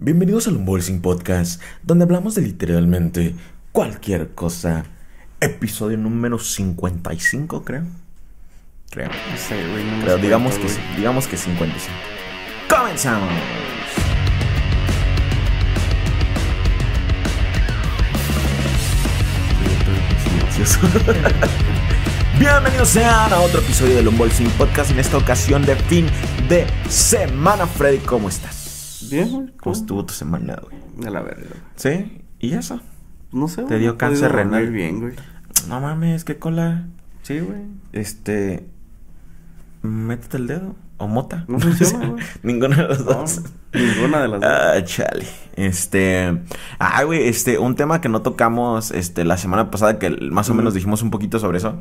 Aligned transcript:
Bienvenidos 0.00 0.46
al 0.46 0.58
Unboxing 0.58 1.02
Podcast, 1.02 1.60
donde 1.82 2.04
hablamos 2.04 2.36
de 2.36 2.42
literalmente 2.42 3.34
cualquier 3.72 4.28
cosa. 4.28 4.84
Episodio 5.40 5.98
número 5.98 6.38
55, 6.38 7.64
creo. 7.64 7.82
Creo. 8.90 9.10
Sé, 9.36 9.56
güey. 9.56 9.82
No 9.84 10.04
Pero 10.04 10.18
digamos 10.18 10.54
que, 10.54 10.68
sí, 10.68 10.78
digamos 10.96 11.26
que 11.26 11.36
55. 11.36 11.96
¡Comenzamos! 12.68 13.28
Bienvenidos 22.38 22.88
sean 22.88 23.32
a 23.32 23.40
otro 23.40 23.58
episodio 23.58 23.96
del 23.96 24.06
Unboxing 24.06 24.48
Podcast. 24.50 24.92
En 24.92 25.00
esta 25.00 25.16
ocasión 25.16 25.66
de 25.66 25.74
fin 25.74 26.06
de 26.48 26.68
semana. 26.88 27.66
Freddy, 27.66 27.98
¿cómo 27.98 28.28
estás? 28.28 28.67
Bien, 29.10 29.28
güey. 29.30 29.46
¿Cómo 29.48 29.58
¿Cómo? 29.60 29.76
estuvo 29.76 30.04
tu 30.04 30.14
semana, 30.14 30.58
güey? 30.62 30.76
De 30.96 31.10
la 31.10 31.20
verga. 31.22 31.46
¿Sí? 31.76 32.22
¿Y 32.40 32.54
eso? 32.54 32.80
No 33.32 33.48
sé, 33.48 33.62
¿Te 33.62 33.68
güey, 33.68 33.80
dio 33.80 33.90
no 33.90 33.94
he 33.94 33.98
podido 33.98 33.98
cáncer 33.98 34.32
renal? 34.32 34.62
dormir 34.64 34.70
bien, 34.72 35.00
güey. 35.00 35.14
No 35.68 35.80
mames, 35.80 36.24
qué 36.24 36.38
cola. 36.38 36.86
Sí, 37.22 37.40
güey. 37.40 37.60
Este. 37.92 38.66
Métete 39.82 40.36
el 40.38 40.46
dedo. 40.46 40.76
O 41.00 41.06
mota. 41.06 41.44
No 41.46 41.60
funciona, 41.60 42.06
güey. 42.08 42.24
Ninguna 42.42 42.76
de 42.76 42.88
las 42.88 43.04
No, 43.04 43.12
dos. 43.12 43.40
ninguna 43.72 44.20
de 44.22 44.28
las 44.28 44.40
dos. 44.40 44.50
Ah, 44.50 44.82
chale. 44.84 45.26
Este. 45.54 46.36
Ah, 46.80 47.04
güey, 47.04 47.28
este, 47.28 47.58
un 47.58 47.76
tema 47.76 48.00
que 48.00 48.08
no 48.08 48.22
tocamos 48.22 48.90
este, 48.90 49.24
la 49.24 49.36
semana 49.36 49.70
pasada, 49.70 49.98
que 50.00 50.10
más 50.10 50.50
o 50.50 50.54
menos 50.54 50.74
dijimos 50.74 51.02
un 51.02 51.10
poquito 51.10 51.38
sobre 51.38 51.58
eso. 51.58 51.80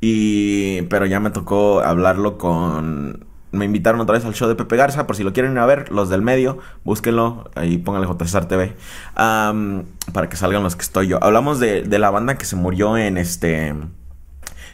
Y. 0.00 0.82
Pero 0.82 1.06
ya 1.06 1.20
me 1.20 1.30
tocó 1.30 1.80
hablarlo 1.80 2.38
con. 2.38 3.26
Me 3.52 3.64
invitaron 3.64 4.00
otra 4.00 4.12
vez 4.14 4.24
al 4.24 4.32
show 4.34 4.48
de 4.48 4.54
Pepe 4.54 4.76
Garza, 4.76 5.06
por 5.06 5.16
si 5.16 5.24
lo 5.24 5.32
quieren 5.32 5.52
ir 5.52 5.58
a 5.58 5.66
ver, 5.66 5.90
los 5.90 6.08
del 6.08 6.22
medio, 6.22 6.58
búsquenlo, 6.84 7.50
ahí 7.56 7.78
pónganle 7.78 8.06
JCR 8.06 8.44
TV, 8.46 8.76
am, 9.16 9.84
para 10.12 10.28
que 10.28 10.36
salgan 10.36 10.62
los 10.62 10.76
que 10.76 10.82
estoy 10.82 11.08
yo. 11.08 11.22
Hablamos 11.22 11.58
de, 11.58 11.82
de 11.82 11.98
la 11.98 12.10
banda 12.10 12.38
que 12.38 12.44
se 12.44 12.54
murió 12.56 12.96
en 12.96 13.16
este, 13.18 13.74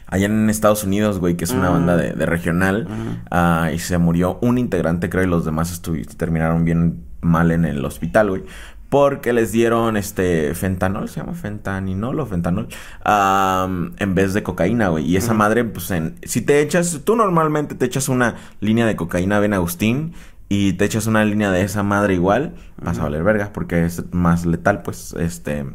allá 0.05 0.25
en 0.27 0.49
Estados 0.49 0.83
Unidos, 0.83 1.19
güey, 1.19 1.35
que 1.35 1.45
es 1.45 1.51
una 1.51 1.69
Mm. 1.69 1.73
banda 1.73 1.97
de, 1.97 2.13
de 2.13 2.25
regional, 2.27 2.83
Ujú. 2.87 3.17
Ah, 3.31 3.71
y 3.73 3.79
se 3.79 3.97
murió 3.97 4.37
un 4.41 4.57
integrante, 4.57 5.09
creo, 5.09 5.23
y 5.23 5.27
los 5.27 5.43
demás 5.43 5.81
terminaron 6.17 6.63
bien 6.63 7.03
mal 7.21 7.51
en 7.51 7.65
el 7.65 7.83
hospital, 7.83 8.29
güey. 8.29 8.43
Porque 8.89 9.33
les 9.33 9.51
dieron 9.51 9.97
este 9.97 10.53
fentanol, 10.55 11.09
se 11.09 11.19
llama 11.19 11.33
fentaninol 11.33 12.19
o 12.21 12.25
fentanol, 12.25 12.69
am, 13.03 13.93
en 13.97 14.15
vez 14.15 14.33
de 14.33 14.43
cocaína, 14.43 14.87
güey. 14.87 15.05
Y 15.05 15.17
esa 15.17 15.33
madre, 15.33 15.65
pues, 15.65 15.91
en, 15.91 16.15
si 16.23 16.41
te 16.41 16.61
echas, 16.61 17.01
tú 17.03 17.17
normalmente 17.17 17.75
te 17.75 17.85
echas 17.85 18.07
una 18.07 18.35
línea 18.61 18.85
de 18.85 18.95
cocaína 18.95 19.39
Ben 19.39 19.53
Agustín 19.53 20.13
y 20.49 20.73
te 20.73 20.85
echas 20.85 21.07
una 21.07 21.25
línea 21.25 21.51
de 21.51 21.61
esa 21.61 21.83
madre 21.83 22.13
igual, 22.13 22.55
vas 22.81 22.99
a 22.99 23.03
valer 23.03 23.23
verga 23.23 23.51
porque 23.53 23.83
es 23.83 24.13
más 24.13 24.45
letal, 24.45 24.81
pues, 24.81 25.13
este. 25.19 25.65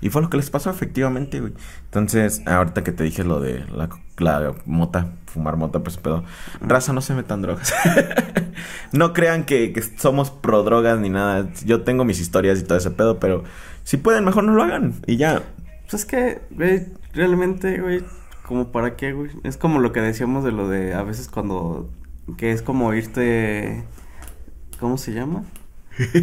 Y 0.00 0.08
fue 0.08 0.22
lo 0.22 0.30
que 0.30 0.38
les 0.38 0.48
pasó 0.48 0.70
efectivamente, 0.70 1.40
güey. 1.40 1.52
Entonces, 1.84 2.42
ahorita 2.46 2.82
que 2.82 2.92
te 2.92 3.04
dije 3.04 3.24
lo 3.24 3.40
de 3.40 3.64
la, 3.66 3.90
la 4.18 4.54
mota, 4.64 5.12
fumar 5.26 5.56
mota, 5.56 5.80
pues 5.80 5.96
pedo. 5.98 6.24
Raza, 6.60 6.92
no 6.92 7.00
se 7.00 7.14
metan 7.14 7.42
drogas. 7.42 7.74
no 8.92 9.12
crean 9.12 9.44
que, 9.44 9.72
que 9.72 9.82
somos 9.82 10.30
pro 10.30 10.62
drogas 10.62 10.98
ni 10.98 11.10
nada. 11.10 11.48
Yo 11.64 11.82
tengo 11.82 12.04
mis 12.04 12.20
historias 12.20 12.60
y 12.60 12.64
todo 12.64 12.78
ese 12.78 12.90
pedo, 12.90 13.18
pero 13.18 13.44
si 13.84 13.96
pueden, 13.96 14.24
mejor 14.24 14.44
no 14.44 14.54
lo 14.54 14.62
hagan. 14.62 14.94
Y 15.06 15.16
ya. 15.16 15.42
Pues 15.82 15.94
es 15.94 16.04
que, 16.04 16.40
güey, 16.50 16.86
realmente, 17.12 17.80
güey, 17.80 18.02
como 18.46 18.72
para 18.72 18.96
qué, 18.96 19.12
güey. 19.12 19.30
Es 19.44 19.56
como 19.56 19.78
lo 19.78 19.92
que 19.92 20.00
decíamos 20.00 20.44
de 20.44 20.52
lo 20.52 20.68
de 20.68 20.94
a 20.94 21.02
veces 21.02 21.28
cuando. 21.28 21.90
Que 22.36 22.52
es 22.52 22.62
como 22.62 22.94
irte. 22.94 23.84
¿Cómo 24.82 24.98
se 24.98 25.12
llama? 25.12 25.44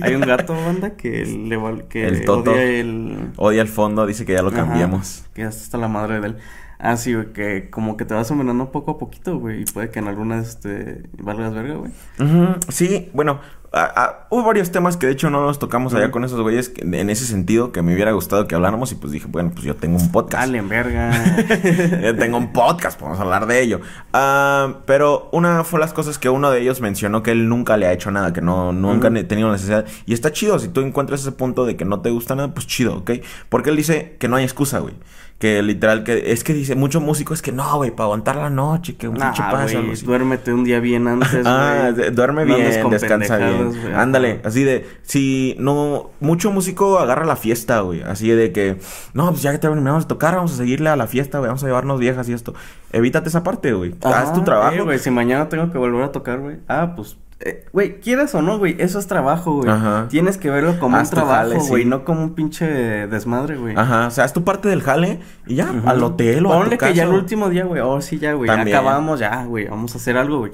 Hay 0.01 0.15
un 0.15 0.21
gato, 0.21 0.53
banda, 0.53 0.97
que 0.97 1.25
le 1.25 1.57
que 1.87 2.05
El 2.05 2.25
Toto. 2.25 2.51
odia 2.51 2.61
el. 2.61 3.31
Odia 3.37 3.61
el 3.61 3.69
fondo, 3.69 4.05
dice 4.05 4.25
que 4.25 4.33
ya 4.33 4.41
lo 4.41 4.49
Ajá, 4.49 4.57
cambiamos. 4.65 5.23
Que 5.33 5.43
ya 5.43 5.47
está 5.47 5.77
la 5.77 5.87
madre 5.87 6.19
de 6.19 6.27
él. 6.27 6.37
Ah, 6.81 6.95
sí, 6.95 7.13
güey, 7.13 7.33
que 7.33 7.69
como 7.69 7.97
que 7.97 8.05
te 8.05 8.13
vas 8.13 8.31
envenenando 8.31 8.71
poco 8.71 8.91
a 8.91 8.97
poquito, 8.97 9.37
güey. 9.37 9.63
Y 9.63 9.65
puede 9.65 9.89
que 9.89 9.99
en 9.99 10.07
algunas 10.07 10.61
te 10.61 11.03
valgas 11.21 11.53
verga, 11.53 11.75
güey. 11.75 11.91
Ujú, 12.19 12.55
Sí, 12.69 13.09
bueno, 13.13 13.41
ah, 13.73 13.91
ah, 13.97 14.27
hubo 14.29 14.45
varios 14.45 14.71
temas 14.71 14.95
que 14.95 15.05
de 15.07 15.11
hecho 15.11 15.29
no 15.29 15.41
los 15.41 15.59
tocamos 15.59 15.93
allá 15.93 16.09
con 16.09 16.23
esos 16.23 16.39
güeyes 16.39 16.69
que- 16.69 16.83
en 16.83 17.09
ese 17.09 17.25
sentido 17.25 17.73
que 17.73 17.81
me 17.81 17.93
hubiera 17.93 18.13
gustado 18.13 18.47
que 18.47 18.55
habláramos 18.55 18.93
y 18.93 18.95
pues 18.95 19.11
dije, 19.11 19.27
bueno, 19.29 19.51
pues 19.51 19.63
yo 19.65 19.75
tengo 19.75 19.97
un 19.97 20.09
podcast. 20.13 20.45
Dale, 20.45 20.61
verga. 20.61 21.11
Yo 22.01 22.15
tengo 22.15 22.37
un 22.37 22.53
podcast, 22.53 22.97
podemos 22.97 23.19
hablar 23.19 23.45
de 23.45 23.59
ello. 23.61 23.81
Ah, 24.13 24.75
pero 24.85 25.27
una 25.33 25.65
fue 25.65 25.81
las 25.81 25.91
cosas 25.91 26.17
que 26.17 26.29
uno 26.29 26.49
de 26.49 26.61
ellos 26.61 26.79
mencionó 26.79 27.23
que 27.23 27.31
él 27.31 27.49
nunca 27.49 27.75
le 27.75 27.87
ha 27.87 27.91
hecho 27.91 28.09
nada, 28.09 28.31
que 28.31 28.41
no 28.41 28.71
nunca 28.71 29.09
Ujú. 29.09 29.17
ha 29.17 29.23
tenido 29.27 29.51
necesidad. 29.51 29.85
Y 30.05 30.13
está 30.13 30.31
chido, 30.31 30.57
si 30.59 30.69
tú 30.69 30.79
encuentras 30.79 31.19
ese 31.21 31.33
punto 31.33 31.65
de 31.65 31.75
que 31.75 31.83
no 31.83 31.99
te 31.99 32.09
gusta 32.09 32.35
nada, 32.35 32.53
pues 32.53 32.67
chido, 32.67 32.99
¿ok? 32.99 33.11
Porque 33.49 33.69
él 33.69 33.75
dice 33.75 34.15
que 34.17 34.29
no 34.29 34.37
hay 34.37 34.45
excusa, 34.45 34.79
güey. 34.79 34.93
Que 35.39 35.63
literal, 35.63 36.03
que 36.03 36.33
es 36.33 36.43
que 36.43 36.53
dice, 36.53 36.75
mucho 36.75 36.99
músico 36.99 37.33
es 37.33 37.41
que 37.41 37.53
no, 37.53 37.77
güey, 37.77 37.91
para 37.91 38.07
aguantar 38.07 38.35
la 38.35 38.49
noche, 38.49 38.97
que 38.97 39.07
un 39.07 39.15
Nah, 39.15 39.31
pasa, 39.33 39.79
así. 39.79 40.05
duérmete 40.05 40.51
un 40.51 40.65
día 40.65 40.81
bien 40.81 41.07
antes, 41.07 41.43
Ah, 41.45 41.91
duerme 42.11 42.45
No 42.45 42.57
bien, 42.57 42.89
descansa 42.89 43.37
bien. 43.37 43.95
Ándale, 43.95 44.41
así 44.43 44.65
de, 44.65 44.85
si 45.01 45.55
no, 45.57 46.09
mucho 46.19 46.51
músico 46.51 46.99
agarra 46.99 47.25
la 47.25 47.37
fiesta, 47.37 47.79
güey. 47.79 48.01
Así 48.01 48.27
de 48.29 48.51
que, 48.51 48.79
no, 49.13 49.29
pues 49.29 49.41
ya 49.41 49.53
que 49.53 49.59
terminamos 49.59 50.03
de 50.03 50.07
tocar, 50.09 50.35
vamos 50.35 50.51
a 50.51 50.57
seguirle 50.57 50.89
a 50.89 50.97
la 50.97 51.07
fiesta, 51.07 51.37
güey, 51.37 51.47
vamos 51.47 51.63
a 51.63 51.67
llevarnos 51.67 52.01
viejas 52.01 52.27
y 52.27 52.33
esto. 52.33 52.53
Evítate 52.91 53.29
esa 53.29 53.41
parte, 53.41 53.71
güey. 53.71 53.95
Haz 54.03 54.33
tu 54.33 54.43
trabajo. 54.43 54.75
eh, 54.75 54.81
güey, 54.81 54.99
si 54.99 55.09
mañana 55.09 55.47
tengo 55.47 55.71
que 55.71 55.77
volver 55.77 56.03
a 56.03 56.11
tocar, 56.11 56.39
güey. 56.39 56.57
Ah, 56.67 56.93
pues, 56.97 57.15
eh, 57.41 57.65
güey, 57.71 58.01
quieras 58.01 58.35
o 58.35 58.41
no, 58.41 58.57
güey, 58.57 58.75
eso 58.79 58.99
es 58.99 59.07
trabajo, 59.07 59.57
güey. 59.57 59.69
Ajá. 59.69 60.07
Tienes 60.09 60.37
que 60.37 60.49
verlo 60.49 60.77
como 60.77 60.97
Haz 60.97 61.07
un 61.09 61.15
trabajo, 61.15 61.59
güey, 61.67 61.83
sí. 61.83 61.89
no 61.89 62.03
como 62.03 62.21
un 62.21 62.35
pinche 62.35 62.65
desmadre, 63.07 63.55
güey. 63.55 63.75
Ajá, 63.77 64.07
o 64.07 64.11
sea, 64.11 64.25
haz 64.25 64.33
tu 64.33 64.43
parte 64.43 64.67
del 64.67 64.81
jale 64.81 65.19
y 65.47 65.55
ya, 65.55 65.73
al 65.85 66.03
hotel 66.03 66.45
o 66.45 66.53
a 66.53 66.57
Ponle 66.57 66.77
tu 66.77 66.85
que 66.85 66.93
ya 66.93 67.03
el 67.03 67.09
último 67.09 67.49
día, 67.49 67.63
güey, 67.63 67.81
oh, 67.81 68.01
sí, 68.01 68.19
ya, 68.19 68.33
güey, 68.33 68.49
acabamos, 68.49 69.21
ya, 69.21 69.45
güey, 69.45 69.67
vamos 69.67 69.95
a 69.95 69.99
hacer 69.99 70.17
algo, 70.17 70.39
güey. 70.39 70.51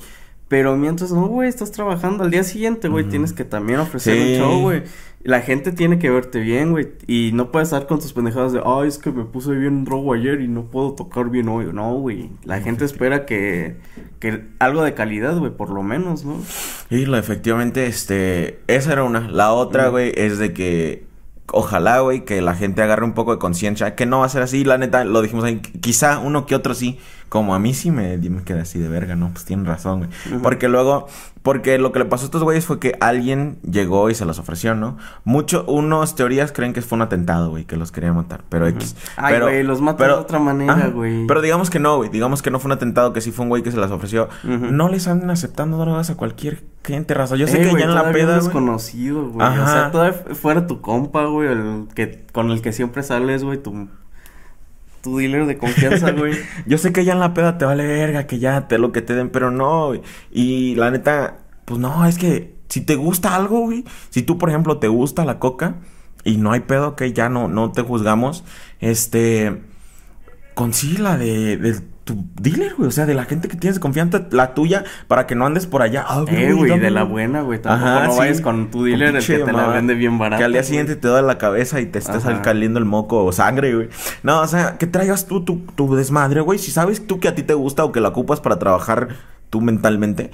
Pero 0.56 0.78
mientras, 0.78 1.12
no, 1.12 1.28
güey, 1.28 1.50
estás 1.50 1.70
trabajando 1.74 2.24
al 2.24 2.32
día 2.32 2.42
siguiente, 2.46 2.88
güey, 2.88 3.04
tienes 3.04 3.34
que 3.34 3.44
también 3.44 3.82
ofrecer 3.82 4.16
Sí. 4.16 4.22
un 4.22 4.40
show, 4.40 4.62
güey. 4.62 4.84
La 5.22 5.42
gente 5.42 5.74
tiene 5.74 6.00
que 6.00 6.10
verte 6.10 6.40
bien, 6.40 6.72
güey, 6.72 6.88
y 7.08 7.32
no 7.34 7.52
puedes 7.52 7.74
estar 7.74 7.88
con 7.88 8.00
tus 8.00 8.14
pendejadas 8.14 8.54
de, 8.54 8.62
ay, 8.66 8.88
es 8.88 8.98
que 8.98 9.12
me 9.12 9.26
puse 9.26 9.52
bien 9.52 9.84
drogo 9.84 10.14
ayer 10.14 10.40
y 10.40 10.48
no 10.48 10.64
puedo 10.72 10.94
tocar 10.94 11.30
bien 11.30 11.50
hoy. 11.50 11.68
No, 11.74 11.96
güey, 11.96 12.30
la 12.46 12.62
gente 12.62 12.86
espera 12.86 13.26
que, 13.26 13.76
que 14.20 14.46
algo 14.60 14.82
de 14.82 14.94
calidad, 14.94 15.38
güey, 15.38 15.52
por 15.52 15.72
lo 15.72 15.84
menos, 15.84 16.24
¿no? 16.24 16.38
Y 16.90 17.06
lo, 17.06 17.18
efectivamente, 17.18 17.88
este, 17.88 18.60
esa 18.68 18.94
era 18.94 19.04
una. 19.04 19.28
La 19.30 19.52
otra, 19.52 19.90
güey, 19.90 20.14
es 20.16 20.38
de 20.38 20.54
que 20.54 21.04
ojalá, 21.52 22.00
güey, 22.00 22.24
que 22.24 22.42
la 22.42 22.56
gente 22.56 22.82
agarre 22.82 23.04
un 23.04 23.14
poco 23.14 23.34
de 23.34 23.40
conciencia, 23.40 23.94
que 23.96 24.06
no 24.06 24.20
va 24.20 24.26
a 24.28 24.30
ser 24.30 24.42
así, 24.42 24.64
la 24.64 24.78
neta, 24.78 25.04
lo 25.04 25.22
dijimos 25.22 25.44
ahí, 25.44 25.58
quizá 25.60 26.20
uno 26.20 26.46
que 26.46 26.56
otro 26.56 26.74
sí, 26.74 26.98
como 27.30 27.54
a 27.56 27.60
mí 27.60 27.74
sí 27.74 27.92
me, 27.92 28.18
me 28.18 28.44
queda 28.44 28.62
así 28.62 28.80
de 28.80 28.88
verga, 28.88 29.16
¿no? 29.16 29.30
Pues 29.32 29.46
tienen 29.46 29.66
razón, 29.66 30.00
güey. 30.00 30.40
Porque 30.42 30.68
luego, 30.70 31.08
porque 31.44 31.78
lo 31.78 31.92
que 31.92 32.00
le 32.00 32.06
pasó 32.06 32.24
a 32.24 32.28
estos 32.28 32.44
güeyes 32.44 32.66
fue 32.66 32.80
que 32.80 32.96
alguien 33.02 33.58
llegó 33.70 34.10
y 34.10 34.16
se 34.16 34.26
los 34.26 34.40
ofreció, 34.40 34.74
¿no? 34.76 34.98
Mucho, 35.26 35.66
unos 35.68 36.16
teorías 36.16 36.52
creen 36.52 36.72
que 36.74 36.82
fue 36.82 36.96
un 36.98 37.02
atentado, 37.02 37.50
güey, 37.50 37.66
que 37.66 37.76
los 37.78 37.92
quería 37.92 38.14
matar, 38.14 38.44
pero 38.50 38.66
Ujú. 38.68 38.76
X. 38.76 38.96
Ay, 39.18 39.34
pero, 39.34 39.46
güey, 39.48 39.64
los 39.64 39.82
matan 39.82 39.98
pero- 39.98 40.16
de 40.16 40.22
otra 40.22 40.40
manera, 40.40 40.88
güey. 40.88 41.28
Pero 41.28 41.42
digamos 41.42 41.70
que 41.70 41.80
no, 41.80 41.98
güey, 41.98 42.10
digamos 42.10 42.42
que 42.42 42.52
no 42.52 42.60
fue 42.60 42.70
un 42.70 42.74
atentado, 42.74 43.12
que 43.12 43.22
sí 43.22 43.32
fue 43.32 43.44
un 43.44 43.50
güey 43.50 43.64
que 43.64 43.72
se 43.72 43.78
las 43.78 43.92
ofreció. 43.92 44.30
No 44.44 44.88
les 44.90 45.08
anden 45.08 45.30
aceptando 45.30 45.78
drogas 45.78 46.10
a 46.10 46.16
cualquier 46.16 46.64
gente, 46.84 47.14
raza. 47.16 47.36
Yo 47.36 47.48
sé 47.48 47.58
Eh, 47.58 47.64
que 47.66 47.70
güey, 47.72 47.84
ya 47.84 47.90
en 47.90 47.96
la 47.96 48.12
peda, 48.12 48.36
desconocido, 48.36 49.30
güey. 49.30 49.46
O 49.46 49.50
Ajá. 49.50 49.68
sea, 49.74 49.92
todavía 49.92 50.14
fuera 50.36 50.68
tu 50.68 50.82
compa, 50.82 51.26
güey, 51.26 51.50
el 51.52 51.88
que 51.96 52.26
con 52.32 52.52
el 52.52 52.62
que 52.62 52.72
siempre 52.72 53.04
sales, 53.04 53.44
güey, 53.44 53.58
tu 53.62 53.88
tu 55.06 55.18
dealer 55.18 55.46
de 55.46 55.58
confianza, 55.58 56.12
güey. 56.12 56.34
Yo 56.66 56.80
sé 56.80 56.92
que 56.92 57.06
ya 57.06 57.14
en 57.14 57.20
la 57.20 57.36
peda 57.36 57.60
te 57.60 57.66
vale 57.66 57.86
verga, 57.86 58.26
que 58.26 58.40
ya 58.40 58.68
te 58.68 58.80
lo 58.80 58.92
que 58.92 59.04
te 59.04 59.14
den, 59.14 59.30
pero 59.30 59.52
no, 59.52 59.88
güey. 59.88 60.02
Y 60.32 60.74
la 60.76 60.90
neta, 60.90 61.38
pues 61.66 61.80
no, 61.80 62.06
es 62.08 62.18
que 62.18 62.56
si 62.70 62.82
te 62.82 62.96
gusta 62.96 63.36
algo, 63.36 63.62
güey. 63.62 63.86
Si 64.10 64.24
tú, 64.24 64.40
por 64.40 64.50
ejemplo, 64.50 64.80
te 64.80 64.88
gusta 64.88 65.24
la 65.24 65.38
coca 65.38 65.76
y 66.24 66.38
no 66.38 66.52
hay 66.52 66.62
pedo, 66.62 66.96
que 66.96 67.14
ya 67.14 67.30
no, 67.30 67.48
no 67.48 67.72
te 67.72 67.84
juzgamos. 67.84 68.44
Este. 68.80 69.62
Consíguela 70.56 71.18
de, 71.18 71.58
de 71.58 71.82
tu 72.06 72.24
dealer, 72.40 72.76
güey. 72.76 72.88
O 72.88 72.92
sea, 72.92 73.06
de 73.06 73.16
la 73.16 73.26
gente 73.26 73.48
que 73.48 73.58
tienes 73.58 73.76
de 73.76 73.82
confianza, 73.82 74.28
la 74.32 74.54
tuya, 74.54 74.86
para 75.08 75.28
que 75.28 75.36
no 75.36 75.46
andes 75.46 75.66
por 75.66 75.82
allá. 75.82 76.06
Ah, 76.08 76.24
eh, 76.28 76.54
güey, 76.54 76.70
dame 76.70 76.84
de 76.84 76.92
la 76.92 77.04
buena, 77.04 77.42
güey. 77.42 77.60
Tampoco 77.62 77.90
Ajá, 77.90 78.06
no 78.06 78.14
sí. 78.14 78.20
vayas 78.20 78.42
con 78.42 78.72
tu 78.72 78.86
dealer 78.86 79.08
el 79.08 79.14
pinche 79.16 79.40
que 79.40 79.44
te 79.44 79.52
la 79.52 79.68
vende 79.68 79.96
bien 79.96 80.18
barato. 80.18 80.40
Que 80.40 80.46
al 80.46 80.54
día 80.54 80.64
siguiente 80.64 80.96
te 80.96 81.08
da 81.08 81.22
la 81.22 81.38
cabeza 81.38 81.82
y 81.82 81.88
te 81.88 82.00
estés 82.00 82.24
caliendo 82.44 82.80
el 82.80 82.86
moco 82.86 83.26
o 83.26 83.32
sangre, 83.32 83.76
güey. 83.76 83.90
No, 84.24 84.42
o 84.42 84.48
sea, 84.48 84.78
que 84.78 84.88
traigas 84.88 85.26
tú 85.26 85.44
tu, 85.44 85.58
tu 85.76 85.96
desmadre, 85.96 86.42
güey. 86.42 86.60
Si 86.60 86.72
sabes 86.72 87.06
tú 87.06 87.20
que 87.20 87.28
a 87.28 87.36
ti 87.36 87.44
te 87.44 87.56
gusta 87.56 87.84
o 87.84 87.92
que 87.92 88.00
la 88.00 88.10
ocupas 88.10 88.40
para 88.40 88.60
trabajar 88.60 89.10
tú 89.50 89.62
mentalmente, 89.62 90.32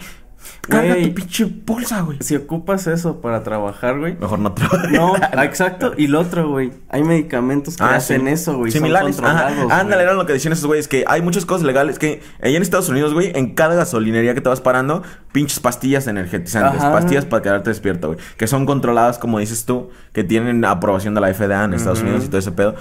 Carga 0.61 0.93
Güey. 0.93 1.07
tu 1.09 1.15
pinche 1.15 1.45
bolsa, 1.45 2.01
güey. 2.01 2.17
Si 2.21 2.35
ocupas 2.35 2.85
eso 2.87 3.19
para 3.21 3.43
trabajar, 3.43 3.97
güey. 3.99 4.15
Mejor 4.17 4.39
no 4.39 4.53
trabajes. 4.53 4.91
No, 4.99 5.15
exacto. 5.43 5.93
Y 5.97 6.07
lo 6.07 6.19
otro, 6.19 6.49
güey. 6.49 6.71
Hay 6.89 7.03
medicamentos 7.03 7.77
que 7.77 7.83
Ah, 7.83 7.95
hacen 7.95 8.21
sí. 8.21 8.27
eso, 8.29 8.57
güey. 8.57 8.71
Similares. 8.71 9.15
Son 9.15 9.25
Ajá. 9.25 9.45
controlados, 9.47 9.71
Ándale, 9.71 10.03
era 10.03 10.13
lo 10.13 10.25
que 10.25 10.33
decían 10.33 10.53
esos 10.53 10.65
güeyes. 10.65 10.87
Que 10.87 11.03
hay 11.07 11.21
muchas 11.21 11.45
cosas 11.45 11.63
legales. 11.65 11.97
Que 11.99 12.21
allá 12.41 12.55
en 12.57 12.61
Estados 12.61 12.89
Unidos, 12.89 13.13
güey, 13.13 13.31
en 13.35 13.55
cada 13.55 13.75
gasolinería 13.75 14.33
que 14.33 14.41
te 14.41 14.49
vas 14.49 14.61
parando, 14.61 15.03
pinches 15.31 15.59
pastillas 15.59 16.07
energetizantes. 16.07 16.81
Ajá. 16.81 16.91
Pastillas 16.91 17.25
para 17.25 17.41
quedarte 17.41 17.69
despierto, 17.69 18.07
güey. 18.09 18.19
Que 18.37 18.47
son 18.47 18.65
controladas, 18.65 19.17
como 19.17 19.39
dices 19.39 19.65
tú, 19.65 19.89
que 20.13 20.23
tienen 20.23 20.63
aprobación 20.65 21.13
de 21.15 21.21
la 21.21 21.33
FDA 21.33 21.63
en 21.63 21.73
Estados. 21.73 22.01
Unidos 22.01 22.25
y 22.25 22.27
todo 22.27 22.37
ese 22.39 22.51
pedo. 22.51 22.75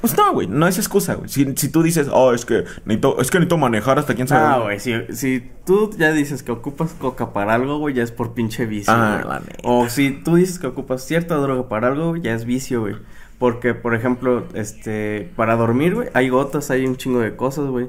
Pues 0.00 0.16
no, 0.16 0.32
güey, 0.32 0.46
no 0.46 0.66
es 0.66 0.78
excusa, 0.78 1.14
güey. 1.14 1.28
Si, 1.28 1.54
si 1.56 1.68
tú 1.68 1.82
dices, 1.82 2.08
oh, 2.10 2.32
es 2.32 2.44
que 2.46 2.64
necesito, 2.86 3.20
es 3.20 3.30
que 3.30 3.38
necesito 3.38 3.58
manejar 3.58 3.98
hasta 3.98 4.14
quién 4.14 4.26
sabe. 4.28 4.44
Ah, 4.44 4.50
dónde". 4.52 4.64
güey, 4.64 4.80
si, 4.80 4.94
si 5.14 5.50
tú 5.66 5.90
ya 5.98 6.12
dices 6.12 6.42
que 6.42 6.52
ocupas 6.52 6.92
coca 6.94 7.32
para 7.32 7.54
algo, 7.54 7.78
güey, 7.78 7.94
ya 7.94 8.02
es 8.02 8.10
por 8.12 8.32
pinche 8.32 8.64
vicio, 8.66 8.92
Ah, 8.94 9.22
la. 9.26 9.42
O 9.62 9.88
si 9.88 10.10
tú 10.10 10.36
dices 10.36 10.58
que 10.58 10.66
ocupas 10.66 11.04
cierta 11.04 11.34
droga 11.36 11.68
para 11.68 11.88
algo, 11.88 12.16
ya 12.16 12.32
es 12.34 12.44
vicio, 12.46 12.80
güey. 12.80 12.96
Porque, 13.38 13.74
por 13.74 13.94
ejemplo, 13.94 14.44
este, 14.54 15.30
para 15.36 15.56
dormir, 15.56 15.94
güey, 15.94 16.08
hay 16.14 16.28
gotas, 16.28 16.70
hay 16.70 16.86
un 16.86 16.96
chingo 16.96 17.20
de 17.20 17.36
cosas, 17.36 17.66
güey. 17.66 17.88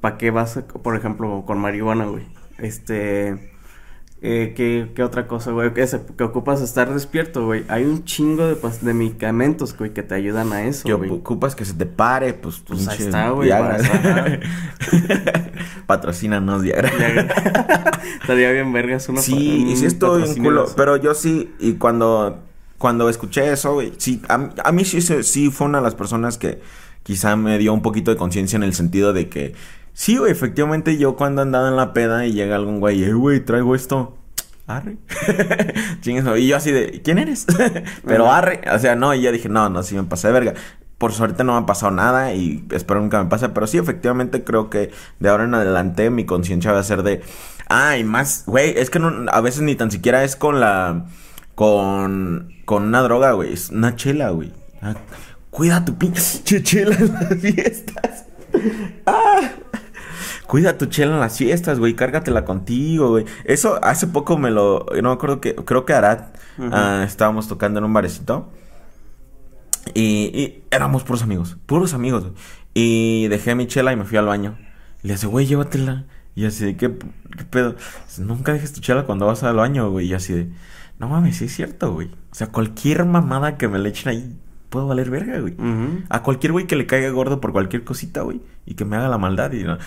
¿Para 0.00 0.16
qué 0.18 0.30
vas, 0.30 0.56
a- 0.56 0.66
por 0.66 0.96
ejemplo, 0.96 1.44
con 1.46 1.58
marihuana, 1.58 2.06
güey? 2.06 2.24
Este, 2.58 3.52
eh, 4.22 4.52
¿qué, 4.54 4.90
qué 4.94 5.02
otra 5.02 5.26
cosa, 5.26 5.50
güey? 5.50 5.72
Que, 5.72 5.86
que 6.16 6.24
ocupas 6.24 6.60
estar 6.60 6.92
despierto, 6.92 7.46
güey. 7.46 7.64
Hay 7.68 7.84
un 7.84 8.04
chingo 8.04 8.46
de, 8.46 8.56
de 8.82 8.94
medicamentos, 8.94 9.76
güey, 9.76 9.94
que 9.94 10.02
te 10.02 10.14
ayudan 10.14 10.52
a 10.52 10.64
eso, 10.64 10.84
Que 10.84 10.92
güey. 10.92 11.10
ocupas 11.10 11.56
que 11.56 11.64
se 11.64 11.72
te 11.72 11.86
pare, 11.86 12.34
pues, 12.34 12.62
Pues 12.66 12.86
ahí 12.88 12.98
está, 13.00 13.30
güey, 13.30 13.50
Patrocínanos, 15.86 16.62
Viagra. 16.62 16.90
Estaría 18.20 18.52
bien 18.52 18.72
vergas 18.72 19.08
uno 19.08 19.20
Sí, 19.22 19.66
y 19.68 19.76
sí 19.76 19.86
estoy 19.86 20.22
un 20.22 20.34
culo. 20.36 20.66
Pero 20.76 20.96
yo 20.96 21.14
sí, 21.14 21.52
y 21.58 21.74
cuando, 21.74 22.40
cuando 22.78 23.08
escuché 23.08 23.52
eso, 23.52 23.74
güey, 23.74 23.92
sí, 23.96 24.20
a, 24.28 24.50
a 24.64 24.72
mí 24.72 24.84
sí, 24.84 25.00
sí 25.00 25.50
fue 25.50 25.66
una 25.66 25.78
de 25.78 25.84
las 25.84 25.94
personas 25.94 26.36
que 26.38 26.60
quizá 27.02 27.34
me 27.36 27.56
dio 27.58 27.72
un 27.72 27.80
poquito 27.82 28.10
de 28.10 28.16
conciencia 28.18 28.56
en 28.56 28.62
el 28.64 28.74
sentido 28.74 29.12
de 29.12 29.28
que, 29.28 29.54
sí, 30.00 30.16
güey, 30.16 30.32
efectivamente 30.32 30.96
yo 30.96 31.14
cuando 31.14 31.42
andaba 31.42 31.68
en 31.68 31.76
la 31.76 31.92
peda 31.92 32.24
y 32.24 32.32
llega 32.32 32.56
algún 32.56 32.80
güey, 32.80 33.04
eh, 33.04 33.12
güey, 33.12 33.44
traigo 33.44 33.74
esto. 33.74 34.16
Arre. 34.66 34.96
Y 36.38 36.46
yo 36.46 36.56
así 36.56 36.72
de, 36.72 37.02
¿quién 37.04 37.18
eres? 37.18 37.46
Pero 38.06 38.32
arre. 38.32 38.62
O 38.74 38.78
sea, 38.78 38.96
no, 38.96 39.12
y 39.12 39.20
ya 39.20 39.30
dije, 39.30 39.50
no, 39.50 39.68
no, 39.68 39.82
sí 39.82 39.94
me 39.94 40.04
pasé 40.04 40.28
de 40.28 40.32
verga. 40.32 40.54
Por 40.96 41.12
suerte 41.12 41.44
no 41.44 41.52
me 41.52 41.58
ha 41.58 41.66
pasado 41.66 41.92
nada 41.92 42.32
y 42.32 42.64
espero 42.70 43.00
nunca 43.00 43.22
me 43.22 43.28
pase. 43.28 43.50
Pero 43.50 43.66
sí, 43.66 43.76
efectivamente 43.76 44.42
creo 44.42 44.70
que 44.70 44.90
de 45.18 45.28
ahora 45.28 45.44
en 45.44 45.54
adelante 45.54 46.08
mi 46.08 46.24
conciencia 46.24 46.72
va 46.72 46.80
a 46.80 46.84
ser 46.84 47.02
de... 47.02 47.20
Ah, 47.68 47.98
y 47.98 48.04
más, 48.04 48.44
güey, 48.46 48.78
es 48.78 48.88
que 48.88 48.98
no, 48.98 49.30
a 49.30 49.40
veces 49.42 49.60
ni 49.60 49.74
tan 49.74 49.90
siquiera 49.90 50.24
es 50.24 50.34
con 50.34 50.60
la... 50.60 51.06
Con... 51.54 52.54
Con 52.64 52.84
una 52.84 53.02
droga, 53.02 53.32
güey. 53.32 53.52
Es 53.52 53.68
una 53.68 53.96
chela, 53.96 54.30
güey. 54.30 54.52
Ah, 54.80 54.94
cuida 55.50 55.84
tu 55.84 55.96
pinche 55.96 56.62
chela 56.62 56.96
en 56.96 57.12
las 57.12 57.38
fiestas. 57.38 58.24
Ah. 59.06 59.40
Cuida 60.50 60.76
tu 60.76 60.86
chela 60.86 61.14
en 61.14 61.20
las 61.20 61.38
fiestas, 61.38 61.78
güey. 61.78 61.94
Cárgatela 61.94 62.44
contigo, 62.44 63.10
güey. 63.10 63.24
Eso 63.44 63.78
hace 63.84 64.08
poco 64.08 64.36
me 64.36 64.50
lo... 64.50 64.84
No 65.00 65.10
me 65.10 65.14
acuerdo 65.14 65.40
que... 65.40 65.54
Creo 65.54 65.84
que 65.84 65.92
Arad... 65.92 66.24
Ah, 66.58 67.04
estábamos 67.06 67.46
tocando 67.46 67.78
en 67.78 67.84
un 67.84 67.92
barecito. 67.92 68.50
Y, 69.94 70.02
y 70.36 70.64
éramos 70.72 71.04
puros 71.04 71.22
amigos. 71.22 71.56
Puros 71.66 71.94
amigos. 71.94 72.32
Y 72.74 73.28
dejé 73.28 73.54
mi 73.54 73.68
chela 73.68 73.92
y 73.92 73.96
me 73.96 74.04
fui 74.04 74.18
al 74.18 74.26
baño. 74.26 74.58
Y 75.04 75.06
le 75.06 75.14
dice, 75.14 75.28
güey, 75.28 75.46
llévatela. 75.46 76.06
Y 76.34 76.44
así 76.44 76.64
de, 76.64 76.76
¿qué, 76.76 76.98
qué 77.38 77.44
pedo? 77.44 77.76
Dice, 78.08 78.22
Nunca 78.22 78.52
dejes 78.52 78.72
tu 78.72 78.80
chela 78.80 79.04
cuando 79.04 79.26
vas 79.26 79.44
al 79.44 79.54
baño, 79.54 79.88
güey. 79.88 80.08
Y 80.08 80.14
así 80.14 80.32
de, 80.32 80.50
no 80.98 81.08
mames, 81.08 81.36
sí 81.36 81.44
es 81.44 81.54
cierto, 81.54 81.92
güey. 81.92 82.08
O 82.08 82.34
sea, 82.34 82.48
cualquier 82.48 83.04
mamada 83.04 83.56
que 83.56 83.68
me 83.68 83.78
le 83.78 83.90
echen 83.90 84.08
ahí, 84.08 84.36
puedo 84.68 84.88
valer 84.88 85.10
verga, 85.10 85.38
güey. 85.38 85.54
A 86.08 86.24
cualquier 86.24 86.50
güey 86.50 86.66
que 86.66 86.74
le 86.74 86.86
caiga 86.86 87.08
gordo 87.10 87.40
por 87.40 87.52
cualquier 87.52 87.84
cosita, 87.84 88.22
güey. 88.22 88.40
Y 88.66 88.74
que 88.74 88.84
me 88.84 88.96
haga 88.96 89.08
la 89.08 89.18
maldad. 89.18 89.52
Y 89.52 89.62
no, 89.62 89.78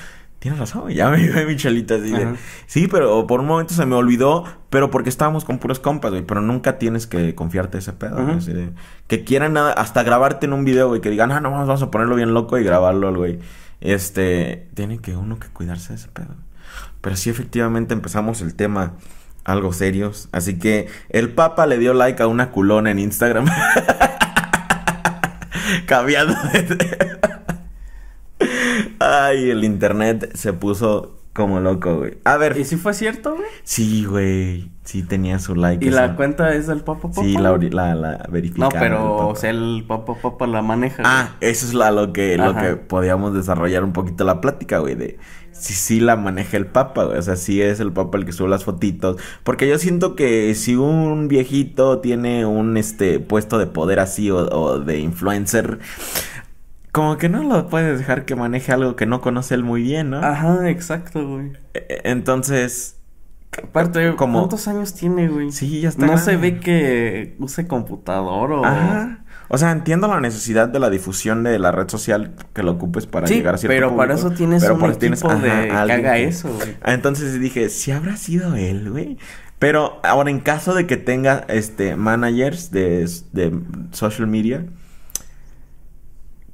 tienes 0.43 0.59
razón, 0.59 0.81
güey. 0.81 0.95
Ya 0.95 1.09
me 1.09 1.17
dio 1.17 1.33
mi 1.47 1.55
chelita 1.55 1.95
así 1.95 2.11
de. 2.11 2.35
Sí, 2.67 2.89
pero 2.89 3.25
por 3.27 3.39
un 3.39 3.47
momento 3.47 3.73
se 3.73 3.85
me 3.85 3.95
olvidó. 3.95 4.43
Pero 4.69 4.91
porque 4.91 5.07
estábamos 5.07 5.45
con 5.45 5.57
puros 5.57 5.79
compas, 5.79 6.11
güey. 6.11 6.23
Pero 6.23 6.41
nunca 6.41 6.77
tienes 6.77 7.07
que 7.07 7.33
confiarte 7.33 7.77
ese 7.77 7.93
pedo, 7.93 8.15
güey. 8.15 8.27
Ajá. 8.27 8.37
Así 8.39 8.51
de- 8.51 8.73
que 9.07 9.23
quieran 9.23 9.53
nada, 9.53 9.71
hasta 9.71 10.03
grabarte 10.03 10.45
en 10.45 10.51
un 10.51 10.65
video, 10.65 10.89
güey. 10.89 10.99
Que 10.99 11.09
digan, 11.09 11.31
ah, 11.31 11.39
no, 11.39 11.49
vamos 11.49 11.81
a 11.81 11.89
ponerlo 11.89 12.17
bien 12.17 12.33
loco 12.33 12.57
y 12.57 12.63
grabarlo, 12.65 13.15
güey. 13.15 13.39
Este. 13.79 14.67
Tiene 14.73 14.99
que 14.99 15.15
uno 15.15 15.39
que 15.39 15.47
cuidarse 15.47 15.93
de 15.93 15.95
ese 15.95 16.09
pedo. 16.09 16.35
Pero 16.99 17.15
sí, 17.15 17.29
efectivamente 17.29 17.93
empezamos 17.93 18.41
el 18.41 18.53
tema 18.53 18.95
algo 19.45 19.71
serios. 19.71 20.27
Así 20.33 20.59
que 20.59 20.89
el 21.09 21.29
Papa 21.29 21.67
le 21.67 21.77
dio 21.77 21.93
like 21.93 22.21
a 22.21 22.27
una 22.27 22.51
culona 22.51 22.91
en 22.91 22.99
Instagram. 22.99 23.45
Cambiando 25.85 26.33
de... 26.51 27.19
Ay, 29.03 29.49
el 29.49 29.63
internet 29.63 30.31
se 30.35 30.53
puso 30.53 31.17
como 31.33 31.59
loco, 31.59 31.97
güey. 31.97 32.17
A 32.25 32.37
ver. 32.37 32.57
¿Y 32.57 32.63
si 32.63 32.77
fue 32.77 32.93
cierto, 32.93 33.35
güey? 33.35 33.47
Sí, 33.63 34.05
güey. 34.05 34.71
Sí 34.83 35.01
tenía 35.03 35.39
su 35.39 35.55
like. 35.55 35.83
¿Y 35.85 35.89
la 35.89 36.15
cuenta 36.15 36.53
es 36.53 36.67
del 36.67 36.81
Papa 36.81 37.09
Papa? 37.09 37.21
Sí, 37.21 37.33
la, 37.37 37.57
la, 37.57 37.95
la 37.95 38.11
No, 38.17 38.31
verificada. 38.31 38.79
pero, 38.79 38.97
Papa. 39.17 39.25
o 39.25 39.35
sea, 39.35 39.49
el 39.49 39.83
Papa 39.87 40.15
Papa 40.21 40.45
la 40.47 40.61
maneja. 40.61 41.03
Ah, 41.05 41.35
eso 41.41 41.65
es 41.65 41.73
la, 41.73 41.89
lo 41.91 42.13
que 42.13 42.37
lo 42.37 42.55
que 42.55 42.75
podíamos 42.75 43.33
desarrollar 43.33 43.83
un 43.83 43.93
poquito 43.93 44.23
la 44.25 44.41
plática, 44.41 44.79
güey, 44.79 44.95
de 44.95 45.17
si 45.51 45.73
sí 45.73 45.99
la 46.01 46.15
maneja 46.17 46.57
el 46.57 46.65
Papa, 46.65 47.05
güey, 47.05 47.17
o 47.17 47.21
sea, 47.21 47.35
sí 47.37 47.61
es 47.61 47.79
el 47.79 47.93
Papa 47.93 48.17
el 48.17 48.25
que 48.25 48.33
sube 48.33 48.49
las 48.49 48.65
fotitos, 48.65 49.17
porque 49.43 49.67
yo 49.69 49.77
siento 49.79 50.15
que 50.15 50.53
si 50.55 50.75
un 50.75 51.27
viejito 51.29 51.99
tiene 51.99 52.45
un 52.45 52.75
este 52.75 53.19
puesto 53.19 53.57
de 53.59 53.67
poder 53.67 53.99
así 53.99 54.29
o, 54.31 54.37
o 54.37 54.79
de 54.79 54.99
influencer, 54.99 55.79
como 56.93 57.17
que 57.17 57.27
no 57.27 57.43
lo 57.43 57.67
puedes 57.67 57.99
dejar 57.99 58.23
que 58.23 58.35
maneje 58.37 58.71
algo 58.71 58.95
que 58.95 59.05
no 59.05 59.19
conoce 59.19 59.55
él 59.55 59.63
muy 59.63 59.81
bien, 59.81 60.11
¿no? 60.11 60.19
Ajá, 60.23 60.69
exacto, 60.69 61.27
güey. 61.27 61.51
E- 61.73 62.01
Entonces, 62.05 62.97
Aparte, 63.61 64.15
Como- 64.15 64.39
¿cuántos 64.39 64.67
años 64.67 64.95
tiene, 64.95 65.27
güey? 65.27 65.51
sí, 65.51 65.81
ya 65.81 65.89
está. 65.89 66.07
No 66.07 66.17
se 66.17 66.37
ve 66.37 66.59
que 66.59 67.35
use 67.37 67.67
computador 67.67 68.51
o... 68.51 68.65
Ajá. 68.65 69.19
O 69.47 69.59
sea, 69.59 69.71
entiendo 69.71 70.07
la 70.07 70.19
necesidad 70.19 70.69
de 70.69 70.79
la 70.79 70.89
difusión 70.89 71.43
de 71.43 71.59
la 71.59 71.71
red 71.71 71.87
social 71.87 72.31
que 72.53 72.63
lo 72.63 72.71
ocupes 72.71 73.05
para 73.05 73.27
sí, 73.27 73.35
llegar 73.35 73.53
a 73.53 73.57
cierto 73.59 73.75
pero 73.75 73.95
para 73.95 74.15
eso 74.15 74.31
tienes 74.31 74.63
pero 74.63 74.73
un 74.73 74.79
equipo 74.85 74.97
tienes, 74.97 75.21
de 75.21 75.51
ajá, 75.69 75.85
que 75.85 75.91
haga 75.93 76.13
que- 76.13 76.23
eso, 76.25 76.51
güey. 76.51 76.75
Entonces 76.83 77.39
dije, 77.39 77.69
si 77.69 77.91
habrá 77.91 78.17
sido 78.17 78.55
él, 78.55 78.89
güey. 78.89 79.19
Pero 79.59 79.99
ahora 80.03 80.31
en 80.31 80.39
caso 80.39 80.73
de 80.73 80.87
que 80.87 80.97
tenga 80.97 81.45
este 81.47 81.95
managers 81.95 82.71
de, 82.71 83.07
de 83.33 83.59
social 83.91 84.25
media, 84.25 84.65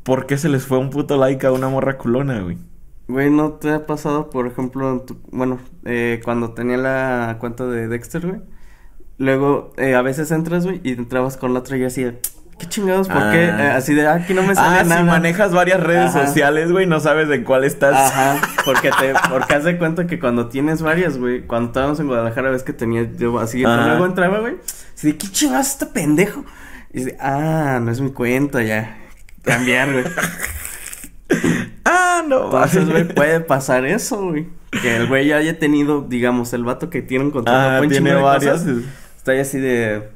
¿por 0.09 0.25
qué 0.25 0.37
se 0.37 0.49
les 0.49 0.65
fue 0.65 0.77
un 0.79 0.89
puto 0.89 1.17
like 1.17 1.45
a 1.45 1.51
una 1.51 1.69
morra 1.69 1.97
culona, 1.97 2.41
güey? 2.41 2.57
Güey, 3.07 3.29
¿no 3.29 3.53
te 3.53 3.71
ha 3.71 3.85
pasado, 3.85 4.29
por 4.29 4.47
ejemplo, 4.47 4.91
en 4.91 5.05
tu- 5.05 5.19
bueno, 5.31 5.59
eh, 5.85 6.19
cuando 6.23 6.51
tenía 6.53 6.77
la 6.77 7.37
cuenta 7.39 7.65
de 7.65 7.87
Dexter, 7.87 8.25
güey? 8.27 8.41
Luego, 9.17 9.73
eh, 9.77 9.95
a 9.95 10.01
veces 10.01 10.31
entras, 10.31 10.65
güey, 10.65 10.79
y 10.83 10.93
entrabas 10.93 11.35
con 11.37 11.53
la 11.53 11.59
otra 11.59 11.77
y 11.77 11.83
así 11.83 12.03
de, 12.03 12.19
¿qué 12.57 12.67
chingados? 12.67 13.07
¿Por 13.07 13.17
Ah. 13.17 13.29
qué? 13.31 13.43
Eh, 13.45 13.71
así 13.71 13.93
de, 13.93 14.07
ah, 14.07 14.13
aquí 14.13 14.33
no 14.33 14.43
me 14.43 14.55
sale 14.55 14.79
Ah, 14.79 14.83
nada. 14.83 15.01
si 15.01 15.07
manejas 15.07 15.51
varias 15.53 15.79
redes 15.81 16.15
Ajá. 16.15 16.25
sociales, 16.27 16.71
güey, 16.71 16.87
no 16.87 16.99
sabes 16.99 17.29
en 17.29 17.43
cuál 17.43 17.63
estás. 17.65 17.95
Ajá, 18.11 18.39
porque 18.65 18.91
te, 18.99 19.13
porque 19.29 19.53
haz 19.55 19.63
de 19.65 19.77
cuenta 19.77 20.07
que 20.07 20.19
cuando 20.19 20.47
tienes 20.47 20.81
varias, 20.81 21.17
güey, 21.17 21.45
cuando 21.47 21.67
estábamos 21.67 21.99
en 21.99 22.07
Guadalajara, 22.07 22.49
ves 22.51 22.63
que 22.63 22.73
tenía 22.73 23.09
yo 23.17 23.39
así, 23.39 23.61
luego 23.63 24.05
entraba, 24.05 24.39
güey, 24.39 24.55
así 24.95 25.07
de, 25.11 25.17
¿qué 25.17 25.27
chingados 25.29 25.67
este 25.67 25.85
pendejo? 25.87 26.45
Y 26.93 26.99
dice, 26.99 27.17
ah, 27.19 27.79
no 27.81 27.91
es 27.91 27.99
mi 28.01 28.11
cuenta, 28.11 28.63
ya, 28.63 28.97
cambiar, 29.49 29.91
güey. 29.91 30.05
Ah, 31.85 32.23
no. 32.27 32.45
Entonces, 32.45 32.89
güey, 32.89 33.07
puede 33.07 33.39
pasar 33.39 33.85
eso, 33.85 34.29
güey. 34.29 34.47
Que 34.81 34.97
el 34.97 35.07
güey 35.07 35.27
ya 35.27 35.37
haya 35.37 35.57
tenido, 35.57 36.05
digamos, 36.07 36.53
el 36.53 36.63
vato 36.63 36.89
que 36.89 37.01
tiene 37.01 37.25
un 37.25 37.31
contrato 37.31 37.83
Ah, 37.83 37.87
tiene 37.87 38.13
varias. 38.15 38.61
cosas, 38.61 38.77
Está 39.17 39.31
ahí 39.31 39.39
así 39.39 39.59
de. 39.59 40.09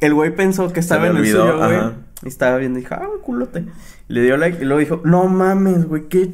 El 0.00 0.14
güey 0.14 0.34
pensó 0.34 0.72
que 0.72 0.80
estaba 0.80 1.06
en 1.08 1.16
el 1.16 1.26
suyo, 1.26 1.58
güey. 1.58 1.78
Y 2.24 2.28
estaba 2.28 2.56
viendo 2.56 2.78
y 2.78 2.82
dijo, 2.82 2.94
ah, 2.94 3.08
culote. 3.22 3.64
Le 4.08 4.22
dio 4.22 4.36
like 4.36 4.58
y 4.62 4.64
luego 4.64 4.80
dijo, 4.80 5.00
no 5.04 5.26
mames, 5.26 5.86
güey, 5.86 6.08
que 6.08 6.30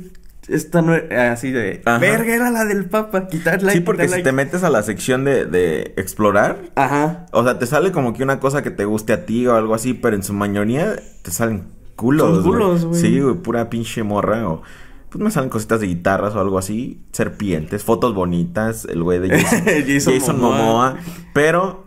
esta 0.49 0.83
no 0.83 0.95
así 1.33 1.51
de. 1.51 1.83
Ajá. 1.85 1.99
Verga, 1.99 2.35
era 2.35 2.51
la 2.51 2.65
del 2.65 2.87
papa. 2.87 3.27
Quitar 3.29 3.63
like. 3.63 3.79
Sí, 3.79 3.81
porque 3.85 4.05
si 4.05 4.11
like". 4.13 4.25
te 4.25 4.33
metes 4.33 4.65
a 4.65 4.71
la 4.71 4.83
sección 4.83 5.25
de, 5.25 5.45
de 5.47 5.95
explorar, 5.97 6.59
Ajá. 6.75 7.27
O 7.33 7.43
sea, 7.45 7.59
te 7.59 7.67
sale 7.67 7.93
como 7.93 8.13
que 8.15 8.23
una 8.23 8.39
cosa 8.41 8.63
que 8.63 8.71
te 8.71 8.85
guste 8.85 9.13
a 9.13 9.25
ti 9.27 9.47
o 9.47 9.55
algo 9.57 9.75
así, 9.75 9.95
pero 9.95 10.17
en 10.17 10.23
su 10.23 10.33
mayoría 10.33 10.97
te 11.23 11.31
salen 11.31 11.65
culos. 11.99 12.37
Son 12.37 12.43
culos, 12.45 12.85
güey. 12.87 13.01
Sí, 13.01 13.21
güey, 13.21 13.35
pura 13.35 13.69
pinche 13.69 14.03
morra. 14.03 14.49
O 14.49 14.63
pues 15.11 15.23
me 15.25 15.31
salen 15.31 15.51
cositas 15.51 15.81
de 15.81 15.87
guitarras 15.89 16.35
o 16.35 16.41
algo 16.41 16.57
así. 16.59 17.01
Serpientes, 17.13 17.83
fotos 17.85 18.15
bonitas, 18.15 18.87
el 18.87 19.03
güey 19.03 19.19
de 19.19 19.29
Jason, 19.43 19.65
Jason 19.67 20.15
Jason 20.15 20.41
Momoa. 20.41 20.57
Momoa. 20.59 20.97
Pero 21.35 21.85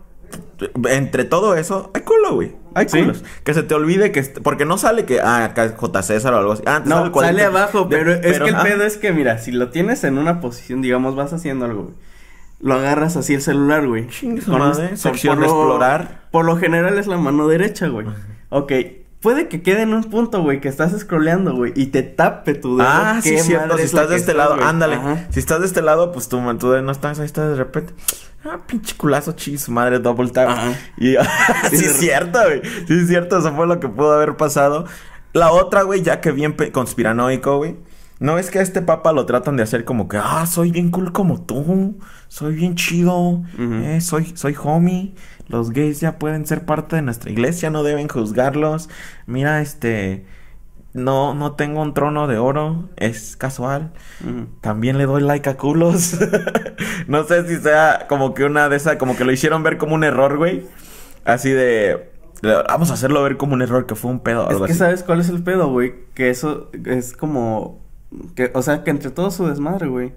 entre 0.88 1.24
todo 1.24 1.56
eso, 1.56 1.90
hay 1.94 2.02
culo, 2.02 2.34
güey. 2.34 2.52
Hay 2.74 2.88
Sí. 2.88 3.00
culos. 3.00 3.22
Que 3.44 3.52
se 3.54 3.62
te 3.62 3.74
olvide 3.74 4.12
que... 4.12 4.22
Porque 4.22 4.64
no 4.64 4.78
sale 4.78 5.04
que... 5.04 5.20
Ah, 5.20 5.44
acá 5.44 5.64
es 5.64 5.74
J. 5.76 6.02
César 6.02 6.32
o 6.34 6.38
algo 6.38 6.52
así. 6.52 6.62
Ah, 6.66 6.82
No, 6.84 7.12
sale, 7.12 7.26
sale 7.26 7.44
abajo, 7.44 7.84
de- 7.84 7.96
pero, 7.96 8.12
es 8.12 8.38
que 8.40 8.48
el 8.48 8.54
ah, 8.54 8.62
pedo 8.62 8.84
es 8.84 8.96
que, 8.96 9.12
mira, 9.12 9.38
si 9.38 9.52
lo 9.52 9.68
tienes 9.70 10.04
en 10.04 10.16
una 10.18 10.40
posición, 10.40 10.80
digamos, 10.80 11.14
vas 11.14 11.32
haciendo 11.32 11.66
algo, 11.66 11.82
güey. 11.84 11.94
lo 12.60 12.74
agarras 12.74 13.16
así 13.16 13.34
el 13.34 13.42
celular, 13.42 13.86
güey. 13.86 14.08
Con 14.46 14.58
madre, 14.58 14.96
sección 14.96 15.34
por 15.38 15.46
lo- 15.46 15.52
explorar. 15.52 16.22
Por 16.30 16.44
lo 16.46 16.56
general 16.56 16.98
es 16.98 17.06
la 17.08 17.18
mano 17.18 17.46
derecha, 17.46 17.88
güey. 17.88 18.06
Ok. 18.48 18.72
Puede 19.22 19.46
que 19.46 19.62
quede 19.62 19.82
en 19.82 19.94
un 19.94 20.02
punto, 20.04 20.42
güey, 20.42 20.60
que 20.60 20.68
estás 20.68 20.98
scrolleando, 20.98 21.54
güey, 21.54 21.72
y 21.76 21.86
te 21.86 22.02
tape 22.02 22.54
tu 22.54 22.76
dedo. 22.76 22.88
Ah, 22.90 23.20
sí, 23.22 23.30
¿Qué 23.30 23.38
cierto. 23.42 23.76
Si 23.76 23.82
es 23.82 23.86
estás 23.86 24.08
de 24.08 24.16
este 24.16 24.34
lado, 24.34 24.56
güey? 24.56 24.66
ándale. 24.66 24.96
Ajá. 24.96 25.26
Si 25.30 25.38
estás 25.38 25.60
de 25.60 25.66
este 25.66 25.80
lado, 25.80 26.10
pues 26.10 26.28
tu, 26.28 26.38
tu 26.58 26.70
dedo 26.70 26.82
no 26.82 26.90
estás, 26.90 27.20
ahí 27.20 27.26
está 27.26 27.48
de 27.48 27.54
repente. 27.54 27.94
Ah, 28.44 28.58
pinche 28.66 28.96
culazo, 28.96 29.32
chis, 29.32 29.68
madre, 29.68 30.00
double 30.00 30.30
tap. 30.30 30.48
Ajá. 30.48 30.72
Y 30.98 31.14
sí, 31.70 31.76
Sí, 31.76 31.84
es 31.84 31.96
cierto, 31.98 32.40
güey. 32.42 32.62
Sí, 32.88 32.94
es 32.94 33.06
cierto, 33.06 33.38
eso 33.38 33.54
fue 33.54 33.68
lo 33.68 33.78
que 33.78 33.88
pudo 33.88 34.12
haber 34.12 34.36
pasado. 34.36 34.86
La 35.32 35.52
otra, 35.52 35.82
güey, 35.82 36.02
ya 36.02 36.20
que 36.20 36.32
bien 36.32 36.56
conspiranoico, 36.72 37.58
güey. 37.58 37.76
No 38.22 38.38
es 38.38 38.50
que 38.50 38.60
a 38.60 38.62
este 38.62 38.82
papa 38.82 39.12
lo 39.12 39.26
tratan 39.26 39.56
de 39.56 39.64
hacer 39.64 39.84
como 39.84 40.06
que, 40.06 40.16
ah, 40.16 40.46
soy 40.46 40.70
bien 40.70 40.92
cool 40.92 41.12
como 41.12 41.42
tú, 41.42 41.98
soy 42.28 42.54
bien 42.54 42.76
chido, 42.76 43.42
eh, 43.58 44.00
soy, 44.00 44.32
soy 44.36 44.54
homie, 44.62 45.14
los 45.48 45.70
gays 45.72 45.98
ya 45.98 46.20
pueden 46.20 46.46
ser 46.46 46.64
parte 46.64 46.94
de 46.94 47.02
nuestra 47.02 47.32
iglesia, 47.32 47.68
no 47.70 47.82
deben 47.82 48.06
juzgarlos. 48.06 48.88
Mira, 49.26 49.60
este, 49.60 50.24
no, 50.94 51.34
no 51.34 51.56
tengo 51.56 51.82
un 51.82 51.94
trono 51.94 52.28
de 52.28 52.38
oro, 52.38 52.90
es 52.96 53.36
casual. 53.36 53.92
También 54.60 54.98
le 54.98 55.06
doy 55.06 55.22
like 55.22 55.50
a 55.50 55.56
culos. 55.56 56.16
no 57.08 57.24
sé 57.24 57.46
si 57.48 57.56
sea 57.60 58.06
como 58.08 58.34
que 58.34 58.44
una 58.44 58.68
de 58.68 58.76
esas, 58.76 58.96
como 58.96 59.16
que 59.16 59.24
lo 59.24 59.32
hicieron 59.32 59.64
ver 59.64 59.78
como 59.78 59.96
un 59.96 60.04
error, 60.04 60.36
güey. 60.36 60.64
Así 61.24 61.50
de, 61.50 62.12
vamos 62.68 62.90
a 62.90 62.94
hacerlo 62.94 63.22
ver 63.22 63.36
como 63.36 63.54
un 63.54 63.62
error, 63.62 63.86
que 63.86 63.94
fue 63.94 64.10
un 64.10 64.20
pedo. 64.20 64.48
Es 64.48 64.58
que 64.58 64.64
así. 64.64 64.74
sabes 64.74 65.02
cuál 65.02 65.20
es 65.20 65.28
el 65.28 65.42
pedo, 65.42 65.70
güey. 65.70 65.94
Que 66.14 66.30
eso 66.30 66.70
es 66.84 67.16
como. 67.16 67.81
Que, 68.34 68.50
o 68.54 68.62
sea, 68.62 68.84
que 68.84 68.90
entre 68.90 69.10
todo 69.10 69.30
su 69.30 69.46
desmadre, 69.46 69.88
güey. 69.88 70.12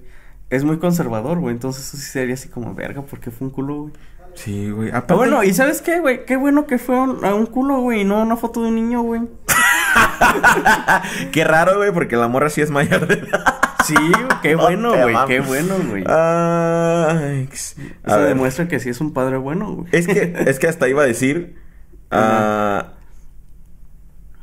Es 0.50 0.64
muy 0.64 0.78
conservador, 0.78 1.40
güey. 1.40 1.54
Entonces 1.56 1.88
eso 1.88 1.98
sí 1.98 2.04
sería 2.04 2.34
así 2.36 2.50
como 2.50 2.74
verga, 2.75 3.02
porque 3.02 3.32
fue 3.32 3.48
un 3.48 3.54
culo, 3.54 3.75
güey. 3.84 3.94
Sí, 4.36 4.70
güey. 4.70 4.90
Aparte- 4.90 5.14
bueno, 5.16 5.44
¿y 5.44 5.54
sabes 5.54 5.82
qué, 5.82 6.00
güey? 6.00 6.25
Qué 6.25 6.36
bueno 6.36 6.68
que 6.68 6.78
fue 6.78 7.00
un- 7.00 7.24
a 7.24 7.34
un 7.34 7.46
culo, 7.46 7.80
güey, 7.80 8.02
y 8.02 8.04
no 8.04 8.22
una 8.22 8.36
foto 8.38 8.62
de 8.62 8.68
un 8.70 8.75
niño, 8.75 9.02
güey. 9.02 9.22
Qué 11.32 11.44
raro, 11.46 11.78
güey, 11.78 11.92
porque 11.94 12.16
la 12.18 12.28
morra 12.28 12.50
sí 12.50 12.62
es 12.62 12.70
mayor 12.70 13.08
de 13.08 13.16
edad. 13.16 13.46
Sí, 13.86 13.96
qué 14.42 14.56
No 14.56 14.64
bueno, 14.64 14.92
güey, 15.02 15.16
qué 15.28 15.40
bueno, 15.42 15.75
güey. 15.90 16.04
A 16.08 17.16
Eso 17.52 17.75
ver. 18.06 18.28
demuestra 18.28 18.68
que 18.68 18.80
sí 18.80 18.90
es 18.90 19.00
un 19.00 19.14
padre 19.14 19.38
bueno, 19.38 19.72
güey. 19.74 19.88
Es 19.92 20.08
que, 20.08 20.34
es 20.48 20.60
que 20.60 20.68
hasta 20.68 20.88
iba 20.90 21.04
a 21.04 21.06
decir. 21.06 21.56
ah, 22.12 22.94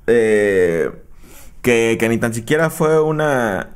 eh, 0.07 0.91
que, 1.63 1.97
que 1.99 2.09
ni 2.09 2.19
tan 2.19 2.35
siquiera 2.35 2.71
fue 2.71 3.01
una. 3.01 3.71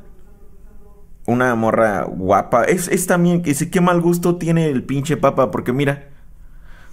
Una 1.25 1.55
morra 1.55 2.03
guapa. 2.03 2.63
Es, 2.63 2.87
es 2.87 3.05
también. 3.07 3.41
Que 3.41 3.53
sí, 3.53 3.69
qué 3.69 3.81
mal 3.81 3.99
gusto 4.01 4.37
tiene 4.37 4.67
el 4.67 4.83
pinche 4.83 5.17
papa. 5.17 5.51
Porque 5.51 5.73
mira. 5.73 6.07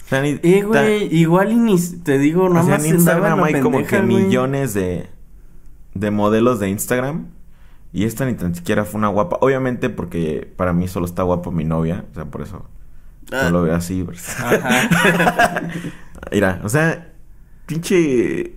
O 0.05 0.09
sea, 0.09 0.21
ni- 0.21 0.39
Eh, 0.43 0.59
ta- 0.61 0.81
güey, 0.83 1.15
igual 1.15 1.51
y 1.51 1.55
ni 1.55 1.79
te 2.03 2.19
digo, 2.19 2.45
o 2.45 2.49
nada 2.49 2.65
sea, 2.65 2.75
más 2.77 2.85
en 2.85 2.95
Instagram 2.95 3.43
hay 3.43 3.61
como 3.61 3.83
que 3.85 4.01
güey. 4.01 4.23
millones 4.25 4.73
de. 4.73 5.09
De 5.93 6.11
modelos 6.11 6.59
de 6.59 6.69
Instagram. 6.69 7.27
Y 7.93 8.03
esta 8.03 8.25
ni 8.25 8.33
tan 8.33 8.53
siquiera 8.53 8.83
fue 8.83 8.97
una 8.97 9.07
guapa. 9.07 9.37
Obviamente 9.39 9.89
porque 9.89 10.51
para 10.57 10.73
mí 10.73 10.89
solo 10.89 11.05
está 11.05 11.23
guapa 11.23 11.49
mi 11.51 11.63
novia. 11.63 12.03
O 12.11 12.15
sea, 12.15 12.25
por 12.25 12.41
eso. 12.41 12.65
Ah. 13.31 13.43
Yo 13.45 13.49
lo 13.51 13.61
veo 13.61 13.73
así. 13.75 14.03
¿verdad? 14.03 14.21
Ajá. 14.37 15.61
Mira, 16.31 16.59
o 16.63 16.67
sea, 16.69 17.13
pinche 17.65 18.55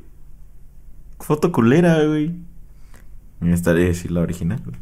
foto 1.20 1.52
culera, 1.52 2.02
güey. 2.04 2.34
Me 3.40 3.52
estaría 3.54 3.86
decir 3.86 4.10
la 4.10 4.20
original. 4.20 4.60
güey. 4.64 4.76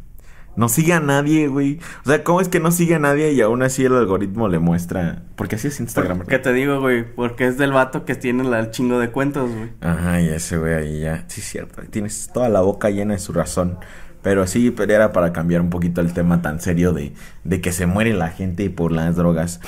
No 0.55 0.69
sigue 0.69 0.93
a 0.93 0.99
nadie, 0.99 1.47
güey. 1.47 1.79
O 2.03 2.09
sea, 2.09 2.23
¿cómo 2.23 2.41
es 2.41 2.49
que 2.49 2.59
no 2.59 2.71
sigue 2.71 2.95
a 2.95 2.99
nadie 2.99 3.31
y 3.31 3.41
aún 3.41 3.61
así 3.61 3.85
el 3.85 3.93
algoritmo 3.95 4.47
le 4.47 4.57
muestra? 4.57 5.21
Porque 5.35 5.55
así 5.55 5.67
es 5.67 5.79
Instagram, 5.79 6.21
¿Qué 6.21 6.39
te 6.39 6.51
digo, 6.51 6.79
güey? 6.81 7.03
Porque 7.13 7.45
es 7.45 7.59
del 7.59 7.73
vato 7.73 8.05
que 8.05 8.15
tiene 8.15 8.43
el 8.57 8.71
chingo 8.71 8.97
de 8.97 9.11
cuentas, 9.11 9.51
güey. 9.51 9.69
Ajá, 9.81 10.19
y 10.19 10.29
ese 10.29 10.57
güey 10.57 10.73
ahí 10.73 11.01
ya. 11.01 11.25
Sí, 11.27 11.41
es 11.41 11.47
cierto. 11.47 11.83
Tienes 11.91 12.31
toda 12.33 12.49
la 12.49 12.61
boca 12.61 12.89
llena 12.89 13.13
de 13.13 13.19
su 13.19 13.33
razón. 13.33 13.77
Pero 14.23 14.47
sí, 14.47 14.71
pero 14.71 14.91
era 14.91 15.13
para 15.13 15.31
cambiar 15.31 15.61
un 15.61 15.69
poquito 15.69 16.01
el 16.01 16.11
tema 16.13 16.41
tan 16.41 16.59
serio 16.59 16.91
de, 16.91 17.13
de 17.43 17.61
que 17.61 17.71
se 17.71 17.85
muere 17.85 18.15
la 18.15 18.29
gente 18.29 18.67
por 18.71 18.91
las 18.91 19.15
drogas. 19.15 19.61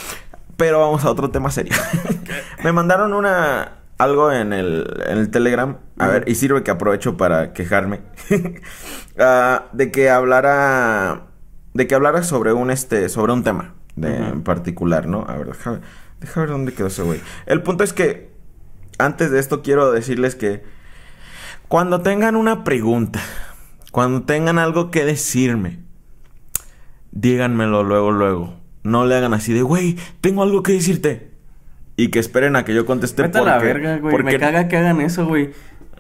Pero 0.58 0.80
vamos 0.80 1.06
a 1.06 1.12
otro 1.12 1.30
tema 1.30 1.52
serio. 1.52 1.74
Me 2.64 2.72
mandaron 2.72 3.14
una 3.14 3.74
algo 4.00 4.32
en 4.32 4.54
el, 4.54 5.04
en 5.06 5.18
el 5.20 5.30
Telegram. 5.30 5.78
A 6.00 6.08
ver, 6.08 6.24
y 6.28 6.36
sirve 6.36 6.64
que 6.64 6.72
aprovecho 6.72 7.16
para 7.16 7.54
quejarme. 7.54 8.02
Ah, 9.22 9.66
de 9.74 9.92
que 9.92 10.10
hablara. 10.10 11.28
De 11.74 11.88
que 11.88 11.94
hablara 11.94 12.24
sobre 12.24 12.54
un 12.54 12.72
este. 12.72 13.10
sobre 13.10 13.34
un 13.34 13.44
tema 13.44 13.76
de, 13.98 14.16
en 14.16 14.44
particular, 14.44 15.08
¿no? 15.08 15.26
A 15.28 15.36
ver, 15.36 15.48
déjame, 15.48 15.80
déjame 16.22 16.46
ver 16.46 16.56
dónde 16.56 16.74
quedó 16.74 16.88
ese 16.88 17.04
güey. 17.04 17.20
El 17.46 17.62
punto 17.62 17.84
es 17.84 17.92
que. 17.92 18.30
Antes 18.98 19.32
de 19.32 19.40
esto 19.40 19.62
quiero 19.62 19.92
decirles 19.92 20.36
que. 20.36 20.64
Cuando 21.68 22.02
tengan 22.02 22.38
una 22.38 22.64
pregunta. 22.64 23.20
Cuando 23.92 24.24
tengan 24.24 24.58
algo 24.58 24.90
que 24.90 25.04
decirme. 25.04 25.80
Díganmelo 27.12 27.84
luego, 27.84 28.12
luego. 28.12 28.54
No 28.84 29.06
le 29.06 29.16
hagan 29.16 29.34
así 29.34 29.52
de, 29.52 29.64
güey, 29.64 29.98
tengo 30.22 30.44
algo 30.44 30.64
que 30.64 30.72
decirte. 30.72 31.29
Y 32.02 32.10
que 32.10 32.20
esperen 32.20 32.56
a 32.56 32.64
que 32.64 32.74
yo 32.74 32.86
conteste 32.86 33.22
Vete 33.24 33.40
a 33.40 33.42
la 33.42 33.58
verga, 33.58 33.98
güey. 33.98 34.12
porque- 34.12 34.32
Me 34.34 34.40
caga 34.40 34.68
que 34.68 34.78
hagan 34.78 35.02
eso, 35.02 35.26
güey. 35.26 35.50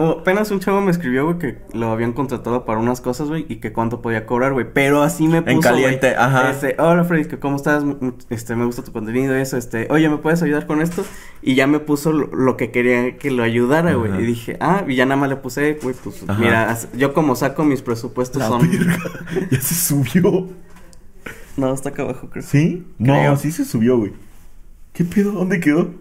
Oh, 0.02 0.20
apenas 0.22 0.50
un 0.50 0.62
chavo 0.62 0.80
me 0.80 0.92
escribió, 0.92 1.26
güey, 1.26 1.38
que 1.40 1.58
lo 1.74 1.90
habían 1.92 2.14
contratado 2.14 2.64
para 2.64 2.80
unas 2.80 3.02
cosas, 3.02 3.28
güey, 3.28 3.46
y 3.50 3.58
que 3.58 3.74
cuánto 3.74 4.02
podía 4.02 4.26
cobrar, 4.26 4.54
güey. 4.54 4.66
Pero 4.74 5.04
así 5.04 5.28
me 5.28 5.42
puso, 5.42 5.60
caliente, 5.60 6.12
güey, 6.14 6.24
ajá. 6.24 6.52
Este, 6.52 6.78
hola, 6.80 7.04
Freddy, 7.04 7.26
que 7.26 7.38
¿cómo 7.38 7.58
estás? 7.58 7.84
Este, 8.30 8.56
me 8.56 8.64
gusta 8.64 8.82
tu 8.82 8.94
contenido, 8.94 9.36
eso, 9.36 9.58
este, 9.58 9.88
oye, 9.90 10.08
¿me 10.08 10.16
puedes 10.16 10.42
ayudar 10.42 10.68
con 10.68 10.82
esto? 10.82 11.04
Y 11.42 11.56
ya 11.56 11.68
me 11.68 11.80
puso 11.80 12.14
lo, 12.14 12.28
lo 12.28 12.56
que 12.56 12.72
quería 12.72 13.18
que 13.18 13.30
lo 13.30 13.44
ayudara, 13.44 13.94
güey. 13.96 14.14
Y 14.24 14.26
dije, 14.26 14.56
ah, 14.62 14.86
y 14.88 14.96
ya 14.96 15.06
nada 15.06 15.20
más 15.20 15.30
le 15.32 15.36
puse, 15.36 15.78
güey, 15.84 15.94
pues, 16.02 16.24
Ajá. 16.26 16.40
mira, 16.40 16.78
yo 16.96 17.14
como 17.14 17.36
saco 17.36 17.66
mis 17.66 17.82
presupuestos 17.82 18.42
La 18.42 18.48
son... 18.48 18.72
verga, 18.72 18.98
ya 19.52 19.60
se 19.60 19.76
subió. 19.76 20.48
No, 21.58 21.74
está 21.74 21.90
acá 21.90 22.04
abajo, 22.04 22.30
creo. 22.30 22.42
¿Sí? 22.44 22.88
Creo. 23.04 23.32
No, 23.32 23.36
sí 23.36 23.52
se 23.52 23.66
subió, 23.66 23.98
güey. 23.98 24.14
¿Qué 24.94 25.04
pedo? 25.06 25.32
¿Dónde 25.32 25.60
quedó? 25.60 25.94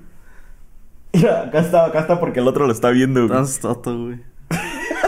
Mira, 1.13 1.43
acá 1.43 1.61
está, 1.61 1.87
acá 1.87 2.01
está 2.01 2.21
porque 2.21 2.41
el 2.41 2.49
otro 2.49 2.67
lo 2.67 2.73
está 2.73 2.91
viendo, 2.91 3.27
güey. 3.29 3.41
Toto, 3.61 3.97
güey. 4.07 4.21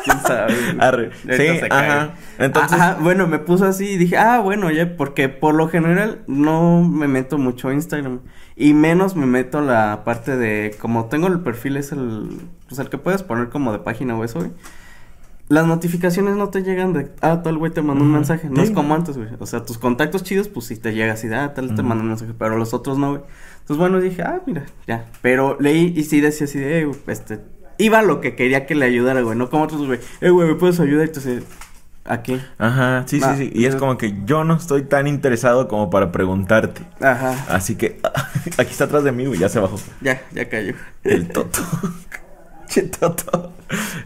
¿Quién 0.04 0.20
sabe? 0.20 0.54
Arre. 0.78 1.10
Sí, 1.36 1.60
ajá. 1.70 2.14
Entonces- 2.38 2.72
Ajá, 2.72 2.96
bueno, 3.00 3.26
me 3.26 3.38
puso 3.38 3.66
así 3.66 3.90
y 3.90 3.96
dije, 3.98 4.16
ah, 4.16 4.40
bueno, 4.40 4.70
ya, 4.70 4.96
porque 4.96 5.28
por 5.28 5.54
lo 5.54 5.68
general 5.68 6.22
no 6.26 6.82
me 6.82 7.06
meto 7.08 7.36
mucho 7.38 7.68
a 7.68 7.74
Instagram. 7.74 8.20
Y 8.56 8.72
menos 8.74 9.14
me 9.16 9.26
meto 9.26 9.58
a 9.58 9.62
la 9.62 10.02
parte 10.04 10.36
de, 10.36 10.74
como 10.80 11.06
tengo 11.06 11.26
el 11.26 11.40
perfil, 11.40 11.76
es 11.76 11.92
el, 11.92 12.28
pues 12.68 12.78
el 12.78 12.88
que 12.88 12.98
puedes 12.98 13.22
poner 13.22 13.48
como 13.50 13.72
de 13.72 13.78
página 13.80 14.16
o 14.16 14.24
eso, 14.24 14.38
güey. 14.40 14.52
Las 15.50 15.66
notificaciones 15.66 16.36
no 16.36 16.48
te 16.48 16.62
llegan 16.62 16.92
de, 16.92 17.10
ah, 17.22 17.42
tal 17.42 17.58
güey 17.58 17.72
te 17.72 17.82
mandó 17.82 18.04
un 18.04 18.12
mensaje. 18.12 18.48
No 18.48 18.62
es 18.62 18.70
como 18.70 18.94
antes, 18.94 19.16
güey. 19.16 19.30
O 19.40 19.46
sea, 19.46 19.64
tus 19.64 19.78
contactos 19.78 20.22
chidos, 20.22 20.46
pues 20.46 20.66
sí 20.66 20.76
te 20.76 20.94
llega 20.94 21.14
así, 21.14 21.26
de, 21.26 21.34
ah, 21.34 21.54
tal 21.54 21.74
te 21.74 21.82
mandó 21.82 22.02
un 22.04 22.10
mensaje, 22.10 22.32
pero 22.38 22.56
los 22.56 22.72
otros 22.72 22.98
no, 22.98 23.10
güey. 23.10 23.22
Entonces, 23.58 23.76
bueno, 23.76 23.98
dije, 24.00 24.22
ah, 24.22 24.40
mira, 24.46 24.66
ya. 24.86 25.06
Pero 25.22 25.56
leí 25.58 25.92
y 25.96 26.04
sí 26.04 26.20
decía 26.20 26.44
así 26.44 26.60
de, 26.60 26.82
eh, 26.82 26.90
este, 27.08 27.40
iba 27.78 28.00
lo 28.02 28.20
que 28.20 28.36
quería 28.36 28.64
que 28.64 28.76
le 28.76 28.84
ayudara, 28.84 29.22
güey. 29.22 29.36
No 29.36 29.50
como 29.50 29.64
otros, 29.64 29.84
güey, 29.84 29.98
eh, 30.20 30.30
güey, 30.30 30.46
¿me 30.46 30.54
puedes 30.54 30.78
ayudar? 30.78 31.06
Entonces, 31.06 31.42
¿a 32.04 32.22
qué? 32.22 32.40
Ajá, 32.56 33.02
sí, 33.08 33.18
Ah, 33.20 33.34
sí, 33.36 33.46
sí. 33.46 33.52
Y 33.52 33.64
es 33.64 33.74
como 33.74 33.98
que 33.98 34.14
yo 34.24 34.44
no 34.44 34.54
estoy 34.54 34.82
tan 34.82 35.08
interesado 35.08 35.66
como 35.66 35.90
para 35.90 36.12
preguntarte. 36.12 36.82
Ajá. 37.00 37.46
Así 37.48 37.74
que 37.74 37.98
aquí 38.56 38.70
está 38.70 38.84
atrás 38.84 39.02
de 39.02 39.10
mí, 39.10 39.26
güey, 39.26 39.40
ya 39.40 39.48
se 39.48 39.58
bajó. 39.58 39.80
Ya, 40.00 40.22
ya 40.32 40.48
cayó. 40.48 40.74
El 41.02 41.26
Toto. 41.26 41.58
Toto. 43.00 43.52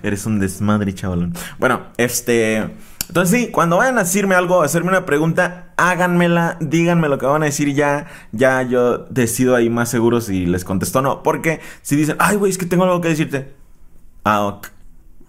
Eres 0.02 0.26
un 0.26 0.38
desmadre, 0.40 0.94
chavalón. 0.94 1.35
Bueno, 1.59 1.83
este. 1.97 2.75
Entonces, 3.09 3.38
sí, 3.38 3.50
cuando 3.50 3.76
vayan 3.76 3.99
a 3.99 4.04
decirme 4.04 4.35
algo, 4.35 4.62
a 4.62 4.64
hacerme 4.64 4.88
una 4.88 5.04
pregunta, 5.04 5.73
háganmela, 5.76 6.56
díganme 6.61 7.09
lo 7.09 7.18
que 7.18 7.26
van 7.26 7.42
a 7.42 7.47
decir 7.47 7.75
ya. 7.75 8.06
Ya 8.33 8.62
yo 8.62 8.99
decido 9.11 9.54
ahí 9.54 9.68
más 9.68 9.90
seguro 9.90 10.21
si 10.21 10.47
les 10.47 10.64
contesto 10.64 11.00
o 11.00 11.02
no. 11.02 11.23
Porque 11.23 11.61
si 11.83 11.97
dicen, 11.97 12.16
ay, 12.18 12.37
güey, 12.37 12.50
es 12.50 12.59
que 12.59 12.66
tengo 12.66 12.85
algo 12.85 13.00
que 13.00 13.09
decirte. 13.09 13.54
Ah, 14.25 14.47
ok. 14.47 14.68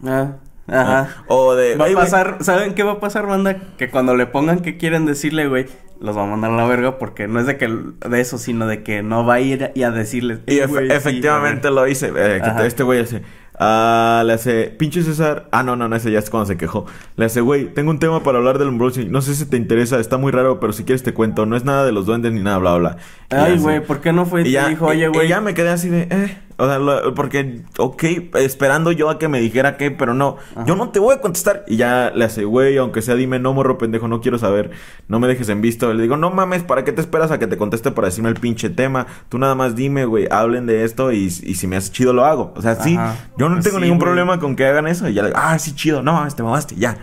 Ah, 0.05 0.35
ajá. 0.67 1.23
O 1.27 1.55
de. 1.55 1.75
Va 1.75 1.85
a 1.85 1.93
pasar, 1.93 2.37
¿saben 2.41 2.73
qué 2.73 2.83
va 2.83 2.93
a 2.93 2.99
pasar, 2.99 3.27
banda? 3.27 3.57
Que 3.77 3.89
cuando 3.89 4.15
le 4.15 4.25
pongan 4.25 4.59
que 4.61 4.77
quieren 4.77 5.05
decirle, 5.05 5.47
güey, 5.47 5.65
los 5.99 6.17
va 6.17 6.23
a 6.23 6.25
mandar 6.27 6.51
a 6.51 6.55
la 6.55 6.65
verga 6.65 6.97
porque 6.97 7.27
no 7.27 7.39
es 7.39 7.45
de 7.45 7.57
que 7.57 7.67
de 7.67 8.21
eso, 8.21 8.37
sino 8.37 8.67
de 8.67 8.83
que 8.83 9.01
no 9.03 9.25
va 9.25 9.35
a 9.35 9.39
ir 9.39 9.71
y 9.75 9.83
a 9.83 9.91
decirles. 9.91 10.39
Y 10.47 10.59
"Eh, 10.59 10.67
efe- 10.67 10.93
efectivamente 10.93 11.67
a 11.67 11.71
ver". 11.71 11.73
lo 11.73 11.87
hice. 11.87 12.11
eh, 12.15 12.41
que 12.57 12.65
este 12.67 12.83
güey 12.83 12.99
dice, 13.01 13.21
Ah, 13.59 14.23
le 14.25 14.33
hace, 14.33 14.65
pinche 14.65 15.01
César. 15.03 15.47
Ah, 15.51 15.63
no, 15.63 15.75
no, 15.75 15.87
no, 15.87 15.95
ese 15.95 16.11
ya 16.11 16.19
es 16.19 16.29
cuando 16.29 16.47
se 16.47 16.57
quejó. 16.57 16.85
Le 17.15 17.25
hace, 17.25 17.41
güey, 17.41 17.73
tengo 17.73 17.89
un 17.91 17.99
tema 17.99 18.21
para 18.23 18.37
hablar 18.37 18.57
del 18.59 18.67
unboxing. 18.69 19.11
No 19.11 19.21
sé 19.21 19.35
si 19.35 19.45
te 19.45 19.57
interesa, 19.57 19.99
está 19.99 20.17
muy 20.17 20.31
raro, 20.31 20.59
pero 20.59 20.73
si 20.73 20.83
quieres 20.83 21.03
te 21.03 21.13
cuento. 21.13 21.45
No 21.45 21.55
es 21.55 21.63
nada 21.63 21.85
de 21.85 21.91
los 21.91 22.05
duendes 22.05 22.33
ni 22.33 22.41
nada, 22.41 22.57
bla, 22.57 22.77
bla. 22.77 22.97
Y 23.31 23.35
Ay, 23.35 23.57
güey, 23.57 23.79
¿por 23.85 24.01
qué 24.01 24.13
no 24.13 24.25
fue? 24.25 24.41
Y 24.47 24.51
ya, 24.51 24.67
dijo, 24.67 24.85
oye, 24.87 25.07
güey. 25.07 25.27
ya 25.27 25.41
me 25.41 25.53
quedé 25.53 25.69
así 25.69 25.89
de, 25.89 26.07
eh. 26.11 26.37
O 26.57 26.65
sea, 26.67 26.79
lo- 26.79 27.13
porque, 27.15 27.63
ok, 27.77 28.03
esperando 28.35 28.93
yo 28.93 29.09
a 29.09 29.19
que 29.19 29.27
me 29.27 29.41
dijera 29.41 29.75
que, 29.75 29.91
pero 29.91 30.13
no, 30.13 30.37
yo 30.65 30.77
no 30.77 30.87
te 30.89 30.99
voy 30.99 31.13
a 31.13 31.19
contestar. 31.19 31.65
Y 31.67 31.75
ya 31.75 32.13
le 32.15 32.23
hace, 32.23 32.45
güey, 32.45 32.77
aunque 32.77 33.01
sea, 33.01 33.15
dime, 33.15 33.39
no, 33.39 33.53
morro 33.53 33.77
pendejo, 33.77 34.07
no 34.07 34.21
quiero 34.21 34.37
saber, 34.37 34.71
no 35.09 35.19
me 35.19 35.27
dejes 35.27 35.49
en 35.49 35.59
visto. 35.61 35.93
Le 35.93 36.01
digo, 36.01 36.15
no 36.15 36.29
mames, 36.29 36.63
¿para 36.63 36.85
qué 36.85 36.93
te 36.93 37.01
esperas 37.01 37.31
a 37.31 37.39
que 37.39 37.47
te 37.47 37.57
conteste 37.57 37.91
para 37.91 38.07
decirme 38.07 38.29
el 38.29 38.35
pinche 38.35 38.69
tema? 38.69 39.05
Tú 39.27 39.37
nada 39.37 39.53
más 39.55 39.75
dime, 39.75 40.05
güey, 40.05 40.27
hablen 40.31 40.65
de 40.65 40.85
esto 40.85 41.11
y, 41.11 41.25
y 41.25 41.29
si 41.55 41.67
me 41.67 41.75
hace 41.75 41.91
chido 41.91 42.13
lo 42.13 42.23
hago. 42.23 42.53
O 42.55 42.61
sea, 42.61 42.75
sí, 42.75 42.95
Ajá. 42.95 43.17
Yo 43.45 43.49
no 43.49 43.55
Pues 43.55 43.65
tengo 43.65 43.77
sí, 43.77 43.83
ningún 43.83 43.97
güey. 43.97 44.05
problema 44.07 44.39
con 44.39 44.55
que 44.55 44.65
hagan 44.65 44.87
eso. 44.87 45.07
Y 45.07 45.13
ya 45.13 45.21
le 45.23 45.29
digo, 45.29 45.39
ah, 45.41 45.57
sí, 45.59 45.73
chido, 45.75 46.01
no 46.03 46.13
mames, 46.13 46.35
te 46.35 46.43
mamaste, 46.43 46.75
ya. 46.75 46.97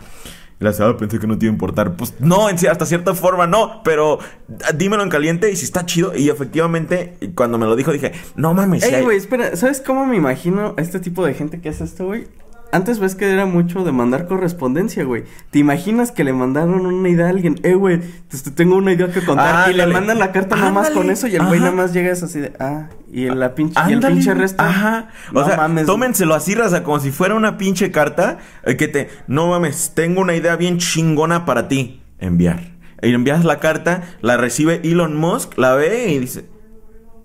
Y 0.60 0.64
la 0.64 0.72
señora 0.72 0.96
pensé 0.96 1.18
que 1.18 1.26
no 1.26 1.36
te 1.36 1.46
iba 1.46 1.50
a 1.50 1.54
importar. 1.54 1.94
Pues 1.96 2.14
no, 2.20 2.48
en 2.48 2.54
hasta 2.68 2.86
cierta 2.86 3.14
forma 3.14 3.46
no, 3.48 3.82
pero 3.82 4.18
ah, 4.64 4.72
dímelo 4.72 5.02
en 5.02 5.08
caliente 5.08 5.50
y 5.50 5.56
si 5.56 5.64
está 5.64 5.84
chido. 5.86 6.14
Y 6.16 6.28
efectivamente, 6.30 7.16
cuando 7.34 7.58
me 7.58 7.66
lo 7.66 7.74
dijo, 7.74 7.90
dije, 7.92 8.12
no 8.36 8.54
mames, 8.54 8.84
Ey, 8.84 8.94
hay- 8.94 9.02
güey, 9.02 9.16
espera, 9.16 9.56
¿sabes 9.56 9.80
cómo 9.80 10.06
me 10.06 10.16
imagino 10.16 10.74
a 10.76 10.80
este 10.82 11.00
tipo 11.00 11.24
de 11.26 11.34
gente 11.34 11.60
que 11.60 11.68
hace 11.70 11.82
esto, 11.84 12.06
güey? 12.06 12.26
Antes 12.74 12.98
ves 13.00 13.14
que 13.14 13.30
era 13.30 13.44
mucho 13.44 13.84
de 13.84 13.92
mandar 13.92 14.26
correspondencia, 14.26 15.04
güey. 15.04 15.24
¿Te 15.50 15.58
imaginas 15.58 16.10
que 16.10 16.24
le 16.24 16.32
mandaron 16.32 16.86
una 16.86 17.08
idea 17.10 17.26
a 17.26 17.28
alguien? 17.28 17.60
Eh, 17.64 17.74
güey, 17.74 18.00
pues 18.30 18.42
te 18.42 18.50
tengo 18.50 18.76
una 18.76 18.92
idea 18.92 19.08
que 19.12 19.22
contar. 19.22 19.70
y 19.70 19.74
le 19.74 19.86
mandan 19.86 20.18
la 20.18 20.32
carta 20.32 20.56
nomás 20.56 20.86
Ándale. 20.88 20.94
con 20.94 21.10
eso 21.10 21.26
y 21.26 21.36
el 21.36 21.44
güey 21.46 21.60
nada 21.60 21.72
más 21.72 21.92
llega 21.92 22.10
así 22.12 22.40
de, 22.40 22.52
ah, 22.58 22.88
y 23.12 23.26
el, 23.26 23.38
la 23.38 23.54
pinche, 23.54 23.78
y 23.78 23.88
el 23.88 23.94
Ándale, 23.96 24.14
pinche 24.14 24.32
resto. 24.34 24.62
Ajá. 24.62 25.08
O 25.30 25.40
No 25.40 25.44
sea, 25.44 25.56
mames, 25.58 25.84
tómenselo 25.84 26.34
así, 26.34 26.54
raza, 26.54 26.82
como 26.82 26.98
si 26.98 27.10
fuera 27.10 27.34
una 27.34 27.58
pinche 27.58 27.90
carta. 27.90 28.38
eh, 28.64 28.76
que 28.78 28.88
te. 28.88 29.10
No 29.26 29.48
mames, 29.48 29.92
tengo 29.94 30.22
una 30.22 30.34
idea 30.34 30.56
bien 30.56 30.78
chingona 30.78 31.44
para 31.44 31.68
ti. 31.68 32.02
Enviar. 32.20 32.72
Y 33.02 33.12
envías 33.12 33.44
la 33.44 33.60
carta, 33.60 34.02
la 34.22 34.38
recibe 34.38 34.80
Elon 34.82 35.14
Musk, 35.16 35.58
la 35.58 35.74
ve 35.74 36.10
y 36.12 36.18
dice. 36.20 36.46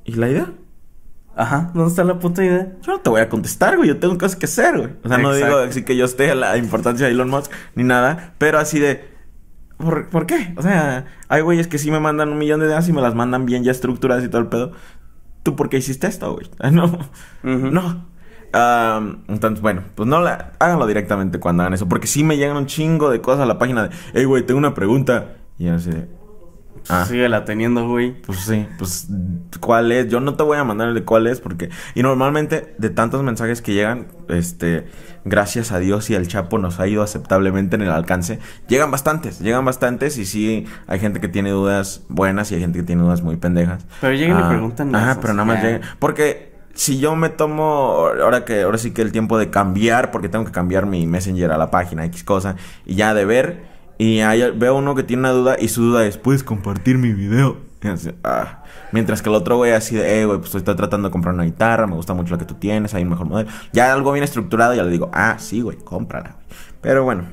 ¿Y 0.04 0.14
la 0.16 0.28
idea? 0.30 0.52
Ajá, 1.38 1.70
¿dónde 1.76 1.90
está 1.90 2.04
la 2.04 2.18
puta 2.18 2.44
idea? 2.44 2.74
Yo 2.82 2.94
no 2.94 3.00
te 3.00 3.12
voy 3.12 3.22
a 3.22 3.30
contestar, 3.30 3.78
güey. 3.78 3.90
Yo 3.90 3.98
tengo 3.98 4.18
cosas 4.18 4.36
que 4.36 4.48
hacer, 4.48 4.76
güey. 4.76 4.90
O 5.04 5.08
sea, 5.08 5.20
no 5.20 5.34
digo 5.36 5.58
así 5.58 5.84
que 5.84 5.96
yo 5.96 6.06
esté 6.06 6.32
a 6.32 6.36
la 6.36 6.58
importancia 6.58 7.06
de 7.06 7.12
Elon 7.12 7.30
Musk 7.30 7.52
ni 7.76 7.84
nada, 7.84 8.34
pero 8.40 8.58
así 8.58 8.80
de. 8.80 9.08
¿Por, 9.78 10.10
por 10.10 10.26
qué? 10.26 10.56
O 10.58 10.64
sea, 10.64 11.06
hay 11.28 11.42
güeyes 11.42 11.68
que 11.68 11.78
sí 11.78 11.92
me 11.92 12.00
mandan 12.00 12.30
un 12.30 12.40
millón 12.40 12.60
de 12.60 12.66
ideas 12.66 12.90
y 12.90 12.94
me 12.94 13.02
las 13.04 13.14
mandan 13.14 13.46
bien 13.46 13.64
ya 13.64 13.72
estructuradas 13.72 14.24
y 14.24 14.30
todo 14.30 14.42
el 14.42 14.48
pedo. 14.48 14.72
¿Tú 15.44 15.56
por 15.56 15.70
qué 15.70 15.78
hiciste 15.78 16.08
esto, 16.08 16.34
güey? 16.34 16.50
No. 16.72 16.98
No. 17.44 18.08
Entonces, 19.28 19.62
bueno, 19.62 19.84
pues 19.94 20.10
no 20.10 20.20
la, 20.20 20.54
háganlo 20.58 20.88
directamente 20.88 21.40
cuando 21.40 21.62
hagan 21.62 21.76
eso. 21.76 21.88
Porque 21.88 22.08
sí 22.08 22.24
me 22.24 22.38
llegan 22.38 22.58
un 22.58 22.66
chingo 22.66 23.12
de 23.12 23.22
cosas 23.22 23.42
a 23.42 23.46
la 23.46 23.60
página 23.60 23.88
de, 23.88 23.96
hey, 24.16 24.26
güey, 24.26 24.44
tengo 24.44 24.58
una 24.58 24.74
pregunta. 24.74 25.36
Y 25.60 25.68
así 25.68 25.92
de, 25.92 26.08
ah. 26.90 27.06
Síguela 27.06 27.46
teniendo, 27.46 27.88
güey. 27.88 28.14
Pues 28.22 28.40
sí, 28.40 28.66
pues 28.78 29.08
cuál 29.60 29.92
es. 29.92 30.08
Yo 30.10 30.20
no 30.20 30.36
te 30.36 30.44
voy 30.44 30.58
a 30.58 30.64
mandar 30.64 30.90
el 30.90 30.94
de 30.96 31.04
cuál 31.04 31.28
es 31.28 31.40
porque 31.40 31.70
y 31.96 32.04
normalmente 32.04 32.76
de 32.78 32.90
tantos 32.90 33.24
mensajes 33.24 33.62
que 33.62 33.74
llegan, 33.74 34.08
este, 34.30 34.88
gracias 35.26 35.72
a 35.72 35.80
Dios 35.80 36.10
y 36.10 36.16
al 36.16 36.28
Chapo 36.28 36.58
nos 36.58 36.80
ha 36.80 36.88
ido 36.88 37.04
aceptablemente 37.04 37.76
en 37.76 37.82
el 37.82 37.92
alcance. 37.92 38.40
Llegan 38.68 38.92
bastantes, 38.92 39.40
llegan 39.40 39.66
bastantes 39.66 40.18
y 40.18 40.26
sí 40.26 40.66
hay 40.88 41.00
gente 41.00 41.20
que 41.20 41.28
tiene 41.28 41.50
dudas 41.52 42.04
buenas 42.10 42.52
y 42.52 42.56
hay 42.56 42.62
gente 42.62 42.80
que 42.80 42.86
tiene 42.86 43.02
dudas 43.04 43.22
muy 43.22 43.36
pendejas. 43.38 43.86
Pero 44.02 44.14
llegan 44.14 44.40
y 44.40 44.44
Ah, 44.44 44.50
preguntan 44.50 44.96
Ajá, 44.96 45.12
esas, 45.12 45.18
pero 45.22 45.34
nada 45.34 45.46
más 45.46 45.58
ya. 45.62 45.64
llegan 45.64 45.82
porque 46.00 46.56
si 46.74 47.00
yo 47.00 47.16
me 47.16 47.30
tomo 47.30 48.08
ahora 48.22 48.46
que 48.46 48.62
ahora 48.62 48.78
sí 48.78 48.92
que 48.92 49.02
el 49.02 49.12
tiempo 49.12 49.40
de 49.40 49.50
cambiar 49.50 50.12
porque 50.12 50.30
tengo 50.30 50.46
que 50.46 50.52
cambiar 50.52 50.86
mi 50.86 51.08
Messenger 51.08 51.52
a 51.52 51.58
la 51.58 51.72
página 51.72 52.06
X 52.06 52.24
cosa 52.24 52.56
y 52.86 52.94
ya 52.96 53.14
de 53.16 53.26
ver 53.26 53.77
y 53.98 54.20
ahí 54.20 54.52
veo 54.56 54.76
uno 54.76 54.96
que 54.96 55.04
tiene 55.04 55.22
una 55.22 55.32
duda 55.32 55.58
y 55.60 55.70
su 55.70 55.84
duda 55.84 56.06
es, 56.06 56.18
¿puedes 56.18 56.44
compartir 56.44 56.98
mi 56.98 57.14
video? 57.14 57.58
Así, 57.82 58.12
ah. 58.24 58.64
Mientras 58.92 59.22
que 59.22 59.30
el 59.30 59.36
otro 59.36 59.58
güey 59.58 59.72
así 59.72 59.96
de, 59.96 60.22
eh, 60.22 60.26
güey, 60.26 60.40
pues 60.40 60.56
estoy 60.56 60.76
tratando 60.76 61.10
de 61.10 61.12
comprar 61.12 61.34
una 61.34 61.44
guitarra, 61.44 61.88
me 61.88 61.96
gusta 61.96 62.14
mucho 62.14 62.34
la 62.34 62.40
que 62.40 62.46
tú 62.46 62.56
tienes, 62.56 62.94
hay 62.94 63.04
un 63.04 63.10
mejor 63.10 63.28
modelo. 63.28 63.50
Ya 63.74 63.92
algo 63.94 64.12
bien 64.12 64.24
estructurado, 64.24 64.74
ya 64.74 64.84
le 64.84 64.92
digo, 64.92 65.10
ah, 65.14 65.36
sí, 65.40 65.62
güey, 65.62 65.78
cómprala. 65.78 66.32
güey. 66.32 66.58
Pero 66.82 67.04
bueno, 67.04 67.26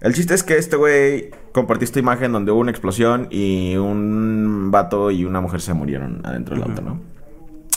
el 0.00 0.14
chiste 0.14 0.34
es 0.34 0.42
que 0.42 0.56
este 0.56 0.76
güey 0.76 1.30
compartió 1.52 1.84
esta 1.84 1.98
imagen 1.98 2.32
donde 2.32 2.52
hubo 2.52 2.60
una 2.60 2.70
explosión 2.70 3.28
y 3.30 3.76
un 3.76 4.70
vato 4.70 5.10
y 5.10 5.24
una 5.24 5.40
mujer 5.40 5.60
se 5.60 5.74
murieron 5.74 6.20
adentro 6.24 6.54
del 6.54 6.64
auto, 6.64 6.82
¿no? 6.82 7.00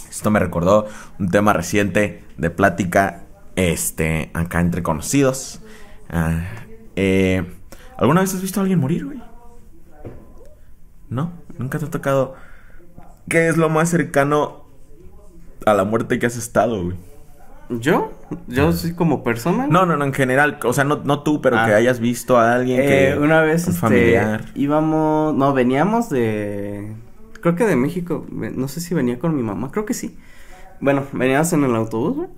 Esto 0.10 0.32
me 0.32 0.40
recordó 0.40 0.88
un 1.20 1.30
tema 1.30 1.54
reciente 1.54 2.24
de 2.38 2.50
plática, 2.50 3.24
este, 3.56 4.32
acá 4.34 4.60
entre 4.60 4.84
conocidos. 4.84 5.62
Ah, 6.10 6.42
eh, 6.96 7.46
¿Alguna 7.98 8.22
vez 8.22 8.34
has 8.34 8.42
visto 8.42 8.60
a 8.60 8.64
alguien 8.64 8.80
morir, 8.80 9.06
güey? 9.06 9.22
¿No? 11.10 11.32
¿Nunca 11.58 11.80
te 11.80 11.86
ha 11.86 11.90
tocado? 11.90 12.36
¿Qué 13.30 13.48
es 13.48 13.58
lo 13.58 13.70
más 13.70 13.90
cercano 13.90 14.66
a 15.66 15.74
la 15.74 15.84
muerte 15.84 16.20
que 16.20 16.26
has 16.26 16.38
estado, 16.38 16.84
güey? 16.84 16.98
¿Yo? 17.70 18.14
¿Yo 18.48 18.72
soy 18.72 18.94
como 18.94 19.24
persona? 19.24 19.68
No, 19.68 19.86
no, 19.86 19.98
no, 19.98 20.06
en 20.06 20.14
general. 20.14 20.58
O 20.64 20.72
sea, 20.74 20.84
no, 20.86 20.98
no 21.04 21.24
tú, 21.24 21.42
pero 21.42 21.58
Ah. 21.58 21.66
que 21.66 21.74
hayas 21.74 22.00
visto 22.00 22.38
a 22.38 22.54
alguien 22.54 22.80
que... 22.82 23.10
Eh, 23.10 23.20
una 23.20 23.42
vez 23.42 23.66
un 23.66 23.74
este, 23.74 23.82
familiar. 23.82 24.46
íbamos, 24.56 25.36
no, 25.36 25.54
veníamos 25.54 26.10
de, 26.10 26.94
creo 27.42 27.56
que 27.56 27.66
de 27.66 27.76
México, 27.76 28.26
no 28.32 28.68
sé 28.70 28.80
si 28.80 28.94
venía 28.94 29.20
con 29.20 29.36
mi 29.36 29.44
mamá, 29.44 29.70
creo 29.72 29.86
que 29.86 29.94
sí. 29.94 30.18
Bueno, 30.80 31.04
veníamos 31.12 31.52
en 31.54 31.64
el 31.66 31.76
autobús, 31.76 32.16
güey. 32.16 32.30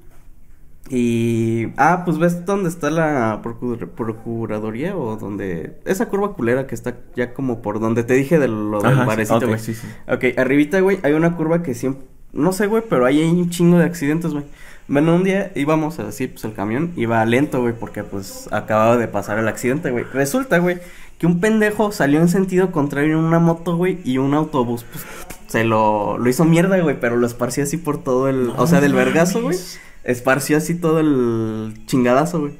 Y, 0.89 1.67
ah, 1.77 2.01
pues 2.03 2.17
ves 2.17 2.45
dónde 2.45 2.69
está 2.69 2.89
la 2.89 3.41
procur- 3.43 3.89
procuraduría 3.89 4.97
o 4.97 5.17
donde, 5.17 5.77
esa 5.85 6.07
curva 6.07 6.33
culera 6.33 6.65
que 6.65 6.73
está 6.73 6.95
ya 7.15 7.33
como 7.33 7.61
por 7.61 7.79
donde 7.79 8.03
te 8.03 8.15
dije 8.15 8.39
de 8.39 8.47
lo 8.47 8.81
del 8.81 8.95
sí, 8.97 9.01
barecito, 9.05 9.47
güey. 9.47 9.59
sí, 9.59 9.75
sí. 9.75 9.87
Ok, 10.07 10.37
arribita, 10.37 10.79
güey, 10.79 10.99
hay 11.03 11.13
una 11.13 11.35
curva 11.35 11.61
que 11.61 11.75
siempre, 11.75 12.05
no 12.33 12.53
sé, 12.53 12.65
güey, 12.65 12.81
pero 12.89 13.05
ahí 13.05 13.21
hay 13.21 13.29
un 13.29 13.49
chingo 13.51 13.77
de 13.77 13.85
accidentes, 13.85 14.31
güey. 14.31 14.45
Bueno, 14.87 15.15
un 15.15 15.23
día 15.23 15.51
íbamos 15.53 15.99
así, 15.99 16.25
pues 16.25 16.43
el 16.45 16.53
camión 16.53 16.91
iba 16.95 17.23
lento, 17.23 17.61
güey, 17.61 17.73
porque 17.79 18.03
pues 18.03 18.49
acababa 18.51 18.97
de 18.97 19.07
pasar 19.07 19.37
el 19.37 19.47
accidente, 19.47 19.91
güey. 19.91 20.05
Resulta, 20.11 20.57
güey, 20.57 20.79
que 21.19 21.27
un 21.27 21.39
pendejo 21.39 21.91
salió 21.91 22.19
en 22.19 22.29
sentido 22.29 22.71
contrario 22.71 23.19
en 23.19 23.23
una 23.23 23.37
moto, 23.37 23.77
güey, 23.77 23.99
y 24.03 24.17
un 24.17 24.33
autobús, 24.33 24.85
pues, 24.91 25.05
se 25.45 25.63
lo, 25.65 26.17
lo 26.17 26.27
hizo 26.27 26.45
mierda, 26.45 26.79
güey, 26.79 26.99
pero 26.99 27.17
lo 27.17 27.27
esparció 27.27 27.61
así 27.63 27.77
por 27.77 28.01
todo 28.03 28.27
el, 28.29 28.51
o 28.57 28.65
sea, 28.65 28.81
del 28.81 28.93
vergazo, 28.93 29.43
güey, 29.43 29.57
esparció 30.03 30.57
así 30.57 30.75
todo 30.75 30.99
el 30.99 31.73
chingadazo, 31.85 32.39
güey. 32.41 32.53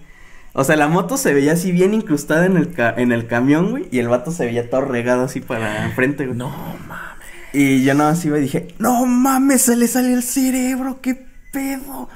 O 0.54 0.64
sea, 0.64 0.76
la 0.76 0.88
moto 0.88 1.18
se 1.18 1.34
veía 1.34 1.54
así 1.54 1.72
bien 1.72 1.94
incrustada 1.94 2.46
en 2.46 2.58
el, 2.58 2.72
ca- 2.74 2.94
en 2.98 3.12
el 3.12 3.28
camión, 3.28 3.70
güey, 3.72 3.88
y 3.92 4.00
el 4.00 4.08
vato 4.10 4.32
se 4.32 4.46
veía 4.46 4.70
todo 4.70 4.82
regado 4.82 5.24
así 5.26 5.40
para 5.42 5.86
enfrente, 5.86 6.26
güey. 6.26 6.38
No, 6.38 6.50
mames. 6.88 7.10
Y 7.54 7.84
yo 7.84 7.94
nada 7.94 8.12
más 8.12 8.26
iba 8.26 8.38
y 8.38 8.42
dije, 8.42 8.68
no 8.80 9.06
mames, 9.06 9.62
se 9.64 9.76
le 9.76 9.88
salió 9.88 10.16
el 10.16 10.24
cerebro, 10.24 11.00
qué 11.02 11.26
pedo. 11.54 12.10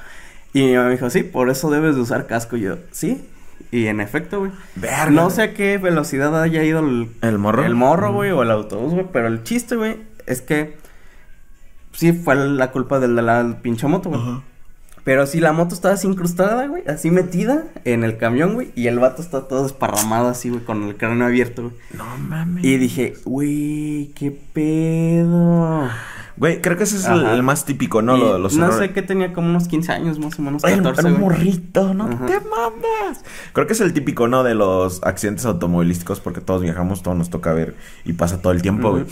Y 0.52 0.62
mi 0.62 0.72
mamá 0.74 0.86
me 0.86 0.92
dijo, 0.92 1.10
sí, 1.10 1.22
por 1.22 1.48
eso 1.50 1.70
debes 1.70 1.94
de 1.96 2.00
usar 2.02 2.26
casco. 2.26 2.56
Y 2.56 2.62
yo, 2.62 2.78
sí. 2.92 3.24
Y 3.72 3.86
en 3.86 4.00
efecto, 4.00 4.40
güey. 4.40 4.52
Verga. 4.76 5.10
No 5.10 5.30
sé 5.30 5.42
a 5.42 5.54
qué 5.54 5.78
velocidad 5.78 6.40
haya 6.40 6.62
ido 6.62 6.80
el, 6.80 7.10
¿El 7.22 7.38
morro? 7.38 7.64
el 7.64 7.74
morro, 7.74 8.12
güey, 8.12 8.30
o 8.30 8.42
el 8.42 8.50
autobús, 8.52 8.92
güey. 8.94 9.06
Pero 9.12 9.26
el 9.26 9.42
chiste, 9.42 9.74
güey, 9.74 9.96
es 10.26 10.40
que 10.42 10.76
sí 11.92 12.12
fue 12.12 12.34
la 12.36 12.70
culpa 12.70 13.00
de 13.00 13.08
la, 13.08 13.58
pinche 13.62 13.86
moto, 13.88 14.10
güey. 14.10 14.20
Pero 15.04 15.26
sí, 15.26 15.38
la 15.38 15.52
moto 15.52 15.74
estaba 15.74 15.94
así 15.94 16.06
incrustada, 16.08 16.66
güey, 16.66 16.82
así 16.88 17.10
metida 17.10 17.64
en 17.84 18.04
el 18.04 18.16
camión, 18.16 18.54
güey. 18.54 18.72
Y 18.74 18.86
el 18.86 18.98
vato 18.98 19.20
está 19.20 19.42
todo 19.48 19.66
esparramado 19.66 20.28
así, 20.28 20.48
güey, 20.48 20.64
con 20.64 20.82
el 20.84 20.96
cráneo 20.96 21.26
abierto, 21.26 21.62
güey. 21.64 21.74
No 21.92 22.04
mames. 22.16 22.64
Y 22.64 22.78
dije, 22.78 23.12
güey, 23.26 24.12
qué 24.14 24.30
pedo. 24.54 25.88
Güey, 26.36 26.60
creo 26.60 26.76
que 26.76 26.82
ese 26.84 26.96
es 26.96 27.04
el, 27.06 27.24
el 27.26 27.42
más 27.44 27.64
típico, 27.64 28.02
¿no? 28.02 28.16
Y 28.16 28.20
Lo 28.20 28.32
de 28.32 28.38
los 28.40 28.56
no 28.56 28.64
errores. 28.66 28.88
sé 28.88 28.92
qué 28.94 29.02
tenía 29.02 29.32
como 29.32 29.48
unos 29.50 29.68
15 29.68 29.92
años 29.92 30.18
más 30.18 30.36
o 30.38 30.42
menos, 30.42 30.64
Ay, 30.64 30.76
14, 30.76 31.00
era 31.02 31.08
un 31.10 31.20
güey. 31.22 31.24
morrito, 31.38 31.94
no 31.94 32.06
Ajá. 32.06 32.26
te 32.26 32.40
mames. 32.40 33.20
Creo 33.52 33.66
que 33.66 33.74
es 33.74 33.80
el 33.82 33.92
típico, 33.92 34.26
¿no? 34.26 34.42
De 34.42 34.54
los 34.54 35.00
accidentes 35.04 35.44
automovilísticos 35.44 36.18
porque 36.20 36.40
todos 36.40 36.62
viajamos, 36.62 37.02
todo 37.02 37.14
nos 37.14 37.30
toca 37.30 37.52
ver 37.52 37.76
y 38.06 38.14
pasa 38.14 38.42
todo 38.42 38.52
el 38.52 38.62
tiempo, 38.62 38.90
güey. 38.92 39.04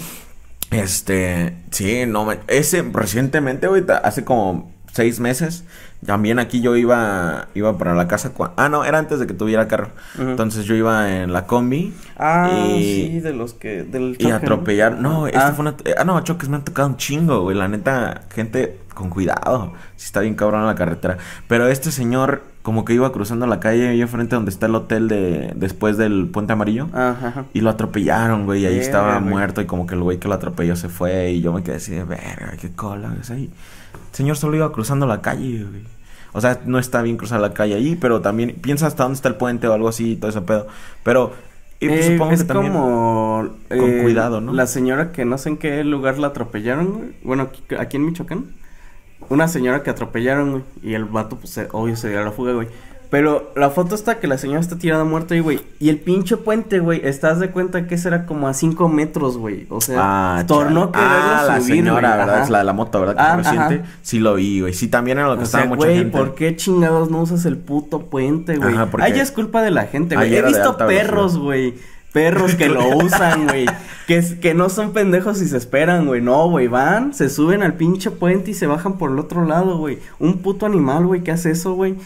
Este, 0.71 1.55
sí, 1.71 2.07
no, 2.09 2.27
ese 2.49 2.83
recientemente, 2.83 3.69
güey, 3.69 3.85
hace 4.03 4.25
como 4.25 4.72
seis 4.93 5.21
meses, 5.21 5.65
también 6.07 6.39
aquí 6.39 6.61
yo 6.61 6.77
iba, 6.77 7.49
iba 7.55 7.77
para 7.79 7.95
la 7.95 8.07
casa, 8.09 8.33
ah, 8.57 8.69
no, 8.69 8.85
era 8.85 8.99
antes 8.99 9.19
de 9.19 9.27
que 9.27 9.35
tuviera 9.35 9.67
carro, 9.69 9.89
entonces 10.19 10.65
yo 10.67 10.75
iba 10.75 11.11
en 11.23 11.33
la 11.33 11.47
combi 11.47 11.95
Ah, 12.19 12.51
y, 12.77 12.83
sí, 12.83 13.21
de 13.21 13.33
los 13.33 13.55
que, 13.55 13.83
del 13.85 14.11
y 14.13 14.17
choque, 14.19 14.29
¿no? 14.29 14.37
atropellar, 14.37 14.99
no, 14.99 15.27
esta 15.27 15.49
Ah. 15.49 15.53
fue 15.53 15.63
una, 15.63 15.77
ah, 15.99 16.05
no, 16.05 16.21
choques 16.23 16.49
me 16.49 16.57
han 16.57 16.65
tocado 16.65 16.89
un 16.89 16.97
chingo, 16.99 17.41
güey, 17.41 17.57
la 17.57 17.69
neta, 17.69 18.23
gente, 18.35 18.81
con 18.95 19.09
cuidado, 19.09 19.73
si 19.97 20.07
está 20.07 20.21
bien 20.21 20.35
cabrón 20.35 20.67
la 20.67 20.75
carretera, 20.75 21.17
pero 21.49 21.67
este 21.69 21.91
señor, 21.91 22.43
como 22.63 22.85
que 22.85 22.95
iba 22.95 23.11
cruzando 23.13 23.47
la 23.47 23.59
calle 23.61 23.89
ahí 23.89 24.01
enfrente 24.01 24.37
donde 24.37 24.51
está 24.51 24.67
el 24.67 24.75
hotel 24.75 25.09
de, 25.09 25.53
después 25.57 25.97
del 25.97 26.29
puente 26.29 26.53
amarillo, 26.53 26.89
Ajá, 26.93 27.47
y 27.53 27.61
lo 27.61 27.71
atropellaron, 27.71 28.45
güey, 28.47 28.63
y 28.63 28.67
ahí 28.67 28.79
estaba 28.79 29.19
güey. 29.19 29.31
muerto 29.31 29.61
y 29.61 29.67
como 29.67 29.87
que 29.87 29.95
el 29.95 30.03
güey 30.03 30.19
que 30.19 30.29
lo 30.29 30.35
atropelló 30.35 30.77
se 30.77 30.89
fue 30.89 31.33
y 31.33 31.41
yo 31.41 31.53
me 31.53 31.63
quedé 31.63 31.77
así 31.77 31.93
de 31.93 32.05
verga, 32.05 32.55
qué 32.61 32.71
cola, 32.73 33.15
es 33.21 33.31
ahí. 33.31 33.51
El 34.11 34.17
señor 34.17 34.37
solo 34.37 34.57
iba 34.57 34.71
cruzando 34.73 35.07
la 35.07 35.21
calle, 35.23 35.65
güey. 35.65 35.83
O 36.35 36.41
sea, 36.41 36.61
no 36.65 36.79
está 36.79 37.03
bien 37.03 37.17
cruzar 37.19 37.41
la 37.41 37.53
calle 37.53 37.75
ahí, 37.75 37.95
pero 37.97 38.21
también 38.23 38.57
piensa 38.63 38.87
hasta 38.87 39.03
dónde 39.03 39.17
está 39.17 39.29
el 39.29 39.35
puente 39.37 39.67
o 39.69 39.73
algo 39.75 39.89
así 39.89 40.13
y 40.13 40.17
todo 40.17 40.31
ese 40.31 40.41
pedo. 40.41 40.67
Pero 41.03 41.35
y 41.81 41.89
pues, 41.89 42.01
Eh, 42.07 42.13
supongo 42.13 42.33
es 42.33 42.41
que 42.43 42.47
también 42.47 42.73
como 42.73 43.49
con 43.69 43.99
eh, 43.99 44.03
cuidado, 44.03 44.41
¿no? 44.41 44.53
La 44.53 44.67
señora 44.67 45.13
que 45.13 45.25
no 45.25 45.37
sé 45.37 45.51
en 45.51 45.57
qué 45.59 45.83
lugar 45.85 46.19
la 46.19 46.29
atropellaron, 46.29 46.93
güey. 46.93 47.11
Bueno, 47.23 47.43
aquí, 47.45 47.63
aquí 47.79 47.97
en 47.97 48.07
Michoacán. 48.07 48.47
Una 49.33 49.49
señora 49.49 49.83
que 49.83 49.91
atropellaron, 49.91 50.51
güey. 50.51 50.63
Y 50.83 50.95
el 50.95 51.05
vato, 51.05 51.37
pues, 51.37 51.59
obvio, 51.73 51.97
se 51.97 52.09
dio 52.11 52.21
a 52.21 52.25
la 52.25 52.31
fuga, 52.33 52.53
güey. 52.53 52.69
Pero 53.11 53.53
la 53.57 53.69
foto 53.69 53.95
está 53.95 54.19
que 54.21 54.27
la 54.27 54.39
señora 54.39 54.61
está 54.61 54.79
tirada 54.79 55.05
muerta 55.05 55.35
ahí, 55.35 55.41
güey. 55.41 55.61
Y 55.79 55.91
el 55.91 55.99
pinche 56.01 56.39
puente, 56.39 56.79
güey, 56.81 57.03
estás 57.05 57.41
de 57.41 57.51
cuenta 57.51 57.87
que 57.87 57.99
será 57.99 58.25
como 58.25 58.49
a 58.49 58.55
5 58.55 58.89
metros, 58.89 59.37
güey. 59.37 59.67
O 59.69 59.83
sea, 59.83 60.39
Ah, 60.39 60.45
tornó 60.47 60.91
que 60.93 60.99
Ah, 60.99 61.45
la 61.47 61.61
subir, 61.61 61.77
señora, 61.77 62.09
güey. 62.09 62.19
¿verdad? 62.21 62.35
Ajá. 62.37 62.45
Es 62.45 62.49
la 62.51 62.59
de 62.59 62.65
la 62.65 62.73
moto, 62.73 63.01
¿verdad? 63.01 63.15
Que 63.17 63.21
Ah, 63.21 63.31
se 63.45 63.51
resiente. 63.51 63.89
Sí 64.01 64.19
lo 64.19 64.35
vi, 64.37 64.61
güey. 64.63 64.73
Sí, 64.73 64.89
también 64.89 65.19
era 65.19 65.29
lo 65.29 65.35
que 65.37 65.41
O 65.43 65.45
estaba 65.45 65.65
sea, 65.65 65.69
mucha 65.69 65.85
güey, 65.87 65.99
gente. 65.99 66.17
¿por 66.17 66.35
qué 66.35 66.57
chingados 66.57 67.11
no 67.11 67.21
usas 67.21 67.45
el 67.45 67.59
puto 67.59 68.01
puente, 68.07 68.57
güey? 68.57 68.73
Ajá, 68.75 68.87
porque- 68.91 69.05
Ahí 69.07 69.13
ya 69.13 69.23
es 69.23 69.31
culpa 69.31 69.61
de 69.61 69.73
la 69.73 69.85
gente, 69.85 70.15
güey. 70.17 70.35
He 70.35 70.41
visto 70.43 70.79
perros, 70.79 71.35
velocidad. 71.35 71.43
güey. 71.43 71.75
Perros 72.13 72.55
que 72.55 72.69
lo 72.69 72.89
usan, 72.97 73.47
güey. 73.47 73.67
Que, 74.07 74.23
que 74.41 74.55
no 74.55 74.69
son 74.69 74.93
pendejos 74.93 75.41
y 75.41 75.49
se 75.49 75.57
esperan, 75.57 76.07
güey. 76.07 76.21
No, 76.21 76.49
güey. 76.49 76.69
Van, 76.69 77.15
se 77.15 77.31
suben 77.31 77.63
al 77.63 77.75
pinche 77.75 78.11
puente 78.11 78.51
y 78.51 78.55
se 78.55 78.67
bajan 78.67 78.99
por 78.99 79.11
el 79.11 79.19
otro 79.19 79.45
lado, 79.47 79.79
güey. 79.79 79.99
Un 80.19 80.39
puto 80.39 80.67
animal, 80.67 81.07
güey, 81.07 81.23
que 81.23 81.31
hace 81.31 81.51
eso, 81.51 81.73
güey. 81.73 81.97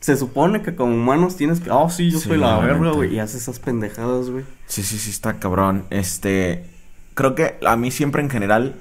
Se 0.00 0.16
supone 0.16 0.60
que 0.62 0.74
como 0.74 0.94
humanos 0.94 1.36
tienes 1.36 1.60
que. 1.60 1.70
Oh, 1.70 1.88
sí, 1.88 2.10
yo 2.10 2.18
Sí, 2.18 2.28
soy 2.28 2.38
la 2.38 2.58
verga, 2.58 2.90
güey. 2.90 3.14
Y 3.14 3.20
hace 3.20 3.38
esas 3.38 3.58
pendejadas, 3.58 4.28
güey. 4.28 4.44
Sí, 4.66 4.82
sí, 4.82 4.98
sí, 4.98 5.10
está 5.10 5.38
cabrón. 5.38 5.84
Este, 5.90 6.66
creo 7.14 7.34
que 7.34 7.56
a 7.64 7.76
mí 7.76 7.90
siempre 7.90 8.22
en 8.22 8.28
general 8.28 8.74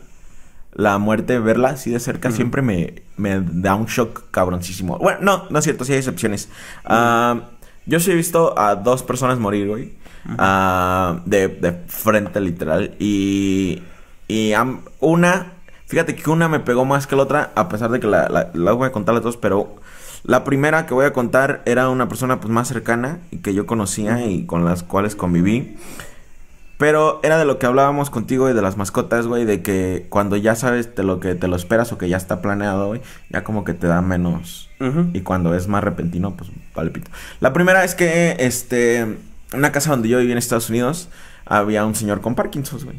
la 0.73 0.97
muerte, 0.97 1.39
verla 1.39 1.69
así 1.69 1.91
de 1.91 1.99
cerca, 1.99 2.31
siempre 2.31 2.61
me, 2.61 3.03
me 3.15 3.39
da 3.41 3.75
un 3.75 3.85
shock 3.85 4.31
cabroncísimo. 4.31 4.97
Bueno, 4.97 5.19
no, 5.21 5.43
no 5.49 5.59
es 5.59 5.63
cierto, 5.63 5.85
sí 5.85 5.91
hay 5.93 5.99
excepciones. 5.99 6.49
Ah, 6.83 7.51
yo 7.85 7.99
sí 7.99 8.11
he 8.11 8.15
visto 8.15 8.57
a 8.57 8.75
dos 8.75 9.03
personas 9.03 9.37
morir, 9.39 9.67
güey. 9.67 9.93
Ah, 10.37 11.21
de, 11.25 11.47
de 11.47 11.71
frente, 11.87 12.39
literal. 12.39 12.95
Y, 12.99 13.83
y 14.27 14.53
una, 14.99 15.53
fíjate 15.87 16.15
que 16.15 16.29
una 16.29 16.47
me 16.47 16.59
pegó 16.59 16.85
más 16.85 17.07
que 17.07 17.15
la 17.15 17.23
otra, 17.23 17.51
a 17.55 17.69
pesar 17.69 17.91
de 17.91 17.99
que 17.99 18.07
la, 18.07 18.29
la, 18.29 18.49
la 18.53 18.71
voy 18.71 18.87
a 18.87 18.91
contar 18.91 19.15
las 19.15 19.23
dos, 19.23 19.37
pero 19.37 19.75
la 20.23 20.43
primera 20.43 20.85
que 20.85 20.93
voy 20.93 21.05
a 21.05 21.13
contar 21.13 21.61
era 21.65 21.89
una 21.89 22.07
persona 22.07 22.39
pues 22.39 22.51
más 22.51 22.67
cercana 22.67 23.19
y 23.31 23.37
que 23.37 23.53
yo 23.53 23.65
conocía 23.65 24.25
y 24.25 24.45
con 24.45 24.63
las 24.65 24.83
cuales 24.83 25.15
conviví. 25.15 25.75
Pero 26.77 27.19
era 27.23 27.37
de 27.37 27.45
lo 27.45 27.59
que 27.59 27.65
hablábamos 27.65 28.09
contigo 28.09 28.49
y 28.49 28.53
de 28.53 28.61
las 28.61 28.77
mascotas, 28.77 29.27
güey, 29.27 29.45
de 29.45 29.61
que 29.61 30.07
cuando 30.09 30.35
ya 30.37 30.55
sabes 30.55 30.95
de 30.95 31.03
lo 31.03 31.19
que 31.19 31.35
te 31.35 31.47
lo 31.47 31.55
esperas 31.55 31.91
o 31.91 31.97
que 31.97 32.09
ya 32.09 32.17
está 32.17 32.41
planeado, 32.41 32.87
güey, 32.87 33.01
ya 33.29 33.43
como 33.43 33.63
que 33.63 33.73
te 33.73 33.87
da 33.87 34.01
menos. 34.01 34.69
Y 35.13 35.21
cuando 35.21 35.55
es 35.55 35.69
más 35.69 35.81
repentino, 35.81 36.35
pues 36.35 36.49
vale 36.75 36.89
pito. 36.91 37.09
La 37.39 37.53
primera 37.53 37.85
es 37.85 37.95
que, 37.95 38.35
este, 38.39 39.17
una 39.53 39.71
casa 39.71 39.91
donde 39.91 40.09
yo 40.09 40.19
viví 40.19 40.31
en 40.31 40.37
Estados 40.37 40.69
Unidos, 40.69 41.09
había 41.45 41.85
un 41.85 41.95
señor 41.95 42.21
con 42.21 42.35
Parkinson, 42.35 42.79
güey. 42.83 42.97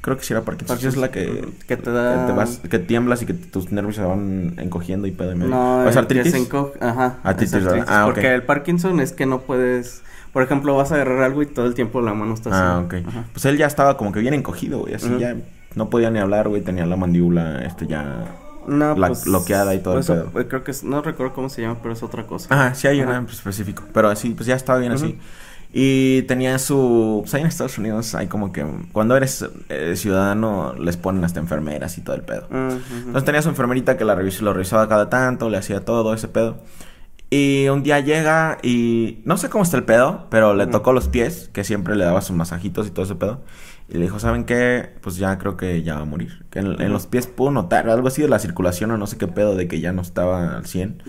Creo 0.00 0.18
que 0.18 0.24
sí 0.24 0.34
era 0.34 0.42
Parkinson. 0.42 0.78
Sí, 0.78 0.86
es 0.86 0.96
la 0.98 1.10
que, 1.10 1.48
Que 1.66 1.76
te 1.78 1.90
da- 1.90 2.26
que, 2.26 2.32
te 2.32 2.36
vas- 2.36 2.58
que 2.68 2.78
tiemblas 2.78 3.22
y 3.22 3.26
que 3.26 3.32
tus 3.32 3.72
nervios 3.72 3.96
se 3.96 4.02
van 4.02 4.54
encogiendo 4.58 5.06
y 5.06 5.12
pedo 5.12 5.32
y 5.32 5.34
medio. 5.36 5.50
No, 5.50 5.78
¿O 5.78 5.88
es 5.88 5.96
eh, 5.96 5.98
artritis? 5.98 6.30
que 6.32 6.38
se 6.38 6.46
enco- 6.50 6.72
Ajá. 6.80 7.20
Artritis, 7.22 7.54
es 7.54 7.64
¿verdad? 7.64 7.86
Ah, 7.88 8.04
ok. 8.06 8.12
Porque 8.12 8.34
el 8.34 8.42
Parkinson 8.42 9.00
es 9.00 9.12
que 9.12 9.24
no 9.24 9.40
puedes. 9.40 10.02
Por 10.34 10.42
ejemplo, 10.42 10.76
vas 10.76 10.92
a 10.92 10.96
agarrar 10.96 11.22
algo 11.22 11.42
y 11.42 11.46
todo 11.46 11.64
el 11.66 11.74
tiempo 11.74 12.02
la 12.02 12.12
mano 12.12 12.34
está 12.34 12.50
así. 12.50 12.58
Ah, 12.60 12.82
ok. 12.84 12.94
Ajá. 13.08 13.24
Pues 13.32 13.44
él 13.46 13.56
ya 13.56 13.66
estaba 13.66 13.96
como 13.96 14.12
que 14.12 14.20
bien 14.20 14.34
encogido, 14.34 14.80
güey. 14.80 14.92
Así 14.94 15.08
ya 15.18 15.36
no 15.74 15.88
podía 15.88 16.10
ni 16.10 16.18
hablar, 16.18 16.48
güey. 16.50 16.60
Tenía 16.60 16.84
la 16.86 16.96
mandíbula, 16.96 17.64
este, 17.64 17.86
ya... 17.86 18.26
No, 18.66 18.94
La 18.96 19.08
pues, 19.08 19.24
bloqueada 19.24 19.74
y 19.74 19.78
todo 19.80 19.94
el 19.94 20.00
eso, 20.00 20.14
pedo. 20.30 20.40
eh, 20.40 20.46
Creo 20.48 20.64
que 20.64 20.70
es, 20.70 20.84
no 20.84 21.02
recuerdo 21.02 21.34
cómo 21.34 21.48
se 21.50 21.60
llama, 21.62 21.78
pero 21.82 21.92
es 21.94 22.02
otra 22.02 22.26
cosa. 22.26 22.48
Ajá, 22.54 22.74
sí 22.74 22.88
hay 22.88 22.98
Ajá. 23.00 23.10
una 23.10 23.18
en 23.20 23.26
específico. 23.26 23.82
Pero 23.92 24.08
así, 24.08 24.30
pues 24.30 24.46
ya 24.46 24.54
estaba 24.56 24.78
bien 24.78 24.92
así. 24.92 25.18
Y 25.76 26.22
tenía 26.22 26.60
su... 26.60 27.18
Pues 27.22 27.34
ahí 27.34 27.40
en 27.40 27.48
Estados 27.48 27.78
Unidos 27.78 28.14
hay 28.14 28.28
como 28.28 28.52
que... 28.52 28.64
Cuando 28.92 29.16
eres 29.16 29.44
eh, 29.70 29.94
ciudadano 29.96 30.72
les 30.74 30.96
ponen 30.96 31.24
hasta 31.24 31.40
enfermeras 31.40 31.98
y 31.98 32.02
todo 32.02 32.14
el 32.14 32.22
pedo. 32.22 32.46
Entonces 32.50 33.24
tenía 33.24 33.42
su 33.42 33.48
enfermerita 33.48 33.96
que 33.96 34.04
la 34.04 34.14
revis- 34.14 34.40
lo 34.40 34.52
revisaba 34.52 34.88
cada 34.88 35.10
tanto, 35.10 35.50
le 35.50 35.56
hacía 35.58 35.80
todo 35.84 36.14
ese 36.14 36.28
pedo. 36.28 36.58
Y 37.28 37.66
un 37.68 37.82
día 37.82 37.98
llega 37.98 38.58
y 38.62 39.20
no 39.24 39.36
sé 39.36 39.48
cómo 39.48 39.64
está 39.64 39.76
el 39.76 39.82
pedo, 39.82 40.28
pero 40.30 40.54
le 40.54 40.68
tocó 40.68 40.92
los 40.92 41.08
pies, 41.08 41.50
que 41.52 41.64
siempre 41.64 41.96
le 41.96 42.04
daba 42.04 42.20
sus 42.22 42.36
masajitos 42.36 42.86
y 42.86 42.90
todo 42.90 43.04
ese 43.04 43.16
pedo. 43.16 43.42
Y 43.88 43.94
le 43.94 44.02
dijo, 44.02 44.20
¿saben 44.20 44.44
qué? 44.44 44.90
Pues 45.00 45.16
ya 45.16 45.36
creo 45.38 45.56
que 45.56 45.82
ya 45.82 45.96
va 45.96 46.02
a 46.02 46.04
morir. 46.04 46.46
Que 46.50 46.60
en, 46.60 46.80
en 46.80 46.92
los 46.92 47.06
pies 47.06 47.26
pudo 47.26 47.50
notar 47.50 47.90
algo 47.90 48.06
así 48.06 48.22
de 48.22 48.28
la 48.28 48.38
circulación 48.38 48.92
o 48.92 48.96
no 48.96 49.08
sé 49.08 49.18
qué 49.18 49.26
pedo 49.26 49.56
de 49.56 49.66
que 49.66 49.80
ya 49.80 49.92
no 49.92 50.02
estaba 50.02 50.56
al 50.56 50.66
100. 50.66 51.02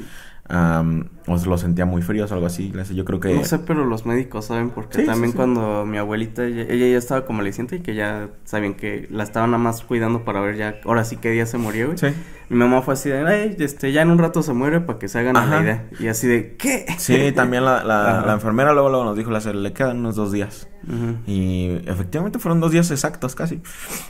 Am, 0.47 1.09
o 1.25 1.39
se 1.39 1.47
lo 1.49 1.57
sentía 1.57 1.85
muy 1.85 2.03
frío 2.03 2.25
o 2.29 2.33
algo 2.33 2.45
así. 2.45 2.71
Yo 2.93 3.03
creo 3.03 3.19
que... 3.19 3.33
No 3.33 3.43
sé, 3.45 3.57
pero 3.57 3.83
los 3.83 4.05
médicos 4.05 4.45
saben 4.45 4.69
porque 4.69 4.99
Sí, 4.99 5.05
también 5.07 5.31
sí. 5.31 5.35
cuando 5.35 5.85
mi 5.87 5.97
abuelita, 5.97 6.45
ella, 6.45 6.63
ella 6.69 6.87
ya 6.87 6.97
estaba 6.99 7.25
convaleciente 7.25 7.77
y 7.77 7.79
que 7.79 7.95
ya 7.95 8.29
sabían 8.43 8.75
que 8.75 9.07
la 9.09 9.23
estaban 9.23 9.49
nada 9.49 9.63
más 9.63 9.81
cuidando 9.81 10.23
para 10.23 10.41
ver 10.41 10.55
ya, 10.55 10.75
ahora 10.85 11.03
sí 11.03 11.17
qué 11.17 11.31
día 11.31 11.47
se 11.47 11.57
murió, 11.57 11.91
güey. 11.93 12.13
Mi 12.49 12.57
mamá 12.57 12.83
fue 12.83 12.93
así 12.93 13.09
de, 13.09 13.25
ay, 13.27 13.55
este, 13.57 13.91
ya 13.91 14.03
en 14.03 14.11
un 14.11 14.19
rato 14.19 14.43
se 14.43 14.53
muere 14.53 14.81
para 14.81 14.99
que 14.99 15.07
se 15.07 15.17
hagan 15.17 15.35
Ajá. 15.35 15.55
la 15.55 15.61
idea. 15.63 15.89
Y 15.99 16.07
así 16.09 16.27
de, 16.27 16.55
¿qué? 16.57 16.85
Sí, 16.99 17.31
también 17.31 17.65
la, 17.65 17.83
la, 17.83 18.19
Ajá. 18.19 18.27
la 18.27 18.33
enfermera 18.33 18.71
luego, 18.73 18.89
luego 18.89 19.03
nos 19.03 19.17
dijo, 19.17 19.31
le, 19.31 19.39
le 19.55 19.73
quedan 19.73 19.97
unos 19.97 20.15
dos 20.15 20.31
días. 20.31 20.67
Y 21.25 21.81
efectivamente 21.87 22.37
fueron 22.37 22.59
dos 22.59 22.71
días 22.71 22.91
exactos 22.91 23.33
casi. 23.33 23.63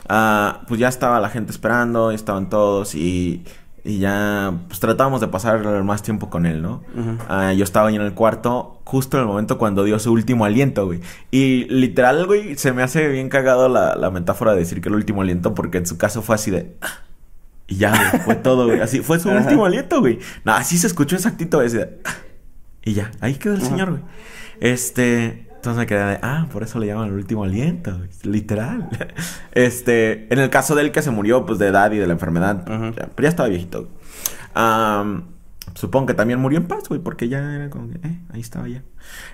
Ah, 0.09 0.63
pues 0.67 0.81
ya 0.81 0.89
estaba 0.89 1.21
la 1.21 1.29
gente 1.29 1.51
esperando, 1.53 2.11
estaban 2.11 2.49
todos 2.49 2.93
y, 2.95 3.45
y 3.87 3.99
ya 3.99 4.51
pues 4.67 4.79
tratábamos 4.79 5.21
de 5.21 5.27
pasar 5.27 5.83
más 5.83 6.01
tiempo 6.01 6.29
con 6.31 6.45
él, 6.47 6.61
¿no? 6.61 6.81
Ah, 7.29 7.53
yo 7.53 7.63
estaba 7.63 7.89
ahí 7.89 7.95
en 7.95 8.01
el 8.01 8.13
cuarto 8.13 8.81
justo 8.83 9.17
en 9.17 9.21
el 9.21 9.27
momento 9.27 9.57
cuando 9.59 9.83
dio 9.83 9.99
su 9.99 10.11
último 10.11 10.43
aliento, 10.43 10.85
güey. 10.87 11.01
Y 11.31 11.65
literal, 11.65 12.25
güey, 12.25 12.55
se 12.57 12.73
me 12.73 12.81
hace 12.81 13.07
bien 13.09 13.29
cagado 13.29 13.69
la, 13.69 13.95
la 13.95 14.09
metáfora 14.09 14.53
de 14.53 14.59
decir 14.59 14.81
que 14.81 14.89
el 14.89 14.95
último 14.95 15.21
aliento 15.21 15.53
porque 15.53 15.77
en 15.77 15.85
su 15.85 15.97
caso 15.97 16.21
fue 16.23 16.35
así 16.35 16.49
de... 16.51 16.75
"Ah". 16.81 16.87
Y 17.67 17.75
ya, 17.77 17.91
güey, 17.91 18.21
fue 18.23 18.35
todo, 18.35 18.65
güey. 18.67 18.79
Así, 18.81 19.01
fue 19.01 19.19
su 19.19 19.29
Ajá. 19.29 19.39
último 19.41 19.65
aliento, 19.65 19.99
güey. 19.99 20.19
No, 20.43 20.53
así 20.53 20.77
se 20.77 20.87
escuchó 20.87 21.15
exactito, 21.15 21.59
de... 21.59 21.99
"Ah". 22.05 22.13
Y 22.83 22.93
ya, 22.93 23.11
ahí 23.21 23.35
quedó 23.35 23.53
el 23.53 23.61
Ajá. 23.61 23.69
señor, 23.69 23.89
güey. 23.91 24.01
Este, 24.61 25.44
entonces 25.65 25.79
me 25.79 25.87
quedé 25.87 26.05
de, 26.05 26.19
ah, 26.21 26.45
por 26.51 26.61
eso 26.61 26.77
le 26.77 26.85
llaman 26.85 27.07
el 27.07 27.15
último 27.15 27.43
aliento, 27.43 27.99
literal. 28.23 28.87
Este, 29.51 30.31
en 30.31 30.39
el 30.39 30.49
caso 30.49 30.75
de 30.75 30.81
él 30.81 30.91
que 30.91 31.01
se 31.01 31.11
murió, 31.11 31.45
pues 31.45 31.57
de 31.59 31.67
edad 31.67 31.91
y 31.91 31.97
de 31.97 32.05
la 32.05 32.13
enfermedad, 32.13 32.65
ya, 32.67 33.09
pero 33.15 33.23
ya 33.23 33.29
estaba 33.29 33.47
viejito. 33.49 33.87
Am, 34.53 35.23
supongo 35.73 36.07
que 36.07 36.13
también 36.13 36.39
murió 36.39 36.59
en 36.59 36.67
paz, 36.67 36.87
güey, 36.89 36.99
porque 36.99 37.29
ya 37.29 37.55
era 37.55 37.69
como 37.69 37.89
que, 37.89 37.95
eh, 38.07 38.19
ahí 38.31 38.41
estaba 38.41 38.67
ya. 38.67 38.83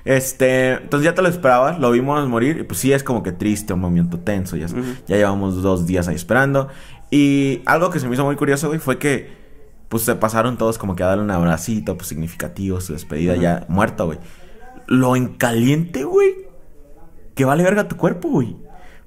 Este, 0.06 0.74
entonces 0.74 1.06
ya 1.06 1.16
te 1.16 1.22
lo 1.22 1.28
esperabas, 1.28 1.80
lo 1.80 1.92
vimos 1.92 2.26
morir, 2.30 2.60
y 2.60 2.64
pues 2.64 2.80
sí 2.80 2.94
es 2.94 3.04
como 3.04 3.24
que 3.24 3.32
triste, 3.32 3.74
un 3.74 3.82
movimiento 3.82 4.20
tenso, 4.20 4.56
ya, 4.56 4.68
ya 5.08 5.18
llevamos 5.18 5.62
dos 5.62 5.86
días 5.86 6.08
ahí 6.08 6.16
esperando. 6.16 6.70
Y 7.10 7.62
algo 7.66 7.90
que 7.90 8.00
se 8.00 8.08
me 8.08 8.14
hizo 8.14 8.24
muy 8.24 8.36
curioso, 8.36 8.68
güey, 8.68 8.80
fue 8.80 9.00
que, 9.00 9.32
pues 9.90 10.04
se 10.04 10.16
pasaron 10.16 10.58
todos 10.58 10.78
como 10.78 10.96
que 10.96 11.04
a 11.04 11.08
darle 11.08 11.24
un 11.24 11.32
abracito, 11.32 11.98
pues 11.98 12.08
significativo, 12.08 12.80
su 12.80 12.94
despedida 12.94 13.36
ya 13.36 13.66
muerto, 13.68 14.06
güey. 14.06 14.20
Lo 14.92 15.16
en 15.16 15.30
caliente, 15.30 16.04
güey, 16.04 16.34
que 17.34 17.46
vale 17.46 17.64
verga 17.64 17.88
tu 17.88 17.96
cuerpo, 17.96 18.28
güey. 18.28 18.58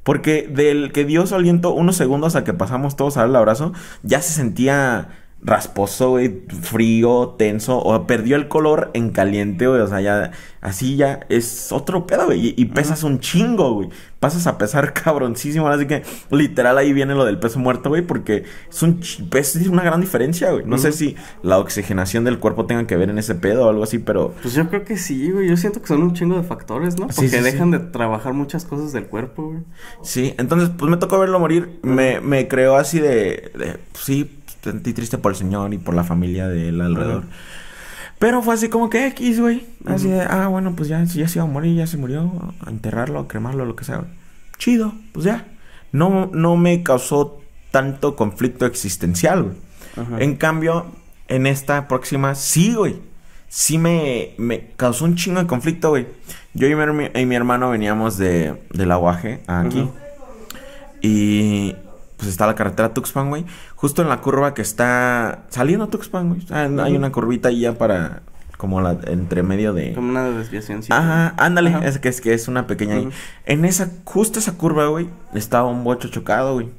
Porque 0.03 0.49
del 0.49 0.93
que 0.93 1.05
dio 1.05 1.27
su 1.27 1.35
aliento 1.35 1.75
unos 1.75 1.97
segundos 1.97 2.37
a 2.37 2.43
que 2.43 2.55
pasamos 2.55 2.97
todos 2.97 3.19
a 3.19 3.21
darle 3.21 3.33
el 3.33 3.37
abrazo, 3.37 3.75
ya 4.03 4.23
se 4.23 4.33
sentía 4.33 5.24
rasposo, 5.45 6.11
güey, 6.11 6.43
frío, 6.63 7.35
tenso, 7.39 7.79
o 7.79 8.07
perdió 8.07 8.37
el 8.37 8.49
color 8.49 8.91
en 8.95 9.11
caliente, 9.11 9.67
güey, 9.67 9.81
o 9.81 9.87
sea, 9.87 10.01
ya, 10.01 10.33
así 10.61 10.97
ya 10.97 11.21
es 11.29 11.71
otro 11.71 12.07
pedo, 12.07 12.27
güey, 12.27 12.49
y, 12.49 12.55
y 12.57 12.65
pesas 12.67 13.03
un 13.03 13.21
chingo, 13.21 13.75
güey, 13.75 13.91
pasas 14.21 14.47
a 14.47 14.57
pesar 14.57 14.93
cabroncísimo, 15.05 15.69
así 15.69 15.87
que 15.87 16.03
literal 16.31 16.79
ahí 16.79 16.93
viene 16.93 17.15
lo 17.15 17.25
del 17.25 17.39
peso 17.39 17.59
muerto, 17.59 17.91
güey, 17.91 18.03
porque 18.03 18.45
es 18.71 18.83
un, 18.83 19.01
es 19.33 19.57
una 19.69 19.83
gran 19.83 20.01
diferencia, 20.01 20.51
güey, 20.51 20.65
no 20.65 20.79
sé 20.79 20.93
si 20.93 21.15
la 21.43 21.59
oxigenación 21.59 22.25
del 22.25 22.39
cuerpo 22.39 22.67
tenga 22.67 22.87
que 22.87 22.97
ver 22.97 23.11
en 23.11 23.19
ese 23.19 23.35
pedo 23.35 23.67
o 23.67 23.69
algo 23.69 23.85
así, 23.85 23.99
pero... 23.99 24.35
Pues 24.43 24.55
yo 24.55 24.69
creo 24.69 24.85
que 24.85 24.97
sí, 24.97 25.31
güey. 25.31 25.49
Yo 25.49 25.57
siento 25.57 25.81
que 25.81 25.89
son 25.89 26.03
un 26.03 26.15
chingo 26.15 26.37
de 26.37 26.43
factores, 26.43 26.99
¿no? 26.99 27.07
Porque 27.07 27.29
sí, 27.29 27.37
sí. 27.37 27.43
dejan 27.43 27.71
de 27.71 27.79
trabajar 27.79 28.33
muchas 28.33 28.65
cosas 28.65 28.93
del 28.93 29.07
cuerpo, 29.07 29.49
güey. 29.49 29.61
Sí, 30.03 30.35
entonces 30.39 30.71
pues 30.77 30.91
me 30.91 30.97
tocó 30.97 31.19
verlo 31.19 31.39
morir. 31.39 31.79
Me, 31.83 32.21
me 32.21 32.49
creó 32.49 32.77
así 32.77 33.01
de, 33.01 33.53
de, 33.55 33.79
pues, 33.93 34.05
sí, 34.05 34.31
sentí 34.65 34.93
triste 34.93 35.19
por 35.19 35.33
el 35.33 35.37
señor 35.37 35.73
y 35.75 35.79
por 35.79 35.95
la 35.95 36.05
familia 36.05 36.49
de 36.49 36.69
él 36.69 36.81
alrededor. 36.81 37.19
Ujú. 37.25 37.29
Pero 38.19 38.43
fue 38.43 38.55
así 38.55 38.69
como 38.69 38.91
que 38.91 39.07
X, 39.09 39.41
güey. 39.41 39.67
Así 39.85 40.09
de, 40.09 40.23
ah, 40.23 40.49
bueno, 40.49 40.75
pues 40.75 40.89
ya, 40.89 41.03
ya 41.05 41.29
se 41.29 41.39
iba 41.39 41.45
a 41.45 41.51
morir, 41.51 41.77
ya 41.77 41.87
se 41.87 41.97
murió. 41.97 42.55
A 42.65 42.71
enterrarlo, 42.71 43.21
a 43.21 43.29
cremarlo, 43.29 43.67
lo 43.67 43.77
que 43.77 43.85
sea. 43.85 43.97
güey. 43.99 44.09
Chido, 44.57 44.95
pues 45.13 45.25
ya. 45.25 45.47
No, 45.93 46.31
no 46.33 46.57
me 46.57 46.83
causó 46.83 47.41
tanto 47.71 48.17
conflicto 48.17 48.67
existencial, 48.67 49.43
güey. 49.43 49.57
Ajá. 49.97 50.21
En 50.21 50.37
cambio, 50.37 50.87
en 51.29 51.47
esta 51.47 51.87
próxima, 51.87 52.35
sí, 52.35 52.75
güey. 52.75 52.97
Sí 53.49 53.79
me, 53.79 54.31
me 54.39 54.71
causó 54.77 55.05
un 55.05 55.17
chingo 55.17 55.41
de 55.41 55.47
conflicto, 55.47 55.91
güey. 55.91 56.07
Yo 56.55 56.67
y 56.67 56.75
mi, 56.75 57.11
y 57.15 57.27
mi 57.27 57.35
hermano 57.35 57.71
veníamos 57.71 58.17
de, 58.17 58.63
del 58.73 58.91
aguaje 58.91 59.43
aquí. 59.47 59.89
Y 61.03 61.77
pues 62.17 62.29
está 62.31 62.47
la 62.47 62.55
carretera 62.55 62.95
Tuxpan, 62.95 63.29
güey. 63.29 63.45
Justo 63.77 64.03
en 64.03 64.09
la 64.09 64.21
curva 64.21 64.55
que 64.55 64.63
está 64.63 65.43
saliendo 65.49 65.89
Tuxpan, 65.89 66.29
güey. 66.29 66.47
Ah, 66.51 66.69
Hay 66.85 66.97
una 66.97 67.11
curvita 67.13 67.49
ahí 67.49 67.61
ya 67.61 67.75
para 67.77 68.23
como 68.57 68.81
la 68.81 68.97
entre 69.07 69.43
medio 69.43 69.73
de 69.73 69.93
Como 69.95 70.09
una 70.11 70.25
desviación. 70.31 70.83
sí. 70.83 70.89
Ajá, 70.93 71.35
ándale, 71.37 71.71
Ajá. 71.75 71.87
es 71.87 71.99
que 71.99 72.09
es 72.09 72.21
que 72.21 72.33
es 72.35 72.49
una 72.49 72.67
pequeña 72.67 72.95
ahí. 72.97 73.09
En 73.47 73.65
esa 73.65 73.91
justo 74.05 74.39
esa 74.39 74.53
curva, 74.53 74.87
güey, 74.87 75.09
estaba 75.35 75.69
un 75.69 75.83
bocho 75.85 76.09
chocado, 76.09 76.55
güey. 76.55 76.71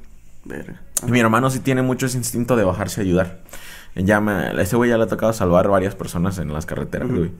Verga. 0.44 0.80
Y 1.06 1.10
mi 1.10 1.20
hermano 1.20 1.50
sí 1.50 1.60
tiene 1.60 1.82
mucho 1.82 2.06
ese 2.06 2.16
instinto 2.16 2.56
de 2.56 2.64
bajarse 2.64 3.00
a 3.00 3.04
ayudar. 3.04 3.38
Ya 3.98 4.20
me, 4.20 4.60
ese 4.60 4.76
güey 4.76 4.90
ya 4.90 4.98
le 4.98 5.04
ha 5.04 5.06
tocado 5.06 5.32
salvar 5.32 5.68
varias 5.68 5.94
personas 5.94 6.36
en 6.38 6.52
las 6.52 6.66
carreteras, 6.66 7.08
güey. 7.10 7.30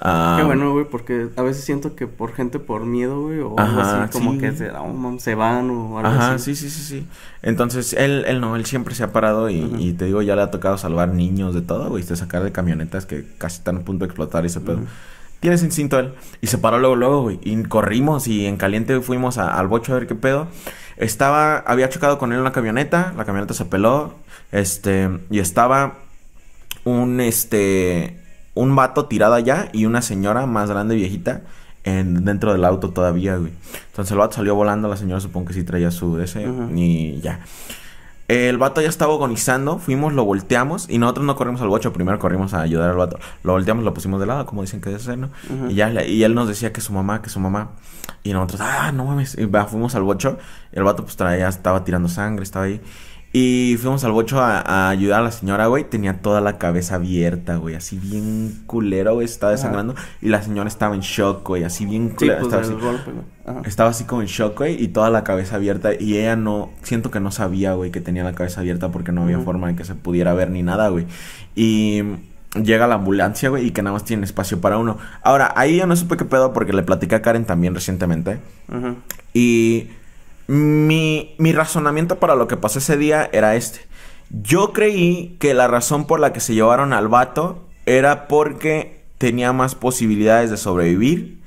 Ah, 0.00 0.36
Qué 0.38 0.44
bueno, 0.44 0.72
güey, 0.72 0.86
porque 0.86 1.28
a 1.36 1.42
veces 1.42 1.62
siento 1.62 1.94
que 1.94 2.06
por 2.06 2.32
gente 2.32 2.58
por 2.58 2.86
miedo, 2.86 3.20
güey, 3.20 3.40
o 3.40 3.58
algo 3.58 3.80
Ajá, 3.80 4.04
así, 4.04 4.12
como 4.12 4.32
sí. 4.32 4.38
que 4.38 4.52
se, 4.52 4.70
oh, 4.70 5.16
se 5.18 5.34
van 5.34 5.68
o 5.68 5.98
algo 5.98 6.08
Ajá, 6.08 6.34
así. 6.34 6.54
sí, 6.54 6.70
sí, 6.70 6.70
sí, 6.70 6.82
sí. 7.00 7.06
Entonces, 7.42 7.92
él, 7.92 8.24
él 8.26 8.40
no, 8.40 8.56
él 8.56 8.64
siempre 8.64 8.94
se 8.94 9.02
ha 9.04 9.12
parado 9.12 9.50
y, 9.50 9.92
te 9.98 10.06
digo, 10.06 10.22
ya 10.22 10.36
le 10.36 10.40
ha 10.42 10.50
tocado 10.50 10.78
salvar 10.78 11.10
niños 11.10 11.54
de 11.54 11.60
todo, 11.60 11.90
güey, 11.90 12.02
de 12.02 12.16
sacar 12.16 12.42
de 12.42 12.50
camionetas 12.50 13.04
que 13.04 13.26
casi 13.36 13.58
están 13.58 13.76
a 13.76 13.80
punto 13.80 14.04
de 14.04 14.06
explotar 14.06 14.42
y 14.44 14.46
ese 14.46 14.60
pedo. 14.60 14.76
Ujú. 14.78 14.86
Tiene 15.40 15.56
ese 15.56 15.66
instinto 15.66 15.98
él. 15.98 16.14
Y 16.40 16.46
se 16.46 16.56
paró 16.56 16.78
luego, 16.78 16.96
luego, 16.96 17.22
güey. 17.24 17.38
Y 17.42 17.62
corrimos 17.64 18.26
y 18.26 18.46
en 18.46 18.56
caliente 18.56 19.02
fuimos 19.02 19.36
a- 19.36 19.52
al 19.58 19.68
bocho 19.68 19.92
a 19.92 19.96
ver 19.98 20.06
qué 20.06 20.14
pedo. 20.14 20.48
Estaba, 20.96 21.58
había 21.58 21.90
chocado 21.90 22.16
con 22.18 22.32
él 22.32 22.40
una 22.40 22.52
camioneta, 22.52 23.12
la 23.18 23.26
camioneta 23.26 23.52
se 23.52 23.66
peló, 23.66 24.14
este, 24.50 25.10
y 25.30 25.40
estaba 25.40 25.98
un, 26.86 27.20
este, 27.20 28.16
un 28.54 28.74
vato 28.76 29.06
tirado 29.06 29.34
allá 29.34 29.68
y 29.72 29.84
una 29.84 30.00
señora 30.00 30.46
más 30.46 30.70
grande, 30.70 30.94
viejita, 30.94 31.42
en, 31.82 32.24
dentro 32.24 32.52
del 32.52 32.64
auto 32.64 32.90
todavía, 32.90 33.36
güey. 33.36 33.52
Entonces 33.88 34.12
el 34.12 34.18
vato 34.18 34.36
salió 34.36 34.54
volando, 34.54 34.88
la 34.88 34.96
señora 34.96 35.20
supongo 35.20 35.48
que 35.48 35.54
sí 35.54 35.64
traía 35.64 35.90
su 35.90 36.18
ese 36.20 36.46
y 36.74 37.20
ya. 37.20 37.40
El 38.28 38.58
vato 38.58 38.80
ya 38.80 38.88
estaba 38.88 39.14
agonizando, 39.14 39.78
fuimos, 39.78 40.12
lo 40.12 40.24
volteamos 40.24 40.88
y 40.88 40.98
nosotros 40.98 41.26
no 41.26 41.36
corrimos 41.36 41.60
al 41.60 41.68
bocho, 41.68 41.92
primero 41.92 42.18
corrimos 42.18 42.54
a 42.54 42.60
ayudar 42.60 42.90
al 42.90 42.96
vato. 42.96 43.18
Lo 43.42 43.52
volteamos, 43.52 43.84
lo 43.84 43.92
pusimos 43.92 44.18
de 44.20 44.26
lado, 44.26 44.46
como 44.46 44.62
dicen 44.62 44.80
que 44.80 44.90
debe 44.90 45.00
ser, 45.00 45.18
¿no? 45.18 45.30
Y 45.68 45.74
ya, 45.74 46.04
y 46.04 46.22
él 46.24 46.34
nos 46.34 46.48
decía 46.48 46.72
que 46.72 46.80
su 46.80 46.92
mamá, 46.92 47.22
que 47.22 47.30
su 47.30 47.38
mamá. 47.38 47.72
Y 48.24 48.32
nosotros, 48.32 48.60
ah, 48.62 48.90
no 48.92 49.04
mames. 49.04 49.36
Y 49.38 49.44
va, 49.44 49.66
fuimos 49.66 49.94
al 49.94 50.02
bocho. 50.02 50.38
Y 50.72 50.78
el 50.78 50.84
vato 50.84 51.04
pues 51.04 51.16
traía, 51.16 51.48
estaba 51.48 51.84
tirando 51.84 52.08
sangre, 52.08 52.42
estaba 52.42 52.64
ahí. 52.64 52.80
Y 53.38 53.76
fuimos 53.76 54.02
al 54.02 54.12
bocho 54.12 54.40
a, 54.40 54.60
a 54.60 54.88
ayudar 54.88 55.20
a 55.20 55.24
la 55.24 55.30
señora, 55.30 55.66
güey. 55.66 55.84
Tenía 55.84 56.22
toda 56.22 56.40
la 56.40 56.56
cabeza 56.56 56.94
abierta, 56.94 57.56
güey. 57.56 57.74
Así 57.74 57.98
bien 57.98 58.62
culero, 58.64 59.12
güey. 59.12 59.26
Estaba 59.26 59.52
Ajá. 59.52 59.56
desangrando. 59.58 59.94
Y 60.22 60.30
la 60.30 60.40
señora 60.40 60.68
estaba 60.68 60.94
en 60.94 61.02
shock, 61.02 61.46
güey. 61.46 61.62
Así 61.62 61.84
bien 61.84 62.08
Sí, 62.12 62.16
culera. 62.16 62.38
pues 62.40 62.54
estaba 62.54 62.62
así. 62.62 62.72
golpe, 62.82 63.10
güey. 63.12 63.24
Ajá. 63.44 63.60
Estaba 63.68 63.90
así 63.90 64.04
como 64.04 64.22
en 64.22 64.28
shock, 64.28 64.56
güey, 64.56 64.82
y 64.82 64.88
toda 64.88 65.10
la 65.10 65.22
cabeza 65.22 65.56
abierta. 65.56 65.90
Y 66.00 66.16
ella 66.16 66.34
no, 66.34 66.70
siento 66.82 67.10
que 67.10 67.20
no 67.20 67.30
sabía, 67.30 67.74
güey, 67.74 67.90
que 67.90 68.00
tenía 68.00 68.24
la 68.24 68.32
cabeza 68.32 68.62
abierta 68.62 68.90
porque 68.90 69.12
no 69.12 69.24
había 69.24 69.38
forma 69.40 69.68
de 69.68 69.76
que 69.76 69.84
se 69.84 69.94
pudiera 69.94 70.32
ver 70.32 70.50
ni 70.50 70.62
nada, 70.62 70.88
güey. 70.88 71.04
Y 71.54 72.02
llega 72.54 72.86
la 72.86 72.94
ambulancia, 72.94 73.50
güey, 73.50 73.66
y 73.66 73.70
que 73.72 73.82
nada 73.82 73.92
más 73.92 74.04
tiene 74.04 74.24
espacio 74.24 74.62
para 74.62 74.78
uno. 74.78 74.96
Ahora, 75.22 75.52
ahí 75.56 75.76
yo 75.76 75.86
no 75.86 75.94
supe 75.94 76.16
qué 76.16 76.24
pedo 76.24 76.54
porque 76.54 76.72
le 76.72 76.82
platicé 76.82 77.16
a 77.16 77.20
Karen 77.20 77.44
también 77.44 77.74
recientemente. 77.74 78.38
Ujú. 78.74 78.96
Y 79.34 79.88
mi, 80.46 81.34
mi 81.38 81.52
razonamiento 81.52 82.18
para 82.18 82.34
lo 82.34 82.48
que 82.48 82.56
pasó 82.56 82.78
ese 82.78 82.96
día 82.96 83.28
era 83.32 83.56
este. 83.56 83.80
Yo 84.30 84.72
creí 84.72 85.36
que 85.38 85.54
la 85.54 85.68
razón 85.68 86.06
por 86.06 86.20
la 86.20 86.32
que 86.32 86.40
se 86.40 86.54
llevaron 86.54 86.92
al 86.92 87.08
vato 87.08 87.64
era 87.86 88.26
porque 88.28 89.04
tenía 89.18 89.52
más 89.52 89.74
posibilidades 89.74 90.50
de 90.50 90.56
sobrevivir. 90.56 91.40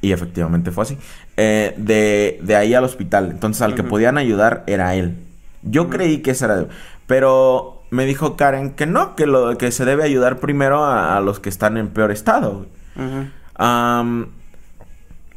Y 0.00 0.12
efectivamente 0.12 0.70
fue 0.70 0.82
así. 0.84 0.98
Eh, 1.36 1.74
de, 1.76 2.38
de 2.42 2.56
ahí 2.56 2.74
al 2.74 2.84
hospital. 2.84 3.30
Entonces 3.30 3.62
al 3.62 3.74
que 3.74 3.82
podían 3.82 4.18
ayudar 4.18 4.64
era 4.66 4.94
él. 4.94 5.16
Yo 5.62 5.88
creí 5.88 6.18
que 6.18 6.32
ese 6.32 6.44
era... 6.44 6.66
Pero 7.06 7.82
me 7.90 8.06
dijo 8.06 8.36
Karen 8.36 8.70
que 8.70 8.86
no, 8.86 9.16
que, 9.16 9.26
lo, 9.26 9.56
que 9.58 9.70
se 9.70 9.84
debe 9.84 10.04
ayudar 10.04 10.38
primero 10.38 10.84
a, 10.84 11.16
a 11.16 11.20
los 11.20 11.40
que 11.40 11.48
están 11.48 11.76
en 11.76 11.88
peor 11.88 12.10
estado. 12.10 12.66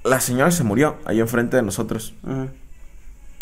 La 0.03 0.19
señora 0.19 0.51
se 0.51 0.63
murió 0.63 0.97
ahí 1.05 1.19
enfrente 1.19 1.57
de 1.57 1.63
nosotros. 1.63 2.13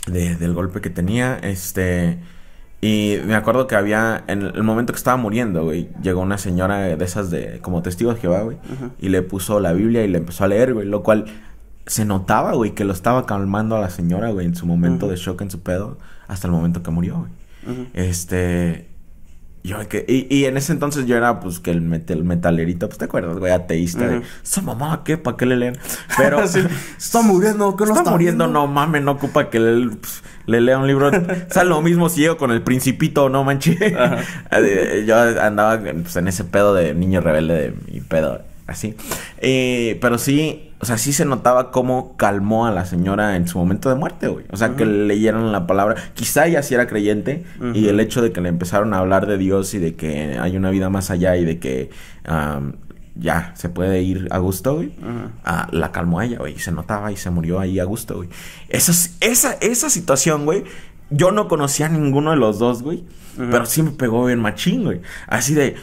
De- 0.07 0.35
del 0.35 0.53
golpe 0.53 0.81
que 0.81 0.89
tenía, 0.89 1.37
este... 1.41 2.19
Y 2.81 3.17
me 3.25 3.33
acuerdo 3.33 3.65
que 3.65 3.75
había, 3.75 4.23
en 4.27 4.43
el 4.43 4.61
momento 4.61 4.93
que 4.93 4.97
estaba 4.97 5.17
muriendo, 5.17 5.63
güey, 5.63 5.89
llegó 6.03 6.21
una 6.21 6.37
señora 6.37 6.77
de 6.79 7.03
esas 7.05 7.31
de, 7.31 7.59
como 7.61 7.81
testigo 7.81 8.13
de 8.13 8.19
Jehová, 8.19 8.41
güey, 8.41 8.57
y 8.99 9.09
le 9.09 9.23
puso 9.23 9.59
la 9.59 9.73
Biblia 9.73 10.03
y 10.03 10.07
le 10.07 10.19
empezó 10.19 10.43
a 10.43 10.47
leer, 10.49 10.73
güey, 10.75 10.85
lo 10.87 11.01
cual 11.01 11.25
se 11.87 12.05
notaba, 12.05 12.53
güey, 12.53 12.75
que 12.75 12.83
lo 12.83 12.93
estaba 12.93 13.25
calmando 13.25 13.75
a 13.75 13.79
la 13.79 13.89
señora, 13.89 14.29
güey, 14.29 14.45
en 14.45 14.55
su 14.55 14.67
momento 14.67 15.07
de 15.07 15.15
shock 15.15 15.41
en 15.41 15.49
su 15.49 15.61
pedo, 15.61 15.97
hasta 16.27 16.47
el 16.47 16.51
momento 16.51 16.83
que 16.83 16.91
murió, 16.91 17.17
güey. 17.19 17.31
Este... 17.93 18.87
Yo 19.65 19.87
que, 19.89 20.05
y, 20.07 20.27
y 20.35 20.45
en 20.45 20.57
ese 20.57 20.73
entonces 20.73 21.05
yo 21.05 21.15
era, 21.17 21.39
pues, 21.39 21.59
que 21.59 21.71
el, 21.71 21.81
met- 21.81 22.09
el 22.11 22.23
metalerito, 22.23 22.87
pues, 22.87 22.97
¿te 22.97 23.05
acuerdas, 23.05 23.37
güey? 23.37 23.51
Ateísta. 23.51 24.07
de, 24.07 24.17
Ujú. 24.17 24.25
Esa 24.43 24.61
mamá, 24.61 25.01
¿qué? 25.03 25.17
¿Para 25.17 25.37
qué 25.37 25.45
le 25.45 25.55
leen? 25.57 25.77
Pero... 26.17 26.45
Sí. 26.47 26.59
Está 26.97 27.21
muriendo, 27.21 27.75
que 27.75 27.85
no 27.85 27.95
está, 27.95 28.11
muriendo, 28.11 28.47
no 28.47 28.67
mames, 28.67 29.01
no 29.01 29.11
ocupa 29.11 29.49
que 29.49 29.59
le, 29.59 29.89
pues, 29.95 30.21
le 30.45 30.61
lea 30.61 30.77
un 30.77 30.87
libro. 30.87 31.09
o 31.09 31.11
sea, 31.53 31.63
lo 31.63 31.81
mismo 31.81 32.09
si 32.09 32.21
llego 32.21 32.37
con 32.37 32.51
el 32.51 32.61
principito, 32.61 33.29
no 33.29 33.43
manches. 33.43 33.77
Yo 35.05 35.17
andaba 35.41 35.79
pues, 35.79 36.15
en 36.15 36.27
ese 36.27 36.43
pedo 36.43 36.73
de 36.73 36.93
niño 36.93 37.21
rebelde 37.21 37.53
de 37.55 37.73
mi 37.91 38.01
pedo, 38.01 38.41
así. 38.67 38.95
Eh, 39.39 39.97
pero 40.01 40.17
sí, 40.17 40.71
o 40.79 40.85
sea, 40.85 40.97
sí 40.97 41.13
se 41.13 41.25
notaba 41.25 41.71
cómo 41.71 42.15
calmó 42.17 42.65
a 42.65 42.71
la 42.71 42.85
señora 42.85 43.35
en 43.35 43.47
su 43.47 43.57
momento 43.57 43.89
de 43.89 43.95
muerte, 43.95 44.27
güey. 44.27 44.45
O 44.51 44.57
sea, 44.57 44.75
que 44.75 44.85
leyeron 44.85 45.51
la 45.51 45.67
palabra. 45.67 45.95
Quizá 46.13 46.47
ella 46.47 46.63
sí 46.63 46.73
era 46.73 46.87
creyente 46.87 47.43
y 47.73 47.87
el 47.87 47.99
hecho 47.99 48.21
de 48.21 48.31
que 48.31 48.41
le 48.41 48.49
empezaron 48.49 48.93
a 48.93 48.99
hablar 48.99 49.27
de 49.27 49.37
Dios 49.37 49.73
y 49.73 49.79
de 49.79 49.95
que 49.95 50.37
hay 50.39 50.57
una 50.57 50.69
vida 50.69 50.89
más 50.89 51.11
allá 51.11 51.35
y 51.37 51.45
de 51.45 51.59
que 51.59 51.89
ya 53.15 53.53
se 53.55 53.69
puede 53.69 54.01
ir 54.01 54.27
a 54.31 54.39
gusto, 54.39 54.75
güey. 54.75 54.93
La 55.71 55.91
calmó 55.91 56.19
a 56.19 56.25
ella, 56.25 56.37
güey. 56.39 56.55
y 56.55 56.59
Se 56.59 56.71
notaba 56.71 57.11
y 57.11 57.17
se 57.17 57.29
murió 57.29 57.59
ahí 57.59 57.79
a 57.79 57.85
gusto, 57.85 58.15
güey. 58.17 58.29
Esa, 58.69 58.91
esa, 59.21 59.53
esa 59.61 59.89
situación, 59.89 60.45
güey. 60.45 60.63
Yo 61.11 61.31
no 61.31 61.47
conocía 61.47 61.85
a 61.85 61.89
ninguno 61.89 62.31
de 62.31 62.37
los 62.37 62.59
dos, 62.59 62.81
güey. 62.83 63.03
Pero 63.37 63.65
sí 63.65 63.83
me 63.83 63.91
pegó 63.91 64.25
bien 64.25 64.39
machín, 64.39 64.83
güey. 64.83 65.01
Así 65.27 65.53
de... 65.53 65.75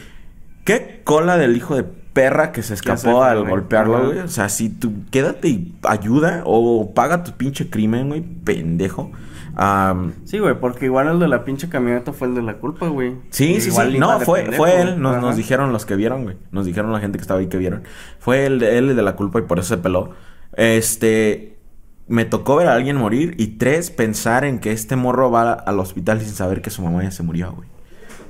¿Qué 0.65 1.01
cola 1.03 1.37
del 1.37 1.57
hijo 1.57 1.75
de 1.75 1.83
perra 2.13 2.51
que 2.51 2.63
se 2.63 2.73
escapó 2.75 3.23
al 3.23 3.47
golpearlo, 3.47 4.05
güey? 4.05 4.19
O 4.19 4.27
sea, 4.27 4.49
si 4.49 4.69
tú 4.69 4.93
quédate 5.11 5.49
y 5.49 5.75
ayuda 5.83 6.43
o 6.45 6.93
paga 6.93 7.23
tu 7.23 7.31
pinche 7.33 7.69
crimen, 7.69 8.09
güey. 8.09 8.21
Pendejo. 8.21 9.11
Am, 9.55 10.13
Sí, 10.25 10.39
güey, 10.39 10.59
porque 10.59 10.85
igual 10.85 11.07
el 11.07 11.19
de 11.19 11.27
la 11.27 11.45
pinche 11.45 11.69
camioneta 11.69 12.11
fue 12.11 12.27
el 12.27 12.35
de 12.35 12.41
la 12.41 12.55
culpa, 12.55 12.87
güey. 12.87 13.15
Sí, 13.29 13.61
sí, 13.61 13.71
sí. 13.71 13.97
No, 13.99 14.19
fue, 14.19 14.41
pendejo, 14.41 14.63
fue 14.63 14.81
él. 14.81 15.01
Nos, 15.01 15.21
nos 15.21 15.35
dijeron 15.35 15.71
los 15.71 15.85
que 15.85 15.95
vieron, 15.95 16.23
güey. 16.23 16.37
Nos 16.51 16.65
dijeron 16.65 16.91
la 16.91 16.99
gente 16.99 17.17
que 17.17 17.21
estaba 17.21 17.39
ahí 17.39 17.47
que 17.47 17.57
vieron. 17.57 17.83
Fue 18.19 18.45
él, 18.45 18.63
él 18.63 18.89
el 18.89 18.95
de 18.95 19.01
la 19.03 19.15
culpa 19.15 19.39
y 19.39 19.43
por 19.43 19.59
eso 19.59 19.69
se 19.69 19.77
peló. 19.77 20.11
Este. 20.53 21.57
Me 22.07 22.25
tocó 22.25 22.57
ver 22.57 22.67
a 22.67 22.73
alguien 22.73 22.97
morir. 22.97 23.35
Y 23.37 23.57
tres, 23.57 23.89
pensar 23.91 24.43
en 24.43 24.59
que 24.59 24.71
este 24.71 24.95
morro 24.95 25.31
va 25.31 25.53
al 25.53 25.79
hospital 25.79 26.19
sin 26.19 26.33
saber 26.33 26.61
que 26.61 26.69
su 26.69 26.81
mamá 26.81 27.03
ya 27.03 27.11
se 27.11 27.23
murió, 27.23 27.53
güey. 27.53 27.69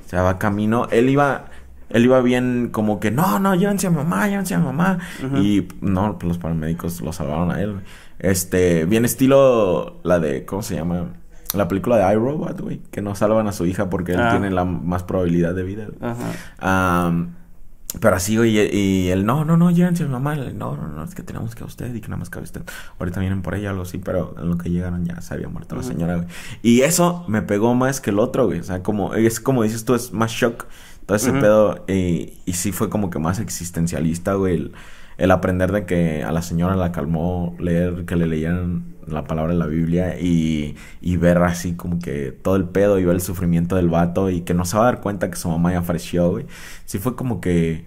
O 0.06 0.08
sea, 0.08 0.22
va 0.22 0.38
camino. 0.38 0.88
Él 0.90 1.08
iba. 1.08 1.46
Él 1.94 2.04
iba 2.04 2.20
bien 2.20 2.68
como 2.72 3.00
que, 3.00 3.10
no, 3.10 3.38
no, 3.38 3.54
llévense 3.54 3.86
a 3.86 3.90
mi 3.90 3.96
mamá, 3.96 4.28
llévense 4.28 4.54
a 4.54 4.58
mi 4.58 4.64
mamá. 4.66 4.98
Y 5.40 5.66
no, 5.80 6.18
pues 6.18 6.28
los 6.28 6.38
paramédicos 6.38 7.00
lo 7.00 7.12
salvaron 7.12 7.50
a 7.50 7.60
él, 7.62 7.72
güey. 7.72 7.84
Este, 8.18 8.84
bien 8.84 9.04
estilo 9.04 10.00
la 10.02 10.18
de, 10.18 10.44
¿cómo 10.44 10.62
se 10.62 10.74
llama? 10.74 11.14
La 11.54 11.68
película 11.68 11.96
de 11.96 12.12
iRobot, 12.14 12.60
güey. 12.60 12.80
Que 12.90 13.00
no 13.00 13.14
salvan 13.14 13.46
a 13.46 13.52
su 13.52 13.64
hija 13.64 13.88
porque 13.90 14.12
él 14.12 14.20
Ah. 14.20 14.30
tiene 14.32 14.50
la 14.50 14.64
más 14.64 15.04
probabilidad 15.04 15.54
de 15.54 15.62
vida. 15.62 15.86
Ajá. 16.00 16.32
Am, 17.08 17.34
pero 18.00 18.16
así, 18.16 18.36
güey, 18.36 18.58
y, 18.58 18.76
y 18.76 19.08
él, 19.10 19.24
no, 19.24 19.44
no, 19.44 19.56
no, 19.56 19.70
llévense 19.70 20.02
a 20.02 20.06
mi 20.06 20.12
mamá. 20.12 20.34
Él, 20.34 20.58
No, 20.58 20.76
no, 20.76 20.88
no, 20.88 21.04
es 21.04 21.14
que 21.14 21.22
tenemos 21.22 21.54
que 21.54 21.62
a 21.62 21.66
usted 21.66 21.94
y 21.94 22.00
que 22.00 22.08
nada 22.08 22.16
más 22.18 22.28
cabe 22.28 22.42
usted. 22.44 22.62
Ahorita 22.98 23.20
vienen 23.20 23.40
por 23.42 23.54
ella, 23.54 23.70
algo 23.70 23.82
así, 23.82 23.98
pero 23.98 24.34
en 24.36 24.48
lo 24.48 24.58
que 24.58 24.68
llegaron 24.70 25.04
ya 25.04 25.20
se 25.20 25.32
había 25.34 25.48
muerto 25.48 25.76
la 25.76 25.84
señora, 25.84 26.16
güey. 26.16 26.26
Y 26.62 26.80
eso 26.80 27.24
me 27.28 27.40
pegó 27.42 27.74
más 27.76 28.00
que 28.00 28.10
el 28.10 28.18
otro, 28.18 28.46
güey. 28.46 28.58
O 28.58 28.64
sea, 28.64 28.82
como, 28.82 29.14
es 29.14 29.38
como 29.38 29.62
dices 29.62 29.84
tú, 29.84 29.94
es 29.94 30.12
más 30.12 30.32
shock. 30.32 30.66
Todo 31.06 31.16
ese 31.16 31.32
pedo. 31.32 31.84
Y, 31.88 32.34
y 32.44 32.52
sí 32.54 32.72
fue 32.72 32.88
como 32.90 33.10
que 33.10 33.18
más 33.18 33.38
existencialista, 33.40 34.34
güey. 34.34 34.54
El, 34.56 34.72
el 35.16 35.30
aprender 35.30 35.72
de 35.72 35.86
que 35.86 36.24
a 36.24 36.32
la 36.32 36.42
señora 36.42 36.76
la 36.76 36.92
calmó 36.92 37.56
leer, 37.58 38.04
que 38.04 38.16
le 38.16 38.26
leyeran 38.26 38.94
la 39.06 39.24
palabra 39.24 39.52
de 39.52 39.58
la 39.58 39.66
Biblia 39.66 40.18
y, 40.18 40.76
y 41.00 41.16
ver 41.16 41.38
así 41.38 41.74
como 41.74 41.98
que 41.98 42.32
todo 42.32 42.56
el 42.56 42.64
pedo 42.64 42.98
y 42.98 43.04
ver 43.04 43.14
el 43.14 43.20
sufrimiento 43.20 43.76
del 43.76 43.88
vato 43.88 44.30
y 44.30 44.40
que 44.40 44.54
no 44.54 44.64
se 44.64 44.76
va 44.76 44.84
a 44.84 44.86
dar 44.86 45.00
cuenta 45.00 45.30
que 45.30 45.36
su 45.36 45.48
mamá 45.48 45.72
ya 45.72 45.82
falleció, 45.82 46.30
güey. 46.30 46.46
Sí 46.86 46.98
fue 46.98 47.14
como 47.16 47.40
que 47.40 47.84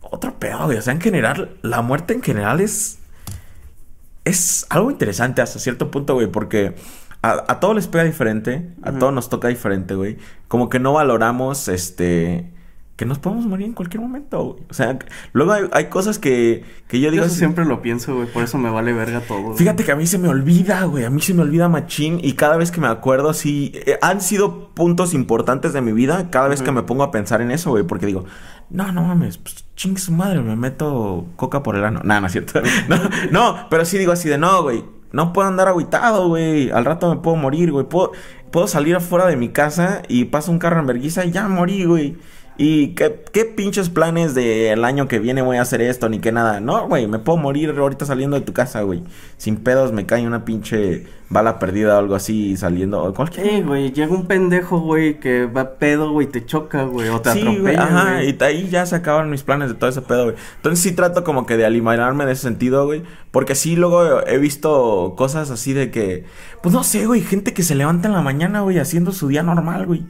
otro 0.00 0.38
pedo, 0.38 0.66
güey. 0.66 0.78
O 0.78 0.82
sea, 0.82 0.94
en 0.94 1.00
general, 1.00 1.56
la 1.62 1.82
muerte 1.82 2.14
en 2.14 2.22
general 2.22 2.60
es 2.60 3.00
es 4.24 4.66
algo 4.70 4.90
interesante 4.90 5.42
hasta 5.42 5.58
cierto 5.58 5.90
punto, 5.90 6.14
güey, 6.14 6.26
porque 6.26 6.74
a, 7.22 7.44
a 7.48 7.60
todos 7.60 7.74
les 7.74 7.86
pega 7.88 8.04
diferente, 8.04 8.70
a 8.82 8.90
Ujú. 8.90 8.98
todos 8.98 9.12
nos 9.12 9.28
toca 9.28 9.48
diferente, 9.48 9.94
güey. 9.94 10.16
Como 10.48 10.68
que 10.68 10.78
no 10.80 10.92
valoramos, 10.94 11.68
este, 11.68 12.50
que 12.96 13.06
nos 13.06 13.18
podemos 13.18 13.46
morir 13.46 13.66
en 13.66 13.72
cualquier 13.72 14.02
momento, 14.02 14.42
güey. 14.44 14.62
O 14.70 14.74
sea, 14.74 14.98
luego 15.32 15.52
hay, 15.52 15.64
hay 15.72 15.86
cosas 15.86 16.18
que, 16.18 16.64
que 16.86 17.00
yo 17.00 17.10
digo... 17.10 17.24
Yo 17.24 17.30
siempre 17.30 17.64
lo 17.64 17.80
pienso, 17.82 18.14
güey, 18.14 18.26
por 18.26 18.42
eso 18.42 18.58
me 18.58 18.68
vale 18.70 18.92
verga 18.92 19.20
todo. 19.20 19.40
güey. 19.42 19.56
Fíjate 19.56 19.84
que 19.84 19.92
a 19.92 19.96
mí 19.96 20.06
se 20.06 20.18
me 20.18 20.28
olvida, 20.28 20.84
güey. 20.84 21.04
A 21.04 21.10
mí 21.10 21.20
se 21.22 21.32
me 21.32 21.40
olvida 21.42 21.68
machín. 21.70 22.20
Y 22.22 22.34
cada 22.34 22.56
vez 22.58 22.70
que 22.70 22.80
me 22.80 22.88
acuerdo, 22.88 23.32
sí. 23.32 23.72
eh, 23.86 23.98
han 24.02 24.20
sido 24.20 24.68
puntos 24.74 25.14
importantes 25.14 25.72
de 25.72 25.80
mi 25.80 25.92
vida. 25.92 26.28
Cada 26.30 26.48
vez 26.48 26.60
que 26.62 26.72
me 26.72 26.82
pongo 26.82 27.02
a 27.02 27.10
pensar 27.10 27.40
en 27.40 27.50
eso, 27.50 27.70
güey. 27.70 27.84
Porque 27.84 28.04
digo, 28.06 28.26
no, 28.68 28.92
no 28.92 29.02
mames, 29.02 29.38
pues 29.38 29.64
chingue 29.76 29.98
su 30.00 30.12
madre, 30.12 30.42
me 30.42 30.54
meto 30.56 31.24
coca 31.36 31.62
por 31.62 31.76
el 31.76 31.84
ano. 31.84 32.00
No, 32.04 32.20
no 32.20 32.26
es 32.26 32.32
cierto. 32.32 32.60
No, 32.88 32.96
no, 33.30 33.66
pero 33.70 33.86
sí 33.86 33.96
digo 33.96 34.12
así 34.12 34.28
de 34.28 34.36
no, 34.36 34.62
güey. 34.62 34.84
No 35.12 35.32
puedo 35.32 35.48
andar 35.48 35.68
agüitado, 35.68 36.28
güey. 36.28 36.70
Al 36.70 36.84
rato 36.84 37.08
me 37.14 37.20
puedo 37.20 37.36
morir, 37.36 37.72
güey. 37.72 37.86
Puedo, 37.86 38.12
puedo 38.50 38.68
salir 38.68 38.96
afuera 38.96 39.26
de 39.26 39.36
mi 39.36 39.48
casa 39.50 40.02
y 40.08 40.26
pasa 40.26 40.50
un 40.50 40.58
carro 40.58 40.80
en 40.80 40.86
vergüenza 40.86 41.24
y 41.24 41.30
ya 41.32 41.48
morí, 41.48 41.84
güey. 41.84 42.16
Y 42.62 42.88
qué, 42.88 43.22
qué 43.32 43.46
pinches 43.46 43.88
planes 43.88 44.34
del 44.34 44.84
año 44.84 45.08
que 45.08 45.18
viene 45.18 45.40
voy 45.40 45.56
a 45.56 45.62
hacer 45.62 45.80
esto, 45.80 46.10
ni 46.10 46.18
que 46.18 46.30
nada. 46.30 46.60
No, 46.60 46.88
güey, 46.88 47.06
me 47.06 47.18
puedo 47.18 47.38
morir 47.38 47.70
ahorita 47.70 48.04
saliendo 48.04 48.38
de 48.38 48.42
tu 48.44 48.52
casa, 48.52 48.82
güey. 48.82 49.02
Sin 49.38 49.56
pedos 49.56 49.92
me 49.92 50.04
cae 50.04 50.26
una 50.26 50.44
pinche 50.44 51.06
bala 51.30 51.58
perdida 51.58 51.96
o 51.96 51.98
algo 51.98 52.14
así 52.14 52.58
saliendo. 52.58 53.02
o 53.02 53.14
Cualquier. 53.14 53.48
Sí, 53.48 53.62
güey, 53.62 53.92
llega 53.92 54.12
un 54.12 54.26
pendejo, 54.26 54.78
güey, 54.80 55.18
que 55.18 55.46
va 55.46 55.78
pedo, 55.78 56.12
güey, 56.12 56.26
te 56.26 56.44
choca, 56.44 56.82
güey, 56.84 57.08
o 57.08 57.22
te 57.22 57.32
Sí, 57.32 57.40
atropella, 57.40 57.82
ajá, 57.82 58.24
y 58.24 58.32
de 58.32 58.44
ahí 58.44 58.68
ya 58.68 58.84
se 58.84 58.94
acabaron 58.96 59.30
mis 59.30 59.42
planes 59.42 59.70
de 59.70 59.74
todo 59.76 59.88
ese 59.88 60.02
pedo, 60.02 60.24
güey. 60.24 60.36
Entonces 60.56 60.80
sí 60.82 60.92
trato 60.92 61.24
como 61.24 61.46
que 61.46 61.56
de 61.56 61.64
aliviarme 61.64 62.26
de 62.26 62.32
ese 62.32 62.42
sentido, 62.42 62.84
güey. 62.84 63.02
Porque 63.30 63.54
sí, 63.54 63.74
luego 63.74 64.26
he 64.26 64.36
visto 64.36 65.14
cosas 65.16 65.50
así 65.50 65.72
de 65.72 65.90
que, 65.90 66.26
pues 66.62 66.74
no 66.74 66.84
sé, 66.84 67.06
güey, 67.06 67.22
gente 67.22 67.54
que 67.54 67.62
se 67.62 67.74
levanta 67.74 68.06
en 68.08 68.12
la 68.12 68.20
mañana, 68.20 68.60
güey, 68.60 68.78
haciendo 68.78 69.12
su 69.12 69.28
día 69.28 69.42
normal, 69.42 69.86
güey. 69.86 70.04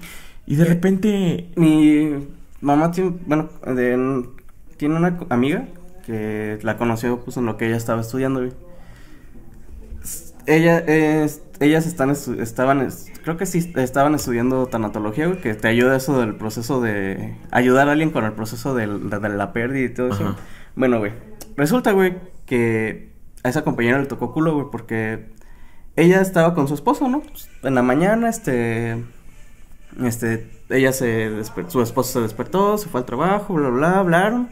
Y 0.46 0.56
de 0.56 0.64
repente, 0.64 1.48
Mi 1.54 2.26
mamá 2.60 2.90
tiene, 2.90 3.16
bueno, 3.26 3.48
de- 3.66 4.28
tiene 4.76 4.96
una 4.96 5.18
amiga 5.28 5.68
que 6.06 6.58
la 6.62 6.76
conoció, 6.76 7.20
pues, 7.20 7.36
en 7.36 7.46
lo 7.46 7.56
que 7.56 7.66
ella 7.66 7.76
estaba 7.76 8.00
estudiando, 8.00 8.40
güey. 8.40 8.52
Ella, 10.46 10.78
es, 10.78 11.42
ellas 11.60 11.86
están, 11.86 12.10
estaban, 12.10 12.80
es- 12.80 13.12
creo 13.22 13.36
que 13.36 13.46
sí, 13.46 13.72
estaban 13.76 14.14
estudiando 14.14 14.66
tanatología, 14.66 15.26
güey, 15.26 15.40
que 15.40 15.54
te 15.54 15.68
ayuda 15.68 15.96
eso 15.96 16.18
del 16.18 16.34
proceso 16.34 16.80
de, 16.80 17.36
ayudar 17.50 17.88
a 17.88 17.92
alguien 17.92 18.10
con 18.10 18.24
el 18.24 18.32
proceso 18.32 18.74
de, 18.74 18.86
de 18.86 19.28
la 19.28 19.52
pérdida 19.52 19.84
y 19.84 19.94
todo 19.94 20.08
eso. 20.14 20.34
Bueno, 20.74 20.98
güey, 20.98 21.12
resulta, 21.56 21.92
güey, 21.92 22.16
que 22.46 23.12
a 23.44 23.48
esa 23.50 23.62
compañera 23.62 23.98
le 23.98 24.06
tocó 24.06 24.32
culo, 24.32 24.54
güey, 24.54 24.66
porque 24.72 25.30
ella 25.96 26.20
estaba 26.22 26.54
con 26.54 26.66
su 26.68 26.74
esposo, 26.74 27.08
¿no? 27.08 27.20
Pues, 27.20 27.48
en 27.62 27.74
la 27.74 27.82
mañana, 27.82 28.28
este, 28.28 29.04
este, 30.04 30.46
ella 30.68 30.92
se 30.92 31.06
despertó, 31.30 31.70
su 31.70 31.82
esposo 31.82 32.12
se 32.12 32.20
despertó, 32.20 32.78
se 32.78 32.88
fue 32.88 33.00
al 33.00 33.06
trabajo, 33.06 33.54
bla, 33.54 33.68
bla, 33.68 33.98
hablaron. 33.98 34.48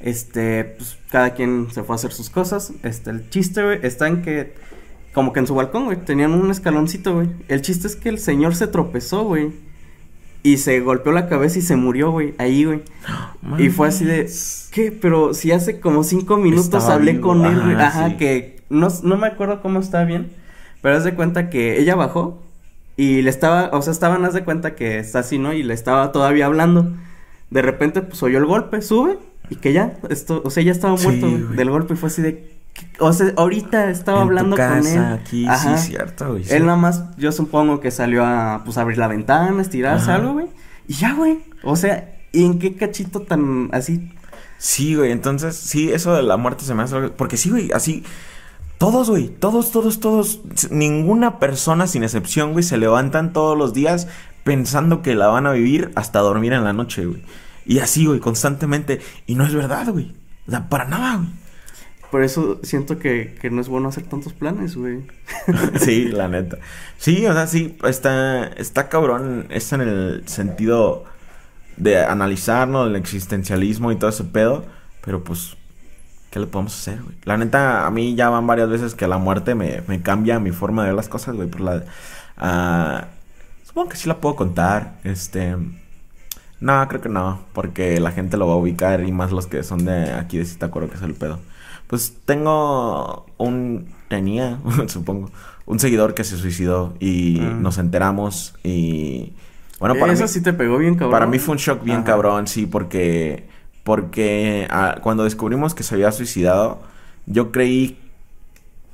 Este, 0.00 0.64
pues 0.64 0.98
cada 1.10 1.32
quien 1.34 1.68
se 1.72 1.82
fue 1.82 1.94
a 1.94 1.96
hacer 1.96 2.12
sus 2.12 2.28
cosas. 2.30 2.72
Este, 2.82 3.10
el 3.10 3.30
chiste, 3.30 3.62
güey, 3.62 3.78
está 3.82 4.06
en 4.08 4.22
que, 4.22 4.54
como 5.14 5.32
que 5.32 5.40
en 5.40 5.46
su 5.46 5.54
balcón, 5.54 5.86
güey, 5.86 5.96
tenían 6.04 6.32
un 6.32 6.50
escaloncito, 6.50 7.14
güey. 7.14 7.28
El 7.48 7.62
chiste 7.62 7.86
es 7.86 7.96
que 7.96 8.10
el 8.10 8.18
señor 8.18 8.54
se 8.54 8.66
tropezó, 8.66 9.24
güey. 9.24 9.52
Y 10.42 10.58
se 10.58 10.78
golpeó 10.80 11.10
la 11.12 11.26
cabeza 11.26 11.58
y 11.58 11.62
se 11.62 11.74
murió, 11.76 12.10
güey, 12.10 12.34
ahí, 12.38 12.64
güey. 12.64 12.82
Y 13.58 13.70
fue 13.70 13.88
así 13.88 14.04
de, 14.04 14.30
¿qué? 14.72 14.92
Pero 14.92 15.32
si 15.32 15.52
hace 15.52 15.80
como 15.80 16.04
cinco 16.04 16.36
minutos 16.36 16.66
Estaba 16.66 16.94
hablé 16.94 17.12
vivo, 17.12 17.28
con 17.28 17.44
él, 17.46 17.60
güey. 17.62 17.74
ajá, 17.74 17.86
Ajá, 17.86 18.08
sí. 18.10 18.16
que 18.16 18.62
no, 18.68 18.88
no 19.02 19.16
me 19.16 19.26
acuerdo 19.28 19.62
cómo 19.62 19.80
está 19.80 20.04
bien. 20.04 20.30
Pero 20.82 20.96
haz 20.96 21.04
de 21.04 21.14
cuenta 21.14 21.48
que 21.48 21.78
ella 21.80 21.94
bajó 21.94 22.42
y 22.96 23.22
le 23.22 23.30
estaba, 23.30 23.70
o 23.72 23.82
sea, 23.82 23.92
estaban, 23.92 24.24
haz 24.24 24.34
de 24.34 24.44
cuenta 24.44 24.74
que 24.74 24.98
está 24.98 25.20
así, 25.20 25.38
¿no? 25.38 25.52
Y 25.52 25.62
le 25.62 25.74
estaba 25.74 26.12
todavía 26.12 26.46
hablando. 26.46 26.92
De 27.50 27.62
repente, 27.62 28.02
pues 28.02 28.22
oyó 28.22 28.38
el 28.38 28.46
golpe, 28.46 28.82
sube 28.82 29.18
y 29.50 29.56
que 29.56 29.72
ya, 29.72 29.94
esto, 30.08 30.42
o 30.44 30.50
sea, 30.50 30.62
ya 30.62 30.72
estaba 30.72 30.96
muerto, 30.96 31.28
güey. 31.28 31.56
del 31.56 31.70
golpe 31.70 31.94
y 31.94 31.96
fue 31.96 32.08
así 32.08 32.22
de, 32.22 32.54
o 32.98 33.12
sea, 33.12 33.32
ahorita 33.36 33.90
estaba 33.90 34.22
en 34.22 34.28
tu 34.28 34.28
hablando 34.30 34.56
con 34.56 34.64
él. 34.64 34.82
casa, 34.82 35.12
aquí, 35.14 35.46
Ajá. 35.46 35.76
sí, 35.76 35.90
cierto, 35.90 36.30
güey. 36.30 36.44
sí. 36.44 36.54
Él 36.54 36.66
nada 36.66 36.78
más, 36.78 37.04
yo 37.16 37.32
supongo 37.32 37.80
que 37.80 37.90
salió 37.90 38.24
a, 38.24 38.62
pues, 38.64 38.78
abrir 38.78 38.98
la 38.98 39.08
ventana, 39.08 39.60
estirarse 39.60 40.10
Ajá. 40.10 40.14
algo, 40.16 40.34
güey. 40.34 40.46
Y 40.88 40.94
ya, 40.94 41.14
güey. 41.14 41.38
O 41.62 41.76
sea, 41.76 42.14
¿y 42.32 42.44
en 42.44 42.58
qué 42.58 42.76
cachito 42.76 43.20
tan 43.20 43.68
así? 43.72 44.12
Sí, 44.58 44.94
güey, 44.94 45.12
entonces, 45.12 45.56
sí, 45.56 45.92
eso 45.92 46.14
de 46.14 46.22
la 46.22 46.36
muerte 46.36 46.64
se 46.64 46.74
me 46.74 46.82
hace... 46.82 47.08
Porque 47.10 47.36
sí, 47.36 47.50
güey, 47.50 47.70
así... 47.72 48.04
Todos, 48.84 49.08
güey, 49.08 49.28
todos, 49.28 49.70
todos, 49.70 49.98
todos... 49.98 50.40
Ninguna 50.70 51.38
persona, 51.38 51.86
sin 51.86 52.02
excepción, 52.02 52.52
güey, 52.52 52.62
se 52.62 52.76
levantan 52.76 53.32
todos 53.32 53.56
los 53.56 53.72
días 53.72 54.08
pensando 54.42 55.00
que 55.00 55.14
la 55.14 55.28
van 55.28 55.46
a 55.46 55.52
vivir 55.52 55.90
hasta 55.94 56.18
dormir 56.18 56.52
en 56.52 56.64
la 56.64 56.74
noche, 56.74 57.06
güey. 57.06 57.22
Y 57.64 57.78
así, 57.78 58.04
güey, 58.04 58.20
constantemente. 58.20 59.00
Y 59.24 59.36
no 59.36 59.46
es 59.46 59.54
verdad, 59.54 59.88
güey. 59.88 60.14
O 60.46 60.50
sea, 60.50 60.68
para 60.68 60.84
nada, 60.84 61.16
güey. 61.16 61.30
Por 62.10 62.24
eso 62.24 62.60
siento 62.62 62.98
que, 62.98 63.34
que 63.40 63.48
no 63.48 63.62
es 63.62 63.68
bueno 63.68 63.88
hacer 63.88 64.04
tantos 64.04 64.34
planes, 64.34 64.76
güey. 64.76 65.06
sí, 65.80 66.08
la 66.08 66.28
neta. 66.28 66.58
Sí, 66.98 67.24
o 67.24 67.32
sea, 67.32 67.46
sí, 67.46 67.78
está, 67.84 68.48
está 68.48 68.90
cabrón. 68.90 69.46
Es 69.48 69.72
en 69.72 69.80
el 69.80 70.28
sentido 70.28 71.04
de 71.78 72.04
analizarnos, 72.04 72.88
el 72.88 72.96
existencialismo 72.96 73.92
y 73.92 73.96
todo 73.96 74.10
ese 74.10 74.24
pedo. 74.24 74.66
Pero 75.00 75.24
pues, 75.24 75.56
¿qué 76.34 76.40
le 76.40 76.46
podemos 76.48 76.74
hacer, 76.76 77.00
güey? 77.00 77.14
La 77.22 77.36
neta, 77.36 77.86
a 77.86 77.90
mí 77.92 78.16
ya 78.16 78.28
van 78.28 78.44
varias 78.48 78.68
veces 78.68 78.96
que 78.96 79.06
la 79.06 79.18
muerte 79.18 79.54
me, 79.54 79.82
me 79.86 80.02
cambia 80.02 80.40
mi 80.40 80.50
forma 80.50 80.82
de 80.82 80.88
ver 80.88 80.96
las 80.96 81.08
cosas, 81.08 81.36
güey. 81.36 81.48
Por 81.48 81.60
la. 81.60 81.84
ah, 82.36 83.04
supongo 83.62 83.90
que 83.90 83.96
sí 83.96 84.08
la 84.08 84.16
puedo 84.18 84.34
contar. 84.34 84.94
Este. 85.04 85.56
No, 86.58 86.88
creo 86.88 87.00
que 87.00 87.08
no, 87.08 87.40
porque 87.52 88.00
la 88.00 88.10
gente 88.10 88.36
lo 88.36 88.48
va 88.48 88.54
a 88.54 88.56
ubicar 88.56 89.04
y 89.04 89.12
más 89.12 89.30
los 89.30 89.46
que 89.46 89.62
son 89.62 89.84
de 89.84 90.12
aquí 90.12 90.38
de 90.38 90.44
Zitácuaro, 90.44 90.88
que 90.90 90.96
es 90.96 91.02
el 91.02 91.14
pedo. 91.14 91.38
Pues 91.86 92.16
tengo 92.24 93.26
un. 93.38 93.86
Tenía, 94.08 94.58
supongo, 94.88 95.30
un 95.66 95.78
seguidor 95.78 96.14
que 96.14 96.24
se 96.24 96.36
suicidó 96.36 96.94
y 96.98 97.38
Mm. 97.40 97.62
nos 97.62 97.78
enteramos 97.78 98.54
y. 98.64 99.34
Bueno, 99.78 99.94
para 100.00 100.12
Eso 100.12 100.22
mí, 100.24 100.28
sí 100.28 100.40
te 100.42 100.52
pegó 100.52 100.78
bien, 100.78 100.94
cabrón. 100.94 101.10
para 101.12 101.26
mí 101.26 101.38
fue 101.38 101.52
un 101.52 101.58
shock 101.58 101.84
bien 101.84 101.98
Ajá. 101.98 102.06
cabrón, 102.06 102.46
sí, 102.48 102.66
porque. 102.66 103.48
Porque 103.84 104.66
ah, 104.70 104.96
cuando 105.02 105.24
descubrimos 105.24 105.74
que 105.74 105.82
se 105.82 105.94
había 105.94 106.12
suicidado, 106.12 106.80
yo 107.26 107.52
creí. 107.52 107.98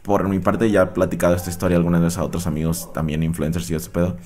Por 0.02 0.28
mi 0.28 0.38
parte, 0.38 0.70
ya 0.70 0.82
he 0.82 0.86
platicado 0.86 1.34
esta 1.34 1.50
historia 1.50 1.76
algunas 1.76 2.00
veces 2.00 2.18
a 2.18 2.24
otros 2.24 2.46
amigos, 2.46 2.90
también 2.94 3.22
influencers 3.22 3.70
y 3.70 3.74
ese 3.74 3.90
pedo 3.90 4.16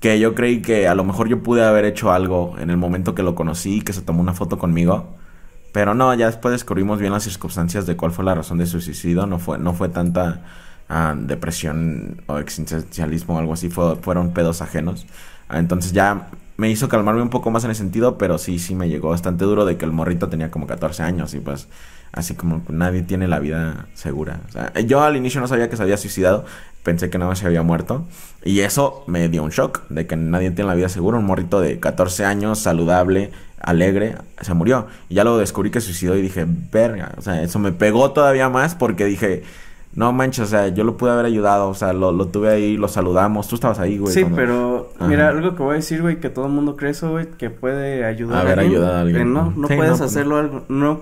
que 0.00 0.20
yo 0.20 0.34
creí 0.34 0.60
que 0.62 0.86
a 0.88 0.94
lo 0.94 1.04
mejor 1.04 1.28
yo 1.28 1.42
pude 1.42 1.64
haber 1.64 1.84
hecho 1.86 2.12
algo 2.12 2.56
en 2.58 2.70
el 2.70 2.76
momento 2.76 3.14
que 3.14 3.22
lo 3.22 3.34
conocí, 3.34 3.80
que 3.82 3.92
se 3.94 4.02
tomó 4.02 4.20
una 4.20 4.34
foto 4.34 4.58
conmigo. 4.58 5.16
Pero 5.72 5.94
no, 5.94 6.12
ya 6.14 6.26
después 6.26 6.52
descubrimos 6.52 7.00
bien 7.00 7.12
las 7.12 7.24
circunstancias 7.24 7.86
de 7.86 7.96
cuál 7.96 8.12
fue 8.12 8.24
la 8.24 8.34
razón 8.34 8.58
de 8.58 8.66
su 8.66 8.80
suicidio. 8.80 9.26
No 9.26 9.38
fue, 9.38 9.58
no 9.58 9.72
fue 9.74 9.88
tanta 9.88 10.42
ah, 10.90 11.14
depresión 11.16 12.22
o 12.26 12.38
existencialismo 12.38 13.36
o 13.36 13.38
algo 13.38 13.54
así, 13.54 13.70
fue- 13.70 13.96
fueron 13.96 14.32
pedos 14.34 14.60
ajenos. 14.62 15.06
Ah, 15.48 15.58
entonces 15.58 15.92
ya 15.92 16.28
me 16.56 16.70
hizo 16.70 16.88
calmarme 16.88 17.22
un 17.22 17.30
poco 17.30 17.50
más 17.50 17.64
en 17.64 17.70
ese 17.70 17.78
sentido, 17.78 18.16
pero 18.18 18.38
sí, 18.38 18.58
sí 18.58 18.74
me 18.74 18.88
llegó 18.88 19.10
bastante 19.10 19.44
duro 19.44 19.64
de 19.64 19.76
que 19.76 19.84
el 19.84 19.92
morrito 19.92 20.28
tenía 20.28 20.50
como 20.50 20.66
14 20.66 21.02
años 21.02 21.34
y 21.34 21.40
pues 21.40 21.68
así 22.12 22.34
como 22.34 22.62
nadie 22.68 23.02
tiene 23.02 23.26
la 23.26 23.40
vida 23.40 23.86
segura. 23.94 24.40
O 24.48 24.52
sea, 24.52 24.72
yo 24.80 25.02
al 25.02 25.16
inicio 25.16 25.40
no 25.40 25.48
sabía 25.48 25.68
que 25.68 25.76
se 25.76 25.82
había 25.82 25.96
suicidado, 25.96 26.44
pensé 26.84 27.10
que 27.10 27.18
nada 27.18 27.30
más 27.30 27.40
se 27.40 27.46
había 27.46 27.62
muerto 27.62 28.06
y 28.44 28.60
eso 28.60 29.02
me 29.08 29.28
dio 29.28 29.42
un 29.42 29.50
shock 29.50 29.88
de 29.88 30.06
que 30.06 30.16
nadie 30.16 30.50
tiene 30.52 30.68
la 30.68 30.76
vida 30.76 30.88
segura. 30.88 31.18
Un 31.18 31.26
morrito 31.26 31.60
de 31.60 31.80
14 31.80 32.24
años, 32.24 32.60
saludable, 32.60 33.32
alegre, 33.60 34.16
se 34.40 34.54
murió. 34.54 34.86
Y 35.08 35.14
ya 35.14 35.24
lo 35.24 35.38
descubrí 35.38 35.70
que 35.70 35.80
suicidó 35.80 36.16
y 36.16 36.22
dije, 36.22 36.46
verga, 36.46 37.12
o 37.18 37.22
sea, 37.22 37.42
eso 37.42 37.58
me 37.58 37.72
pegó 37.72 38.12
todavía 38.12 38.48
más 38.48 38.74
porque 38.74 39.04
dije... 39.06 39.42
No 39.94 40.12
manches, 40.12 40.40
o 40.44 40.46
sea, 40.46 40.68
yo 40.68 40.82
lo 40.82 40.96
pude 40.96 41.12
haber 41.12 41.24
ayudado, 41.26 41.68
o 41.68 41.74
sea, 41.74 41.92
lo, 41.92 42.10
lo 42.10 42.26
tuve 42.26 42.50
ahí, 42.50 42.76
lo 42.76 42.88
saludamos, 42.88 43.46
tú 43.46 43.54
estabas 43.54 43.78
ahí, 43.78 43.96
güey. 43.98 44.12
Sí, 44.12 44.22
cuando- 44.22 44.36
pero 44.36 44.90
Ajá. 44.96 45.06
mira, 45.06 45.28
algo 45.28 45.54
que 45.54 45.62
voy 45.62 45.72
a 45.72 45.76
decir, 45.76 46.02
güey, 46.02 46.18
que 46.18 46.30
todo 46.30 46.46
el 46.46 46.52
mundo 46.52 46.74
cree 46.76 46.90
eso, 46.90 47.10
güey, 47.12 47.26
que 47.38 47.48
puede 47.50 48.04
ayudar 48.04 48.40
Haber 48.40 48.58
alguien, 48.58 48.76
ayudado 48.78 48.96
a 48.96 49.00
alguien. 49.02 49.32
no, 49.32 49.52
no 49.56 49.68
Sí, 49.68 49.74
puedes 49.76 49.92
no, 49.92 49.98
pues, 49.98 50.10
hacerlo 50.10 50.36
algo, 50.38 50.64
no. 50.68 51.00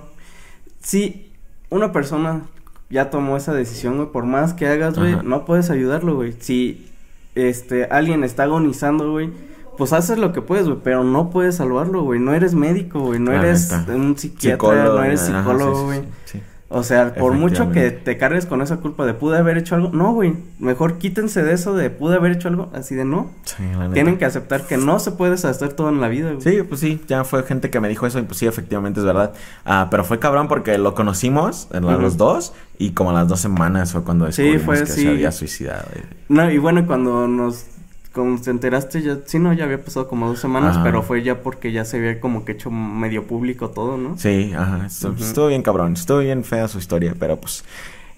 Si 0.81 1.31
una 1.69 1.91
persona 1.91 2.41
ya 2.89 3.09
tomó 3.09 3.35
esa 3.37 3.53
decisión, 3.53 3.95
güey, 3.97 4.09
por 4.11 4.25
más 4.25 4.53
que 4.53 4.67
hagas, 4.67 4.97
güey, 4.97 5.13
Ajá. 5.13 5.23
no 5.23 5.45
puedes 5.45 5.69
ayudarlo, 5.71 6.15
güey. 6.15 6.33
Si 6.39 6.87
este 7.35 7.85
alguien 7.85 8.23
está 8.23 8.43
agonizando, 8.43 9.11
güey, 9.11 9.31
pues 9.75 9.91
haces 9.91 10.19
lo 10.19 10.33
que 10.33 10.41
puedes, 10.43 10.67
güey, 10.67 10.77
pero 10.83 11.03
no 11.03 11.31
puedes 11.31 11.55
salvarlo, 11.55 12.03
güey. 12.03 12.19
No 12.19 12.33
eres 12.35 12.53
médico, 12.53 12.99
güey, 12.99 13.19
no 13.19 13.31
La 13.31 13.39
eres 13.39 13.71
neta. 13.71 13.95
un 13.95 14.15
psiquiatra, 14.15 14.83
no 14.85 15.03
eres 15.03 15.21
psicólogo, 15.21 15.73
sí, 15.73 15.79
sí, 15.79 15.85
güey. 15.85 15.99
sí, 16.25 16.37
sí. 16.37 16.43
O 16.75 16.83
sea, 16.83 17.13
por 17.13 17.33
mucho 17.33 17.71
que 17.71 17.91
te 17.91 18.17
cargues 18.17 18.45
con 18.47 18.61
esa 18.61 18.77
culpa 18.77 19.05
de 19.05 19.13
pude 19.13 19.37
haber 19.37 19.57
hecho 19.57 19.75
algo, 19.75 19.89
no, 19.93 20.11
güey. 20.13 20.33
Mejor 20.59 20.97
quítense 20.97 21.43
de 21.43 21.53
eso 21.53 21.75
de 21.75 21.89
pude 21.89 22.15
haber 22.15 22.31
hecho 22.31 22.47
algo, 22.47 22.69
así 22.73 22.95
de 22.95 23.05
no. 23.05 23.29
Sí, 23.43 23.63
la. 23.77 23.89
Tienen 23.91 24.17
que 24.17 24.25
aceptar 24.25 24.63
que 24.65 24.77
no 24.77 24.97
se 24.99 25.11
puede 25.11 25.35
hacer 25.35 25.73
todo 25.73 25.89
en 25.89 26.01
la 26.01 26.07
vida, 26.07 26.31
güey. 26.31 26.41
Sí, 26.41 26.63
pues 26.63 26.81
sí, 26.81 26.99
ya 27.07 27.23
fue 27.23 27.43
gente 27.43 27.69
que 27.69 27.79
me 27.79 27.89
dijo 27.89 28.07
eso 28.07 28.17
y 28.19 28.23
pues 28.23 28.37
sí, 28.39 28.47
efectivamente 28.47 28.99
es 28.99 29.05
verdad. 29.05 29.33
Ah, 29.65 29.87
pero 29.91 30.03
fue 30.03 30.17
cabrón 30.19 30.47
porque 30.47 30.77
lo 30.77 30.95
conocimos, 30.95 31.67
en 31.71 31.85
la- 31.85 31.97
los 31.97 32.17
dos, 32.17 32.53
y 32.79 32.91
como 32.91 33.11
a 33.11 33.13
las 33.13 33.27
dos 33.27 33.39
semanas 33.39 33.91
fue 33.91 34.03
cuando 34.03 34.31
Sí, 34.31 34.41
descubrimos 34.41 34.65
fue 34.65 34.77
que 34.85 34.91
así. 34.91 35.01
se 35.03 35.09
había 35.09 35.31
suicidado. 35.31 35.87
No, 36.27 36.49
y 36.49 36.57
bueno, 36.57 36.85
cuando 36.87 37.27
nos 37.27 37.65
cuando 38.13 38.41
te 38.41 38.51
enteraste 38.51 39.01
ya, 39.01 39.17
sí, 39.25 39.39
no, 39.39 39.53
ya 39.53 39.65
había 39.65 39.83
pasado 39.83 40.07
como 40.07 40.27
dos 40.27 40.39
semanas, 40.39 40.75
Ajá. 40.75 40.83
pero 40.83 41.01
fue 41.01 41.23
ya 41.23 41.41
porque 41.41 41.71
ya 41.71 41.83
se 41.83 41.97
había 41.97 42.19
como 42.19 42.45
que 42.45 42.51
hecho 42.53 42.69
medio 42.69 43.25
público 43.25 43.71
todo, 43.71 43.97
¿no? 43.97 44.17
Sí, 44.17 44.53
ajá. 44.55 44.85
Estuvo, 44.85 45.47
bien 45.47 45.63
cabrón. 45.63 45.93
Estuvo 45.93 46.19
bien 46.19 46.43
fea 46.43 46.67
su 46.67 46.77
historia, 46.77 47.15
pero 47.19 47.37
pues. 47.41 47.63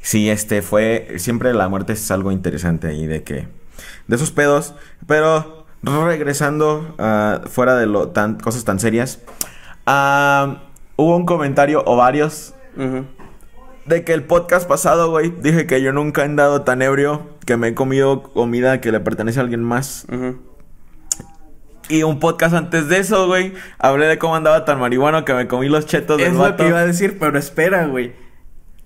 Sí, 0.01 0.29
este 0.29 0.61
fue. 0.61 1.15
Siempre 1.17 1.53
la 1.53 1.67
muerte 1.69 1.93
es 1.93 2.11
algo 2.11 2.31
interesante 2.31 2.87
ahí 2.87 3.07
de 3.07 3.23
que. 3.23 3.47
De 4.07 4.15
esos 4.15 4.31
pedos. 4.31 4.75
Pero 5.07 5.65
regresando 5.81 6.95
ah, 6.99 7.41
fuera 7.45 7.75
de 7.75 7.85
lo 7.85 8.09
tan 8.09 8.35
cosas 8.35 8.65
tan 8.65 8.79
serias. 8.79 9.19
ah, 9.85 10.63
hubo 10.97 11.15
un 11.15 11.25
comentario 11.25 11.83
o 11.85 11.95
varios 11.95 12.53
Ujú. 12.77 13.05
De 13.85 14.03
que 14.03 14.13
el 14.13 14.23
podcast 14.23 14.67
pasado, 14.67 15.09
güey, 15.09 15.31
dije 15.41 15.67
que 15.67 15.81
yo 15.81 15.93
nunca 15.93 16.21
he 16.21 16.25
andado 16.25 16.63
tan 16.63 16.81
ebrio 16.81 17.27
que 17.45 17.57
me 17.57 17.69
he 17.69 17.75
comido 17.75 18.23
comida 18.23 18.81
que 18.81 18.91
le 18.91 18.99
pertenece 18.99 19.39
a 19.39 19.43
alguien 19.43 19.63
más. 19.63 20.05
Y 21.87 22.03
un 22.03 22.19
podcast 22.19 22.55
antes 22.55 22.89
de 22.89 22.97
eso, 22.97 23.27
güey, 23.27 23.53
hablé 23.77 24.07
de 24.07 24.17
cómo 24.17 24.35
andaba 24.35 24.65
tan 24.65 24.79
marihuano 24.79 25.23
que 25.23 25.33
me 25.33 25.47
comí 25.47 25.69
los 25.69 25.85
chetos 25.85 26.17
del 26.17 26.27
Es 26.27 26.33
lo 26.33 26.55
que 26.55 26.67
iba 26.67 26.79
a 26.79 26.85
decir, 26.85 27.17
pero 27.19 27.37
espera, 27.37 27.85
güey. 27.85 28.13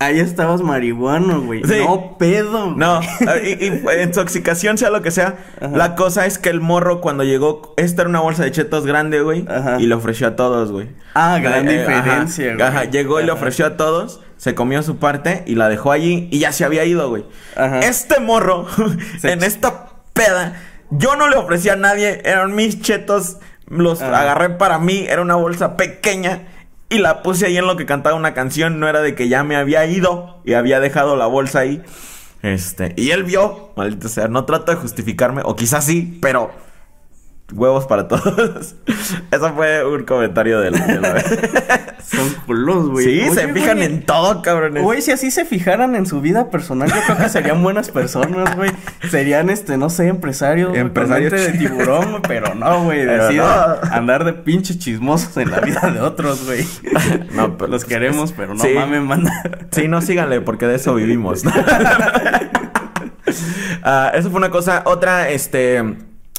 Ahí 0.02 0.20
estabas 0.22 0.62
marihuano, 0.62 1.42
güey. 1.42 1.62
Sí. 1.66 1.80
No 1.86 2.18
pedo. 2.18 2.72
No, 2.76 3.02
y, 3.44 3.66
y 3.66 3.84
intoxicación, 4.02 4.78
sea 4.78 4.90
lo 4.92 5.02
que 5.02 5.12
sea. 5.12 5.36
Ajá. 5.60 5.76
La 5.76 5.96
cosa 5.96 6.26
es 6.26 6.38
que 6.38 6.50
el 6.50 6.62
morro 6.62 7.02
cuando 7.02 7.26
llegó, 7.26 7.74
esta 7.76 8.04
era 8.04 8.10
una 8.10 8.22
bolsa 8.22 8.44
de 8.44 8.52
chetos 8.52 8.86
grande, 8.86 9.20
güey, 9.22 9.46
Ajá. 9.50 9.76
y 9.78 9.88
le 9.88 9.96
ofreció 9.96 10.28
a 10.28 10.36
todos, 10.38 10.72
güey. 10.72 10.88
Ah, 11.16 11.38
gran 11.42 11.68
Eh, 11.68 11.80
diferencia, 11.80 12.54
güey. 12.56 12.66
Ajá, 12.66 12.86
llegó 12.86 13.20
y 13.20 13.26
le 13.26 13.32
ofreció 13.34 13.66
a 13.66 13.76
todos, 13.76 14.22
se 14.38 14.56
comió 14.56 14.84
su 14.84 15.00
parte 15.00 15.44
y 15.48 15.56
la 15.56 15.68
dejó 15.68 15.92
allí 15.92 16.30
y 16.32 16.40
ya 16.40 16.54
se 16.54 16.64
había 16.64 16.86
ido, 16.86 17.10
güey. 17.10 17.26
Ajá. 17.58 17.82
Este 17.82 18.22
morro, 18.22 18.68
en 19.24 19.44
esta 19.44 19.90
peda, 20.14 20.54
yo 20.92 21.18
no 21.18 21.28
le 21.28 21.36
ofrecí 21.36 21.68
a 21.68 21.76
nadie, 21.76 22.22
eran 22.24 22.56
mis 22.56 22.82
chetos, 22.82 23.38
los 23.68 24.02
agarré 24.02 24.50
para 24.52 24.80
mí, 24.80 25.06
era 25.10 25.22
una 25.22 25.36
bolsa 25.36 25.76
pequeña. 25.76 26.48
Y 26.90 26.98
la 26.98 27.22
puse 27.22 27.46
ahí 27.46 27.58
en 27.58 27.68
lo 27.68 27.78
que 27.78 27.86
cantaba 27.86 28.16
una 28.16 28.34
canción. 28.34 28.80
No 28.80 28.88
era 28.88 29.02
de 29.02 29.16
que 29.16 29.30
ya 29.30 29.44
me 29.44 29.56
había 29.56 29.86
ido 29.86 30.42
y 30.44 30.54
había 30.54 30.80
dejado 30.80 31.16
la 31.16 31.28
bolsa 31.28 31.60
ahí. 31.60 31.84
Este, 32.42 32.94
y 32.96 33.12
él 33.12 33.24
vio, 33.24 33.72
maldito 33.76 34.08
sea, 34.08 34.28
no 34.28 34.46
trato 34.46 34.72
de 34.72 34.78
justificarme, 34.78 35.42
o 35.44 35.56
quizás 35.56 35.86
sí, 35.86 36.18
pero 36.22 36.52
huevos 37.54 37.86
para 37.88 38.08
todos. 38.08 38.76
Eso 39.32 39.54
fue 39.56 39.86
un 39.86 40.04
comentario 40.04 40.60
de 40.60 40.72
la, 40.72 40.86
de 40.86 41.00
la- 41.00 41.96
Son 42.10 42.28
culos, 42.48 42.90
güey. 42.90 43.06
Sí, 43.06 43.22
Oye, 43.30 43.42
se 43.42 43.54
fijan 43.54 43.78
güey, 43.78 43.86
en 43.88 44.06
todo, 44.06 44.42
cabrones. 44.42 44.82
Güey, 44.84 45.02
si 45.02 45.12
así 45.12 45.30
se 45.30 45.46
fijaran 45.46 45.96
en 45.96 46.06
su 46.08 46.22
vida 46.22 46.50
personal, 46.50 46.90
yo 46.90 46.96
creo 47.06 47.18
que 47.18 47.30
serían 47.30 47.62
buenas 47.62 47.92
personas, 47.92 48.56
güey. 48.56 48.72
Serían, 49.12 49.50
este, 49.52 49.78
no 49.78 49.90
sé, 49.92 50.08
empresarios. 50.08 50.76
Empresarios 50.76 51.32
de 51.32 51.52
tiburón, 51.54 52.22
pero 52.28 52.56
no, 52.56 52.84
güey. 52.86 53.06
No. 53.06 53.44
andar 53.92 54.24
de 54.26 54.34
pinches 54.34 54.80
chismosos 54.80 55.38
en 55.38 55.52
la 55.52 55.60
vida 55.60 55.82
de 55.94 56.02
otros, 56.02 56.46
güey. 56.46 56.66
No, 57.34 57.58
pero- 57.58 57.70
Los 57.72 57.86
queremos, 57.86 58.32
pero 58.34 58.56
no 58.56 58.64
Sí. 58.64 58.74
mames, 58.74 59.02
manda. 59.04 59.32
Sí, 59.72 59.88
no 59.88 60.02
síganle, 60.02 60.42
porque 60.42 60.66
de 60.66 60.76
eso 60.76 60.96
vivimos. 60.96 61.44
Ah, 63.84 64.12
eso 64.16 64.30
fue 64.30 64.38
una 64.40 64.50
cosa. 64.50 64.82
Otra, 64.86 65.30
este. 65.30 65.84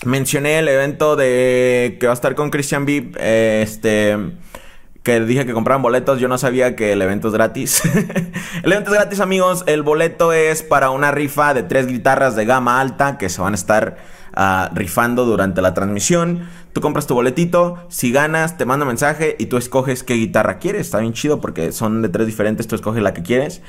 Mencioné 0.04 0.58
el 0.58 0.68
evento 0.68 1.14
de 1.14 1.98
que 2.00 2.06
va 2.06 2.12
a 2.12 2.14
estar 2.14 2.34
con 2.34 2.50
Christian 2.50 2.86
Beep. 2.86 3.16
eh, 3.18 3.60
este. 3.62 4.16
Que 5.02 5.20
dije 5.20 5.46
que 5.46 5.52
compraban 5.52 5.82
boletos. 5.82 6.20
Yo 6.20 6.28
no 6.28 6.38
sabía 6.38 6.76
que 6.76 6.92
el 6.92 7.02
evento 7.02 7.28
es 7.28 7.34
gratis. 7.34 7.82
el 8.62 8.72
evento 8.72 8.90
es 8.90 8.96
gratis, 8.96 9.20
amigos. 9.20 9.64
El 9.66 9.82
boleto 9.82 10.32
es 10.32 10.62
para 10.62 10.90
una 10.90 11.10
rifa 11.10 11.54
de 11.54 11.62
tres 11.62 11.86
guitarras 11.86 12.36
de 12.36 12.44
gama 12.44 12.80
alta 12.80 13.16
que 13.16 13.30
se 13.30 13.40
van 13.40 13.54
a 13.54 13.56
estar 13.56 13.96
ah, 14.34 14.70
rifando 14.74 15.24
durante 15.24 15.62
la 15.62 15.72
transmisión. 15.72 16.48
Tú 16.74 16.80
compras 16.80 17.06
tu 17.06 17.14
boletito, 17.14 17.78
si 17.88 18.12
ganas, 18.12 18.56
te 18.58 18.64
manda 18.64 18.84
mensaje 18.86 19.36
y 19.38 19.46
tú 19.46 19.56
escoges 19.56 20.04
qué 20.04 20.14
guitarra 20.14 20.58
quieres. 20.58 20.82
Está 20.82 20.98
bien 20.98 21.14
chido 21.14 21.40
porque 21.40 21.72
son 21.72 22.02
de 22.02 22.10
tres 22.10 22.26
diferentes, 22.26 22.68
tú 22.68 22.74
escoges 22.74 23.02
la 23.02 23.14
que 23.14 23.22
quieres. 23.22 23.62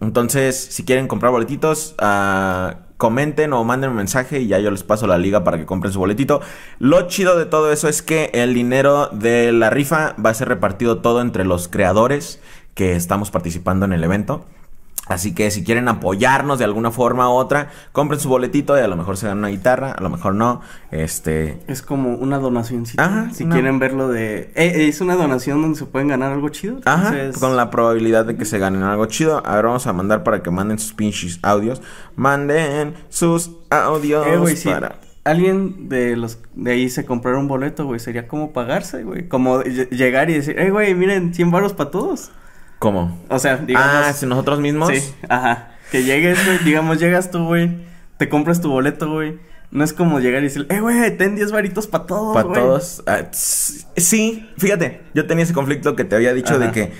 Entonces, 0.00 0.56
si 0.56 0.84
quieren 0.84 1.08
comprar 1.08 1.30
boletitos, 1.30 1.94
ah, 1.98 2.89
comenten 3.00 3.54
o 3.54 3.64
manden 3.64 3.90
un 3.90 3.96
mensaje 3.96 4.40
y 4.40 4.46
ya 4.46 4.60
yo 4.60 4.70
les 4.70 4.84
paso 4.84 5.08
la 5.08 5.18
liga 5.18 5.42
para 5.42 5.58
que 5.58 5.66
compren 5.66 5.92
su 5.92 5.98
boletito. 5.98 6.40
Lo 6.78 7.08
chido 7.08 7.36
de 7.36 7.46
todo 7.46 7.72
eso 7.72 7.88
es 7.88 8.02
que 8.02 8.30
el 8.34 8.54
dinero 8.54 9.08
de 9.08 9.50
la 9.50 9.70
rifa 9.70 10.14
va 10.24 10.30
a 10.30 10.34
ser 10.34 10.48
repartido 10.48 10.98
todo 10.98 11.22
entre 11.22 11.44
los 11.44 11.66
creadores 11.66 12.40
que 12.74 12.94
estamos 12.94 13.30
participando 13.30 13.86
en 13.86 13.94
el 13.94 14.04
evento. 14.04 14.44
Así 15.10 15.34
que 15.34 15.50
si 15.50 15.64
quieren 15.64 15.88
apoyarnos 15.88 16.58
de 16.58 16.64
alguna 16.64 16.90
forma 16.90 17.28
u 17.28 17.32
otra, 17.32 17.68
compren 17.92 18.20
su 18.20 18.28
boletito 18.28 18.78
y 18.78 18.80
a 18.80 18.88
lo 18.88 18.96
mejor 18.96 19.16
se 19.16 19.26
ganan 19.26 19.38
una 19.38 19.48
guitarra, 19.48 19.90
a 19.92 20.00
lo 20.02 20.08
mejor 20.08 20.34
no. 20.34 20.60
Este, 20.92 21.60
Es 21.66 21.82
como 21.82 22.14
una 22.14 22.38
donacióncita. 22.38 23.04
Ajá, 23.04 23.30
Si 23.34 23.44
quieren 23.44 23.78
verlo 23.80 24.08
de. 24.08 24.52
Eh, 24.54 24.86
es 24.88 25.00
una 25.00 25.16
donación 25.16 25.60
donde 25.62 25.78
se 25.78 25.84
pueden 25.86 26.08
ganar 26.08 26.32
algo 26.32 26.48
chido. 26.48 26.78
Ajá, 26.84 27.08
entonces- 27.08 27.38
con 27.40 27.56
la 27.56 27.70
probabilidad 27.70 28.24
de 28.24 28.36
que 28.36 28.44
se 28.44 28.58
ganen 28.58 28.82
algo 28.84 29.06
chido. 29.06 29.42
A 29.44 29.56
ver, 29.56 29.64
vamos 29.66 29.86
a 29.86 29.92
mandar 29.92 30.22
para 30.22 30.42
que 30.42 30.50
manden 30.50 30.78
sus 30.78 30.94
pinches 30.94 31.38
audios. 31.42 31.82
Manden 32.16 32.94
sus 33.08 33.50
audios 33.70 34.26
Eh, 34.26 34.56
para... 34.70 34.96
alguien 35.24 35.88
de 35.88 36.16
los 36.16 36.38
de 36.54 36.72
ahí 36.72 36.88
se 36.88 37.04
comprara 37.04 37.38
un 37.38 37.48
boleto, 37.48 37.84
güey, 37.84 37.98
sería 37.98 38.28
como 38.28 38.52
pagarse, 38.52 39.02
güey. 39.02 39.26
Como 39.28 39.60
ll- 39.62 39.88
llegar 39.90 40.30
y 40.30 40.34
decir, 40.34 40.58
eh, 40.58 40.70
güey, 40.70 40.94
miren, 40.94 41.34
100 41.34 41.50
baros 41.50 41.72
para 41.72 41.90
todos. 41.90 42.30
¿Cómo? 42.80 43.16
O 43.28 43.38
sea, 43.38 43.58
digamos. 43.58 43.88
Ah, 43.92 44.12
si 44.14 44.24
nosotros 44.24 44.58
mismos. 44.58 44.88
Sí, 44.88 45.14
ajá. 45.28 45.68
Que 45.92 46.02
llegues, 46.02 46.44
güey, 46.46 46.58
digamos, 46.64 46.98
llegas 46.98 47.30
tú, 47.30 47.44
güey, 47.44 47.70
te 48.16 48.30
compras 48.30 48.62
tu 48.62 48.70
boleto, 48.70 49.10
güey. 49.10 49.38
No 49.70 49.84
es 49.84 49.92
como 49.92 50.18
llegar 50.18 50.40
y 50.40 50.44
decir, 50.44 50.66
eh, 50.70 50.80
güey, 50.80 51.16
ten 51.16 51.36
10 51.36 51.52
varitos 51.52 51.86
para 51.86 52.06
todos, 52.06 52.34
Para 52.34 52.52
todos. 52.52 53.02
Ah, 53.06 53.30
tss, 53.30 53.86
sí, 53.96 54.48
fíjate, 54.56 55.02
yo 55.12 55.26
tenía 55.26 55.44
ese 55.44 55.52
conflicto 55.52 55.94
que 55.94 56.04
te 56.04 56.16
había 56.16 56.32
dicho 56.32 56.58
de 56.58 56.72
que 56.72 56.92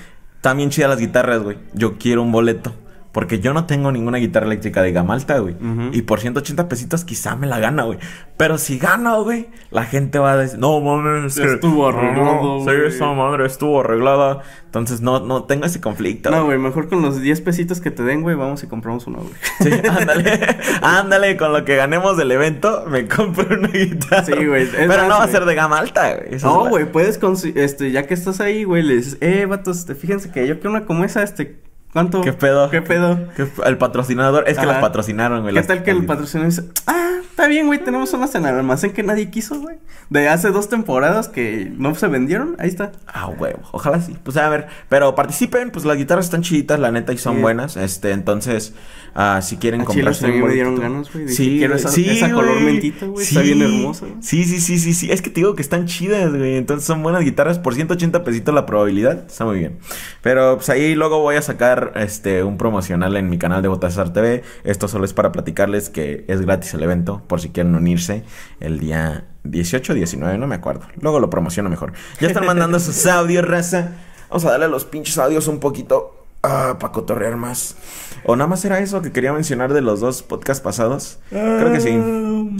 también 0.42 0.68
chidas 0.68 0.90
las 0.90 0.98
guitarras, 0.98 1.42
güey. 1.42 1.56
Yo 1.72 1.96
quiero 1.96 2.22
un 2.22 2.30
boleto. 2.30 2.74
Porque 3.12 3.40
yo 3.40 3.52
no 3.52 3.66
tengo 3.66 3.90
ninguna 3.90 4.18
guitarra 4.18 4.46
eléctrica 4.46 4.82
de 4.82 4.92
gama 4.92 5.14
alta, 5.14 5.38
güey. 5.40 5.56
Y 5.92 6.02
por 6.02 6.20
180 6.20 6.68
pesitos 6.68 7.04
quizá 7.04 7.34
me 7.34 7.48
la 7.48 7.58
gana, 7.58 7.82
güey. 7.82 7.98
Pero 8.36 8.56
si 8.56 8.78
gano, 8.78 9.24
güey, 9.24 9.48
la 9.72 9.84
gente 9.84 10.20
va 10.20 10.32
a 10.32 10.36
decir, 10.36 10.60
no 10.60 10.80
mames, 10.80 11.34
que- 11.34 11.54
estuvo 11.54 11.88
arreglado, 11.88 12.42
no, 12.42 12.58
Sí, 12.60 12.64
güey". 12.66 12.86
esa 12.86 13.12
madre 13.12 13.46
estuvo 13.46 13.80
arreglada. 13.80 14.42
Entonces 14.66 15.00
no, 15.00 15.18
no 15.18 15.42
tengo 15.42 15.66
ese 15.66 15.80
conflicto. 15.80 16.30
No, 16.30 16.44
güey, 16.44 16.56
mejor 16.58 16.88
con 16.88 17.02
los 17.02 17.20
10 17.20 17.40
pesitos 17.40 17.80
que 17.80 17.90
te 17.90 18.04
den, 18.04 18.22
güey, 18.22 18.36
vamos 18.36 18.62
y 18.62 18.68
compramos 18.68 19.08
uno, 19.08 19.18
güey. 19.18 19.32
Sí, 19.60 19.70
ándale. 19.88 20.38
ándale, 20.82 21.36
con 21.36 21.52
lo 21.52 21.64
que 21.64 21.74
ganemos 21.74 22.16
del 22.16 22.30
evento, 22.30 22.84
me 22.88 23.08
compro 23.08 23.58
una 23.58 23.68
guitarra. 23.68 24.24
Sí, 24.24 24.32
güey, 24.46 24.66
Pero 24.70 24.86
más, 24.86 25.08
no 25.08 25.18
va 25.18 25.24
a 25.24 25.28
ser 25.28 25.44
de 25.46 25.54
gama 25.56 25.78
alta, 25.80 26.14
güey. 26.14 26.40
No, 26.42 26.64
la- 26.64 26.70
güey, 26.70 26.84
puedes 26.92 27.20
consi- 27.20 27.56
este, 27.56 27.90
ya 27.90 28.06
que 28.06 28.14
estás 28.14 28.40
ahí, 28.40 28.62
güey, 28.62 28.84
le 28.84 28.94
dices, 28.96 29.18
eh, 29.20 29.46
vatos, 29.46 29.78
este, 29.80 29.96
fíjense 29.96 30.30
que 30.30 30.46
yo 30.46 30.54
quiero 30.60 30.70
una 30.70 30.84
como 30.86 31.02
esa, 31.04 31.24
este, 31.24 31.60
¿cuánto? 31.92 32.20
¿Qué 32.20 32.32
pedo? 32.32 32.70
¿Qué 32.70 32.82
pedo? 32.82 33.18
El 33.64 33.78
patrocinador, 33.78 34.48
es 34.48 34.58
que 34.58 34.66
las 34.66 34.78
patrocinaron, 34.80 35.42
güey. 35.42 35.54
¿Qué 35.54 35.62
tal 35.62 35.82
que 35.82 35.90
el 35.90 36.04
patrocinador 36.06 36.50
dice, 36.50 36.64
ah, 36.86 37.18
está 37.28 37.46
bien, 37.46 37.66
güey, 37.66 37.82
tenemos 37.82 38.12
unas 38.12 38.34
en 38.34 38.46
el 38.46 38.54
almacén 38.54 38.92
que 38.92 39.02
nadie 39.02 39.30
quiso, 39.30 39.58
güey? 39.60 39.76
De 40.10 40.28
hace 40.28 40.50
dos 40.50 40.68
temporadas 40.68 41.28
que 41.28 41.72
no 41.76 41.94
se 41.94 42.08
vendieron, 42.08 42.56
ahí 42.58 42.68
está. 42.68 42.90
Ah, 43.06 43.28
huevo. 43.28 43.60
Ojalá 43.72 44.00
sí. 44.00 44.16
Pues 44.24 44.36
a 44.36 44.48
ver. 44.48 44.66
Pero 44.88 45.14
participen, 45.14 45.70
pues 45.70 45.84
las 45.84 45.96
guitarras 45.96 46.24
están 46.26 46.42
chiditas, 46.42 46.80
la 46.80 46.90
neta, 46.90 47.12
y 47.12 47.18
son 47.18 47.36
Sí. 47.36 47.42
buenas. 47.42 47.76
Este, 47.76 48.10
entonces, 48.10 48.74
ah, 49.14 49.40
si 49.40 49.56
quieren 49.56 49.82
un 49.82 49.86
también 49.86 50.44
me 50.44 50.52
dieron 50.52 50.74
ganas, 50.80 51.12
güey. 51.12 51.28
Sí, 51.28 51.58
quiero 51.58 51.76
esa- 51.76 51.90
sí, 51.90 52.08
esa 52.10 52.32
color 52.32 52.60
mentita, 52.60 53.06
güey, 53.06 53.24
está 53.24 53.40
bien 53.42 53.62
hermosa, 53.62 54.06
güey. 54.06 54.20
Sí, 54.20 54.42
sí, 54.44 54.60
sí, 54.60 54.78
sí, 54.80 54.94
sí. 54.94 55.12
Es 55.12 55.22
que 55.22 55.30
te 55.30 55.36
digo 55.40 55.54
que 55.54 55.62
están 55.62 55.86
chidas, 55.86 56.30
güey. 56.34 56.56
Entonces 56.56 56.84
son 56.86 57.02
buenas 57.04 57.22
guitarras 57.22 57.60
por 57.60 57.74
180 57.76 58.24
pesitos 58.24 58.52
la 58.52 58.66
probabilidad. 58.66 59.26
Está 59.28 59.44
muy 59.44 59.60
bien. 59.60 59.78
Pero 60.22 60.56
pues 60.56 60.68
ahí 60.70 60.96
luego 60.96 61.20
voy 61.20 61.36
a 61.36 61.42
sacar 61.42 61.79
este 61.96 62.42
un 62.42 62.56
promocional 62.58 63.16
en 63.16 63.28
mi 63.30 63.38
canal 63.38 63.62
de 63.62 63.68
Botasar 63.68 64.12
TV. 64.12 64.42
Esto 64.64 64.88
solo 64.88 65.04
es 65.04 65.12
para 65.12 65.32
platicarles 65.32 65.90
que 65.90 66.24
es 66.28 66.40
gratis 66.42 66.74
el 66.74 66.82
evento, 66.82 67.22
por 67.26 67.40
si 67.40 67.48
quieren 67.50 67.74
unirse 67.74 68.24
el 68.60 68.78
día 68.78 69.24
18 69.44 69.92
o 69.92 69.96
19, 69.96 70.38
no 70.38 70.46
me 70.46 70.54
acuerdo. 70.56 70.82
Luego 71.00 71.18
lo 71.20 71.30
promociono 71.30 71.70
mejor. 71.70 71.92
Ya 72.20 72.28
están 72.28 72.46
mandando 72.46 72.78
sus 72.80 73.06
audios, 73.06 73.46
raza. 73.46 73.92
Vamos 74.28 74.44
a 74.44 74.50
darle 74.52 74.66
a 74.66 74.68
los 74.68 74.84
pinches 74.84 75.18
audios 75.18 75.48
un 75.48 75.58
poquito 75.60 76.16
para 76.40 76.78
cotorrear 76.92 77.36
más. 77.36 77.76
O 78.24 78.36
nada 78.36 78.48
más 78.48 78.64
era 78.64 78.78
eso 78.78 79.02
que 79.02 79.12
quería 79.12 79.32
mencionar 79.32 79.72
de 79.74 79.80
los 79.82 80.00
dos 80.00 80.22
podcasts 80.22 80.62
pasados. 80.62 81.18
Creo 81.30 81.72
que 81.72 81.80
sí. 81.80 81.90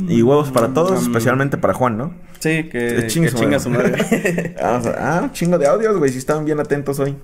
Y 0.09 0.23
huevos 0.23 0.51
para 0.51 0.69
todos, 0.69 0.91
Um, 1.01 1.07
especialmente 1.07 1.57
para 1.59 1.75
Juan, 1.75 1.97
¿no? 1.97 2.15
Sí, 2.41 2.65
que, 2.71 2.97
que 2.97 3.07
chinga 3.07 3.59
su 3.61 3.71
madre. 3.71 4.55
Vamos 4.63 4.87
a- 4.87 5.19
ah, 5.19 5.31
chingo 5.33 5.59
de 5.59 5.67
audios, 5.67 5.97
güey. 5.99 6.11
Si 6.11 6.19
estaban 6.19 6.45
bien 6.45 6.59
atentos 6.61 6.99
hoy. 6.99 7.17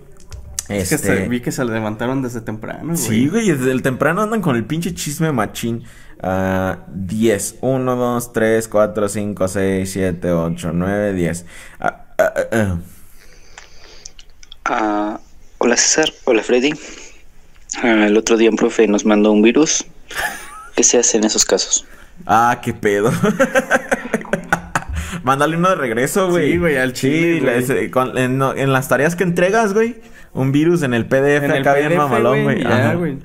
Es 0.68 0.88
que 0.88 0.94
Este, 0.96 1.16
se- 1.22 1.28
vi 1.28 1.40
que 1.40 1.52
se 1.52 1.64
levantaron 1.64 2.22
desde 2.22 2.40
temprano, 2.40 2.84
güey. 2.94 2.96
Sí, 2.96 3.28
güey. 3.28 3.50
Desde 3.50 3.70
el 3.70 3.82
temprano 3.82 4.22
andan 4.22 4.40
con 4.40 4.56
el 4.56 4.64
pinche 4.64 4.94
chisme 4.94 5.30
machín. 5.32 5.84
Ah, 6.22 6.78
10. 6.92 7.56
1, 7.60 7.96
2, 7.96 8.32
3, 8.32 8.68
4, 8.68 9.08
5, 9.08 9.48
6, 9.48 9.90
7, 9.92 10.32
8, 10.32 10.70
9, 10.72 11.12
10. 11.12 11.44
Ah, 11.78 12.06
ah, 12.18 12.32
ah, 12.36 12.40
ah. 12.52 12.76
Ah, 14.64 15.20
hola 15.58 15.76
César, 15.76 16.12
hola 16.24 16.42
Freddy. 16.42 16.72
Ah, 17.82 18.06
el 18.06 18.16
otro 18.16 18.36
día 18.36 18.50
un 18.50 18.56
profe 18.56 18.88
nos 18.88 19.04
mandó 19.04 19.30
un 19.30 19.42
virus. 19.42 19.84
¿Qué 20.74 20.82
se 20.82 20.98
hace 20.98 21.18
en 21.18 21.24
esos 21.24 21.44
casos? 21.44 21.86
Ah, 22.26 22.58
qué 22.62 22.72
pedo. 22.74 23.12
Mándale 25.22 25.56
uno 25.56 25.70
de 25.70 25.74
regreso, 25.76 26.28
güey. 26.30 26.52
Sí, 26.52 26.58
güey, 26.58 26.76
al 26.76 26.92
chile, 26.92 27.34
Sí, 27.34 27.40
güey. 27.40 27.58
ese- 27.58 27.90
con- 27.90 28.16
en, 28.18 28.40
en 28.42 28.72
las 28.72 28.88
tareas 28.88 29.16
que 29.16 29.24
entregas, 29.24 29.72
güey. 29.74 29.96
Un 30.36 30.52
virus 30.52 30.82
en 30.82 30.94
el 30.94 31.06
PDF 31.06 31.44
En 31.44 31.50
acá 31.52 31.74
bien 31.74 31.96
mamalón, 31.96 32.44
güey. 32.44 32.62
Ya, 32.62 32.76
Ajá. 32.76 32.94
güey. 32.94 33.18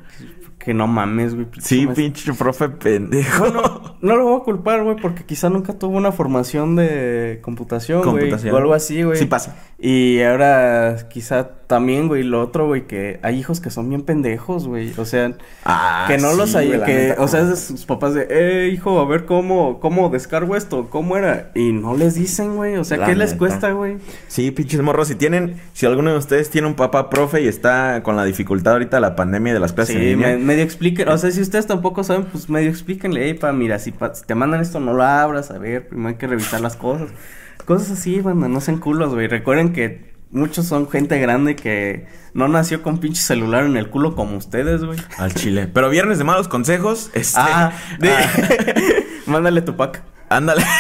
Que 0.58 0.74
no 0.76 0.86
mames, 0.86 1.34
güey. 1.34 1.48
Sí, 1.60 1.88
pinche 1.88 2.34
profe 2.34 2.70
pendejo. 2.70 3.40
Bueno, 3.40 3.98
no 4.02 4.16
lo 4.16 4.26
voy 4.26 4.42
a 4.42 4.44
culpar, 4.44 4.84
güey, 4.84 4.96
porque 4.96 5.24
quizá 5.24 5.50
nunca 5.50 5.74
tuvo 5.74 5.98
una 5.98 6.12
formación 6.12 6.76
de 6.76 7.40
computación, 7.42 8.02
güey. 8.04 8.12
Computación. 8.12 8.54
O 8.54 8.58
algo 8.58 8.74
así, 8.74 9.02
güey. 9.02 9.18
Sí 9.18 9.26
pasa. 9.26 9.56
Y 9.84 10.22
ahora 10.22 10.96
quizá 11.10 11.50
también, 11.66 12.08
güey, 12.08 12.22
lo 12.22 12.40
otro, 12.40 12.68
güey, 12.68 12.86
que 12.86 13.20
hay 13.24 13.40
hijos 13.40 13.60
que 13.62 13.72
son 13.72 13.90
bien 13.90 14.04
pendejos, 14.04 14.68
güey. 14.68 14.94
O 15.00 15.06
sea, 15.06 15.34
Ah, 15.66 16.06
que 16.08 16.20
no 16.20 16.34
los 16.34 16.54
hay, 16.54 16.68
güey, 16.68 16.84
que, 16.84 16.94
neta. 17.08 17.22
o 17.24 17.28
sea, 17.28 17.56
sus 17.56 17.86
papás 17.88 18.14
de, 18.14 18.28
eh, 18.30 18.70
hijo, 18.72 19.00
a 19.00 19.06
ver 19.06 19.26
cómo, 19.26 19.80
cómo 19.80 20.10
descargo 20.10 20.56
esto, 20.56 20.88
cómo 20.92 21.18
era. 21.18 21.50
Y 21.56 21.72
no 21.72 21.96
les 21.98 22.14
dicen, 22.14 22.58
güey. 22.58 22.76
O 22.78 22.84
sea, 22.84 22.98
La 22.98 23.08
¿qué 23.08 23.16
les 23.16 23.34
cuesta, 23.34 23.72
güey? 23.72 23.98
Sí, 24.28 24.52
pinches 24.52 24.82
morros. 24.82 25.08
Si 25.08 25.16
tienen, 25.16 25.56
si 25.74 25.88
alguno 25.88 26.12
de 26.12 26.18
ustedes 26.20 26.52
tiene 26.52 26.68
un 26.68 26.76
papá 26.76 27.10
profe 27.10 27.42
y 27.42 27.48
está 27.48 28.04
con 28.04 28.16
la 28.16 28.24
dificultad 28.24 28.74
ahorita 28.74 28.98
de 28.98 29.02
la 29.02 29.16
pandemia 29.16 29.52
de 29.52 29.60
las 29.62 29.74
clases 29.74 29.96
en 29.96 30.02
Sí, 30.04 30.08
línea. 30.10 30.28
me- 30.28 30.38
medio 30.38 30.64
expliquen, 30.64 31.10
o 31.10 31.18
sea, 31.18 31.32
si 31.32 31.42
ustedes 31.42 31.66
tampoco 31.66 32.04
saben, 32.04 32.26
pues 32.26 32.50
medio 32.52 32.70
explíquenle, 32.70 33.24
hey, 33.26 33.34
pa, 33.34 33.52
mira, 33.52 33.80
si, 33.80 33.92
pa- 33.92 34.14
si 34.14 34.26
te 34.28 34.36
mandan 34.36 34.62
esto, 34.62 34.80
no 34.80 34.94
lo 34.94 35.02
abras, 35.02 35.50
a 35.50 35.58
ver, 35.58 35.88
primero 35.88 36.10
hay 36.10 36.16
que 36.16 36.28
revisar 36.28 36.62
las 36.62 36.76
cosas. 36.76 37.10
Cosas 37.66 37.92
así, 37.92 38.22
banda, 38.22 38.48
no 38.48 38.62
sean 38.62 38.78
culos, 38.78 39.14
güey. 39.14 39.28
Recuerden 39.28 39.74
que 39.74 40.12
muchos 40.32 40.66
son 40.66 40.90
gente 40.90 41.20
grande 41.20 41.56
que 41.56 42.08
no 42.34 42.48
nació 42.48 42.82
con 42.82 43.00
pinche 43.00 43.22
celular 43.22 43.66
en 43.66 43.78
el 43.78 43.90
culo 43.90 44.16
como 44.16 44.38
ustedes, 44.38 44.84
güey. 44.84 45.00
Al 45.18 45.34
chile. 45.34 45.68
Pero 45.74 45.90
viernes 45.90 46.18
de 46.18 46.24
malos 46.24 46.48
consejos. 46.48 47.10
Este, 47.14 47.40
Ah, 47.40 47.72
de... 48.00 48.10
ah, 48.12 48.30
Mándale 49.26 49.62
tu 49.62 49.76
pack. 49.76 50.02
ándale. 50.30 50.64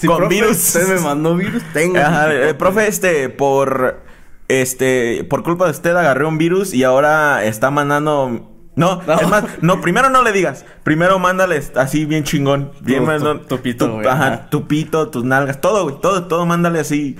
Si, 0.00 0.06
Con 0.06 0.16
profe, 0.16 0.34
virus. 0.34 0.56
Usted 0.56 0.94
me 0.94 1.00
mandó 1.02 1.36
virus, 1.36 1.62
tenga. 1.74 2.06
Ajá, 2.08 2.32
eh, 2.34 2.54
profe, 2.54 2.86
este, 2.88 3.28
por. 3.28 4.02
Este, 4.48 5.24
por 5.28 5.42
culpa 5.42 5.66
de 5.66 5.72
usted 5.72 5.94
agarré 5.94 6.24
un 6.24 6.38
virus 6.38 6.72
y 6.72 6.84
ahora 6.84 7.44
está 7.44 7.70
mandando. 7.70 8.50
No, 8.80 9.00
No. 9.06 9.20
es 9.20 9.28
más, 9.28 9.44
no, 9.60 9.80
primero 9.80 10.10
no 10.10 10.22
le 10.22 10.32
digas. 10.32 10.64
Primero 10.82 11.18
mándale 11.18 11.62
así 11.76 12.04
bien 12.06 12.24
chingón. 12.24 12.72
Bien, 12.80 13.04
Tu- 13.04 13.18
tu- 13.18 13.38
tu 13.46 13.58
pito, 13.60 13.86
Tu- 13.86 13.92
güey, 13.92 14.06
Ajá, 14.06 14.26
ajá. 14.26 14.50
tu 14.50 14.66
pito, 14.66 15.08
tus 15.10 15.24
nalgas, 15.24 15.60
todo, 15.60 15.84
güey. 15.84 16.00
Todo, 16.00 16.24
todo 16.26 16.46
mándale 16.46 16.80
así. 16.80 17.16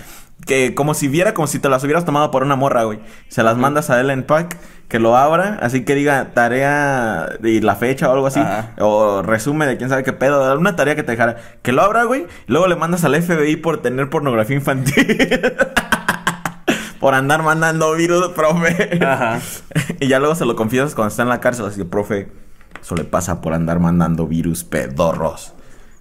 Que 0.46 0.74
como 0.74 0.94
si 0.94 1.06
viera, 1.08 1.34
como 1.34 1.46
si 1.46 1.58
te 1.58 1.68
las 1.68 1.84
hubieras 1.84 2.04
tomado 2.06 2.30
por 2.30 2.42
una 2.42 2.56
morra, 2.56 2.84
güey. 2.84 2.98
Se 3.28 3.42
las 3.42 3.58
mandas 3.58 3.90
a 3.90 4.00
él 4.00 4.08
en 4.08 4.22
pack, 4.22 4.56
que 4.88 4.98
lo 4.98 5.14
abra, 5.16 5.58
así 5.60 5.84
que 5.84 5.94
diga 5.94 6.32
tarea 6.32 7.28
y 7.44 7.60
la 7.60 7.76
fecha 7.76 8.08
o 8.08 8.12
algo 8.14 8.26
así. 8.26 8.40
O 8.78 9.20
resumen 9.22 9.68
de 9.68 9.76
quién 9.76 9.90
sabe 9.90 10.02
qué 10.02 10.14
pedo, 10.14 10.58
una 10.58 10.76
tarea 10.76 10.96
que 10.96 11.02
te 11.02 11.12
dejara. 11.12 11.36
Que 11.62 11.72
lo 11.72 11.82
abra, 11.82 12.04
güey. 12.04 12.22
y 12.22 12.26
Luego 12.52 12.68
le 12.68 12.74
mandas 12.76 13.04
al 13.04 13.14
FBI 13.22 13.56
por 13.56 13.82
tener 13.82 14.08
pornografía 14.08 14.56
infantil. 14.56 15.06
por 17.00 17.14
andar 17.14 17.42
mandando 17.42 17.94
virus, 17.94 18.28
profe. 18.28 19.04
Ajá. 19.04 19.40
y 20.00 20.06
ya 20.06 20.20
luego 20.20 20.34
se 20.34 20.44
lo 20.44 20.54
confiesas 20.54 20.94
cuando 20.94 21.08
está 21.08 21.22
en 21.22 21.30
la 21.30 21.40
cárcel. 21.40 21.66
Así 21.66 21.78
que, 21.78 21.86
profe, 21.86 22.28
eso 22.80 22.94
le 22.94 23.04
pasa 23.04 23.40
por 23.40 23.54
andar 23.54 23.80
mandando 23.80 24.26
virus 24.26 24.62
pedorros. 24.62 25.54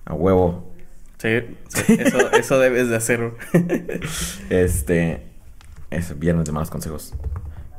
A 0.06 0.14
huevo. 0.14 0.74
Sí, 1.18 1.39
sí, 1.70 1.97
eso, 2.00 2.32
eso 2.34 2.60
debes 2.60 2.89
de 2.89 2.97
hacer. 2.97 3.32
Este. 4.50 5.26
Es 5.89 6.20
viernes 6.20 6.45
de 6.45 6.52
malos 6.52 6.70
consejos. 6.70 7.16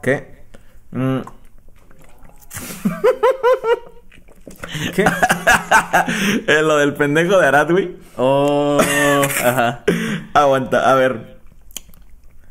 ¿Qué? 0.03 0.41
Mm, 0.91 1.21
¿Qué? 4.95 5.05
lo 6.63 6.79
del 6.79 6.95
pendejo 6.95 7.39
de 7.39 7.47
Arad, 7.47 7.71
güey. 7.71 7.97
Oh, 8.17 8.79
ajá. 9.45 9.85
Aguanta, 10.35 10.91
a 10.91 10.95
ver. 10.95 11.40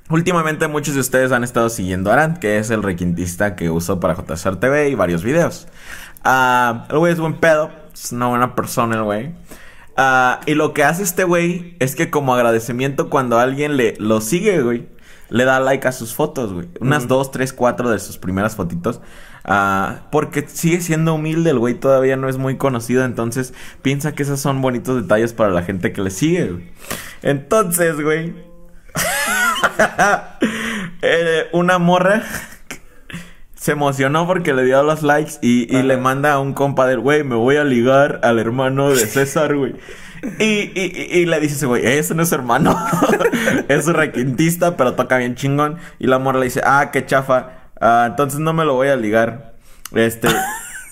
Últimamente 0.10 0.68
muchos 0.68 0.96
de 0.96 1.02
ustedes 1.02 1.32
han 1.32 1.44
estado 1.44 1.70
siguiendo 1.70 2.12
a 2.12 2.34
que 2.36 2.58
es 2.58 2.72
el 2.72 2.82
requintista 2.82 3.56
que 3.56 3.70
uso 3.70 4.00
para 4.00 4.16
JSR 4.16 4.56
TV 4.56 4.90
y 4.90 4.96
varios 4.96 5.24
videos. 5.24 5.68
Ah, 6.24 6.88
el 6.90 6.98
güey 6.98 7.14
es 7.14 7.20
buen 7.20 7.36
pedo, 7.36 7.70
es 7.94 8.12
una 8.12 8.28
buena 8.28 8.56
persona 8.56 8.96
el 8.96 9.04
güey. 9.04 9.36
Ah, 9.98 10.40
y 10.48 10.56
lo 10.56 10.74
que 10.74 10.84
hace 10.84 11.04
este 11.04 11.26
güey 11.26 11.76
es 11.80 11.96
que 11.96 12.10
como 12.10 12.34
agradecimiento 12.34 13.10
cuando 13.12 13.38
alguien 13.38 13.78
le 13.78 13.96
lo 14.00 14.20
sigue, 14.20 14.62
güey, 14.64 14.88
le 15.30 15.46
da 15.46 15.60
like 15.60 15.88
a 15.88 15.92
sus 15.92 16.16
fotos, 16.16 16.54
güey. 16.54 16.70
Unas 16.80 17.04
Ujú. 17.04 17.10
dos, 17.10 17.32
tres, 17.32 17.54
cuatro 17.54 17.92
de 17.92 18.00
sus 18.00 18.18
primeras 18.18 18.56
fotitos. 18.56 19.02
Ah, 19.44 20.08
porque 20.12 20.48
sigue 20.48 20.82
siendo 20.82 21.14
humilde, 21.14 21.52
el 21.52 21.60
güey 21.60 21.76
todavía 21.76 22.16
no 22.18 22.30
es 22.30 22.38
muy 22.38 22.58
conocido, 22.58 23.06
entonces 23.06 23.54
piensa 23.84 24.14
que 24.14 24.24
esos 24.24 24.40
son 24.40 24.60
bonitos 24.62 25.02
detalles 25.02 25.34
para 25.34 25.52
la 25.52 25.62
gente 25.62 25.94
que 25.94 26.02
le 26.02 26.10
sigue, 26.10 26.52
güey. 26.52 26.72
Entonces, 27.22 28.02
güey, 28.02 28.49
eh, 31.02 31.48
una 31.52 31.78
morra 31.80 32.24
se 33.56 33.72
emocionó 33.74 34.26
porque 34.28 34.54
le 34.54 34.64
dio 34.64 34.82
los 34.84 35.04
likes 35.04 35.34
y, 35.42 35.74
y 35.76 35.84
le 35.84 35.98
manda 35.98 36.34
a 36.34 36.40
un 36.40 36.54
compa 36.54 36.88
del 36.88 37.00
güey, 37.00 37.24
me 37.24 37.36
voy 37.36 37.58
a 37.58 37.64
ligar 37.64 38.20
al 38.24 38.40
hermano 38.40 38.90
de 38.90 38.98
César, 39.08 39.56
güey. 39.56 39.76
Y, 40.38 40.44
y, 40.78 41.08
y- 41.12 41.26
le 41.26 41.40
dice 41.40 41.56
ese 41.56 41.66
güey, 41.66 41.86
ese 41.86 42.14
no 42.14 42.24
es 42.24 42.32
hermano, 42.34 42.78
es 43.70 43.86
su 43.86 43.94
requintista, 43.94 44.76
pero 44.76 44.94
toca 44.96 45.18
bien 45.18 45.36
chingón. 45.36 45.78
Y 45.98 46.08
la 46.08 46.20
morra 46.20 46.40
le 46.40 46.46
dice, 46.46 46.62
ah, 46.66 46.90
qué 46.92 47.06
chafa, 47.06 47.52
ah, 47.80 48.06
entonces 48.10 48.40
no 48.42 48.52
me 48.52 48.66
lo 48.66 48.74
voy 48.74 48.90
a 48.90 48.98
ligar. 48.98 49.54
Este, 49.96 50.28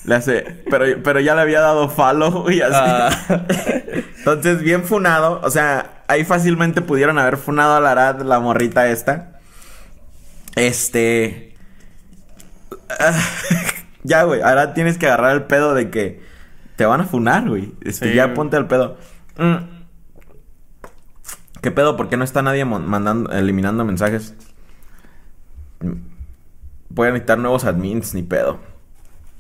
le 0.06 0.16
hace, 0.16 0.64
pero, 0.70 0.86
pero 1.04 1.20
ya 1.20 1.36
le 1.36 1.41
había 1.41 1.60
dado 1.60 1.89
follow 1.89 2.50
y 2.50 2.62
así. 2.62 2.74
Ah. 2.76 3.10
Entonces, 4.20 4.62
bien 4.62 4.84
funado. 4.84 5.41
O 5.43 5.50
sea, 5.50 6.04
ahí 6.08 6.24
fácilmente 6.24 6.82
pudieron 6.82 7.20
haber 7.20 7.38
funado 7.38 7.76
a 7.76 7.80
la 7.82 7.91
Arad, 7.91 8.22
la 8.22 8.39
morrita 8.39 8.88
esta. 8.88 9.39
Este. 10.56 11.56
ah, 13.00 13.20
ya, 14.04 14.24
güey. 14.24 14.41
Ahora 14.41 14.74
tienes 14.74 14.98
que 14.98 15.08
agarrar 15.08 15.34
el 15.36 15.43
pedo 15.43 15.74
de 15.74 15.89
que 15.89 16.22
te 16.78 16.86
van 16.86 17.02
a 17.02 17.06
funar, 17.06 17.48
güey. 17.50 17.74
Este, 17.82 18.10
Sí, 18.10 18.16
ya 18.16 18.26
güey. 18.26 18.36
ponte 18.36 18.58
el 18.58 18.66
pedo. 18.68 18.98
Mm. 19.38 19.56
¿Qué 21.62 21.72
pedo? 21.72 21.98
¿Por 21.98 22.08
qué 22.08 22.18
no 22.18 22.24
está 22.24 22.41
nadie 22.41 22.64
mandando, 22.66 23.32
eliminando 23.32 23.84
mensajes? 23.84 24.36
Mm. 25.82 25.93
Voy 26.89 27.08
a 27.08 27.12
necesitar 27.12 27.38
nuevos 27.38 27.66
admins, 27.66 28.14
ni 28.14 28.24
pedo. 28.24 28.60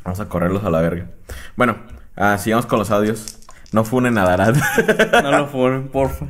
Vamos 0.07 0.21
a 0.21 0.29
correrlos 0.29 0.63
a 0.63 0.69
la 0.69 0.79
verga. 0.79 1.07
Bueno, 1.57 1.75
ah, 2.15 2.37
sigamos 2.37 2.65
con 2.65 2.79
los 2.79 2.91
audios. 2.91 3.39
No 3.73 3.83
funen 3.83 4.17
a 4.17 4.23
Darad. 4.23 4.55
No 5.21 5.31
lo 5.37 5.47
fueron, 5.47 5.89
porfa. 5.89 6.27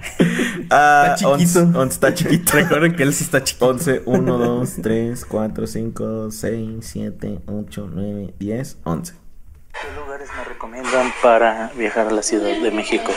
Ah, 0.71 1.13
Está 1.13 1.15
chiquito. 1.37 1.59
once- 1.61 1.77
once 1.77 1.93
está 1.93 2.11
chiquito. 2.15 2.53
Recuerden 2.55 2.95
que 2.95 3.03
él 3.03 3.13
sí 3.13 3.23
está 3.23 3.43
chiquito. 3.43 3.67
11, 3.67 4.01
1, 4.07 4.37
2, 4.39 4.73
3, 4.81 5.25
4, 5.25 5.67
5, 5.67 6.31
6, 6.31 6.67
7, 6.81 7.39
8, 7.45 7.89
9, 7.93 8.33
10, 8.39 8.77
11. 8.83 9.13
¿Qué 9.13 10.01
lugares 10.01 10.27
me 10.35 10.43
recomiendan 10.45 11.11
para 11.21 11.69
viajar 11.77 12.07
a 12.07 12.11
la 12.11 12.23
Ciudad 12.23 12.59
de 12.59 12.71
México? 12.71 13.11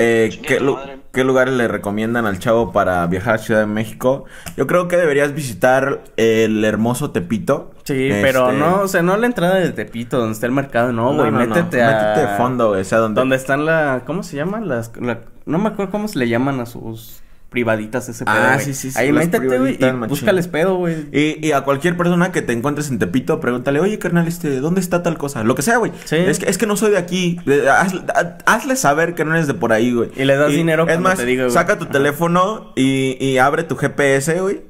Eh, 0.00 0.40
¿qué, 0.46 0.60
lu- 0.60 0.78
qué 1.12 1.24
lugares 1.24 1.54
le 1.54 1.66
recomiendan 1.66 2.24
al 2.26 2.38
chavo 2.38 2.72
para 2.72 3.06
viajar 3.06 3.34
a 3.34 3.38
Ciudad 3.38 3.60
de 3.60 3.66
México? 3.66 4.24
Yo 4.56 4.66
creo 4.66 4.86
que 4.88 4.96
deberías 4.96 5.34
visitar 5.34 6.00
el 6.16 6.64
hermoso 6.64 7.10
Tepito. 7.10 7.72
Sí, 7.84 8.08
pero 8.22 8.48
Este, 8.50 8.60
no, 8.60 8.80
o 8.82 8.88
sea, 8.88 9.02
no 9.02 9.16
la 9.16 9.26
entrada 9.26 9.56
de 9.56 9.70
Tepito, 9.72 10.18
donde 10.18 10.34
está 10.34 10.46
el 10.46 10.52
mercado, 10.52 10.92
no, 10.92 11.14
güey. 11.14 11.30
no, 11.30 11.40
no, 11.40 11.46
métete 11.46 11.82
a. 11.82 11.90
Métete 11.90 12.20
de 12.30 12.36
fondo, 12.36 12.68
güey. 12.68 12.82
O 12.82 12.84
sea, 12.84 12.98
donde... 12.98 13.20
Donde 13.20 13.36
están 13.36 13.64
la. 13.66 14.02
¿Cómo 14.06 14.22
se 14.22 14.36
llaman? 14.36 14.68
Las. 14.68 14.92
la- 15.00 15.20
no 15.46 15.58
me 15.58 15.68
acuerdo 15.70 15.90
cómo 15.90 16.06
se 16.08 16.18
le 16.18 16.28
llaman 16.28 16.60
a 16.60 16.66
sus 16.66 17.22
privaditas 17.50 18.08
ese 18.08 18.24
pedo. 18.26 18.34
Ah, 18.36 18.52
güey. 18.54 18.64
sí, 18.66 18.74
sí, 18.74 18.90
sí, 18.90 18.98
Ahí 18.98 19.10
métete, 19.10 19.58
güey, 19.58 19.78
y 19.80 19.90
búscales 20.06 20.48
pedo, 20.48 20.76
güey. 20.76 21.06
Y, 21.12 21.46
y 21.46 21.52
a 21.52 21.62
cualquier 21.62 21.96
persona 21.96 22.30
que 22.30 22.42
te 22.42 22.52
encuentres 22.52 22.90
en 22.90 22.98
Tepito, 22.98 23.40
pregúntale, 23.40 23.80
oye, 23.80 23.98
carnal, 23.98 24.28
este, 24.28 24.60
¿dónde 24.60 24.80
está 24.80 25.02
tal 25.02 25.16
cosa? 25.16 25.42
Lo 25.44 25.54
que 25.54 25.62
sea, 25.62 25.78
güey. 25.78 25.92
Sí. 26.04 26.16
Es, 26.16 26.38
que, 26.38 26.50
es 26.50 26.58
que 26.58 26.66
no 26.66 26.76
soy 26.76 26.90
de 26.90 26.98
aquí. 26.98 27.40
Eh, 27.46 27.64
haz- 27.70 28.04
ha- 28.14 28.36
hazle 28.44 28.76
saber 28.76 29.14
que 29.14 29.24
no 29.24 29.34
eres 29.34 29.46
de 29.46 29.54
por 29.54 29.72
ahí, 29.72 29.92
güey. 29.92 30.10
Y 30.16 30.24
le 30.24 30.36
das 30.36 30.52
dinero 30.52 30.86
Es 30.88 31.00
más, 31.00 31.16
te 31.18 31.36
güey. 31.36 31.50
saca 31.50 31.78
tu 31.78 31.84
Ajá. 31.84 31.92
teléfono 31.92 32.72
y, 32.76 33.16
y 33.24 33.38
abre 33.38 33.62
tu 33.62 33.76
GPS, 33.76 34.40
güey. 34.40 34.60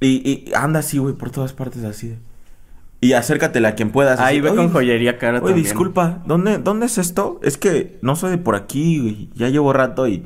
Y, 0.00 0.08
y 0.28 0.52
anda 0.54 0.80
así, 0.80 0.98
güey, 0.98 1.14
por 1.14 1.30
todas 1.30 1.52
partes 1.52 1.84
así. 1.84 2.16
Y 3.00 3.12
acércatele 3.12 3.68
a 3.68 3.74
quien 3.76 3.90
puedas. 3.90 4.18
Ahí 4.18 4.40
ve 4.40 4.48
"Oye, 4.50 4.56
con 4.56 4.70
joyería 4.72 5.18
cara 5.18 5.38
Oye, 5.38 5.46
también. 5.46 5.62
disculpa, 5.64 6.20
¿dónde, 6.26 6.58
¿dónde 6.58 6.86
es 6.86 6.98
esto? 6.98 7.38
Es 7.44 7.56
que 7.56 7.96
no 8.02 8.16
soy 8.16 8.32
de 8.32 8.38
por 8.38 8.56
aquí, 8.56 8.98
güey. 8.98 9.30
Ya 9.34 9.48
llevo 9.48 9.72
rato 9.72 10.08
y 10.08 10.24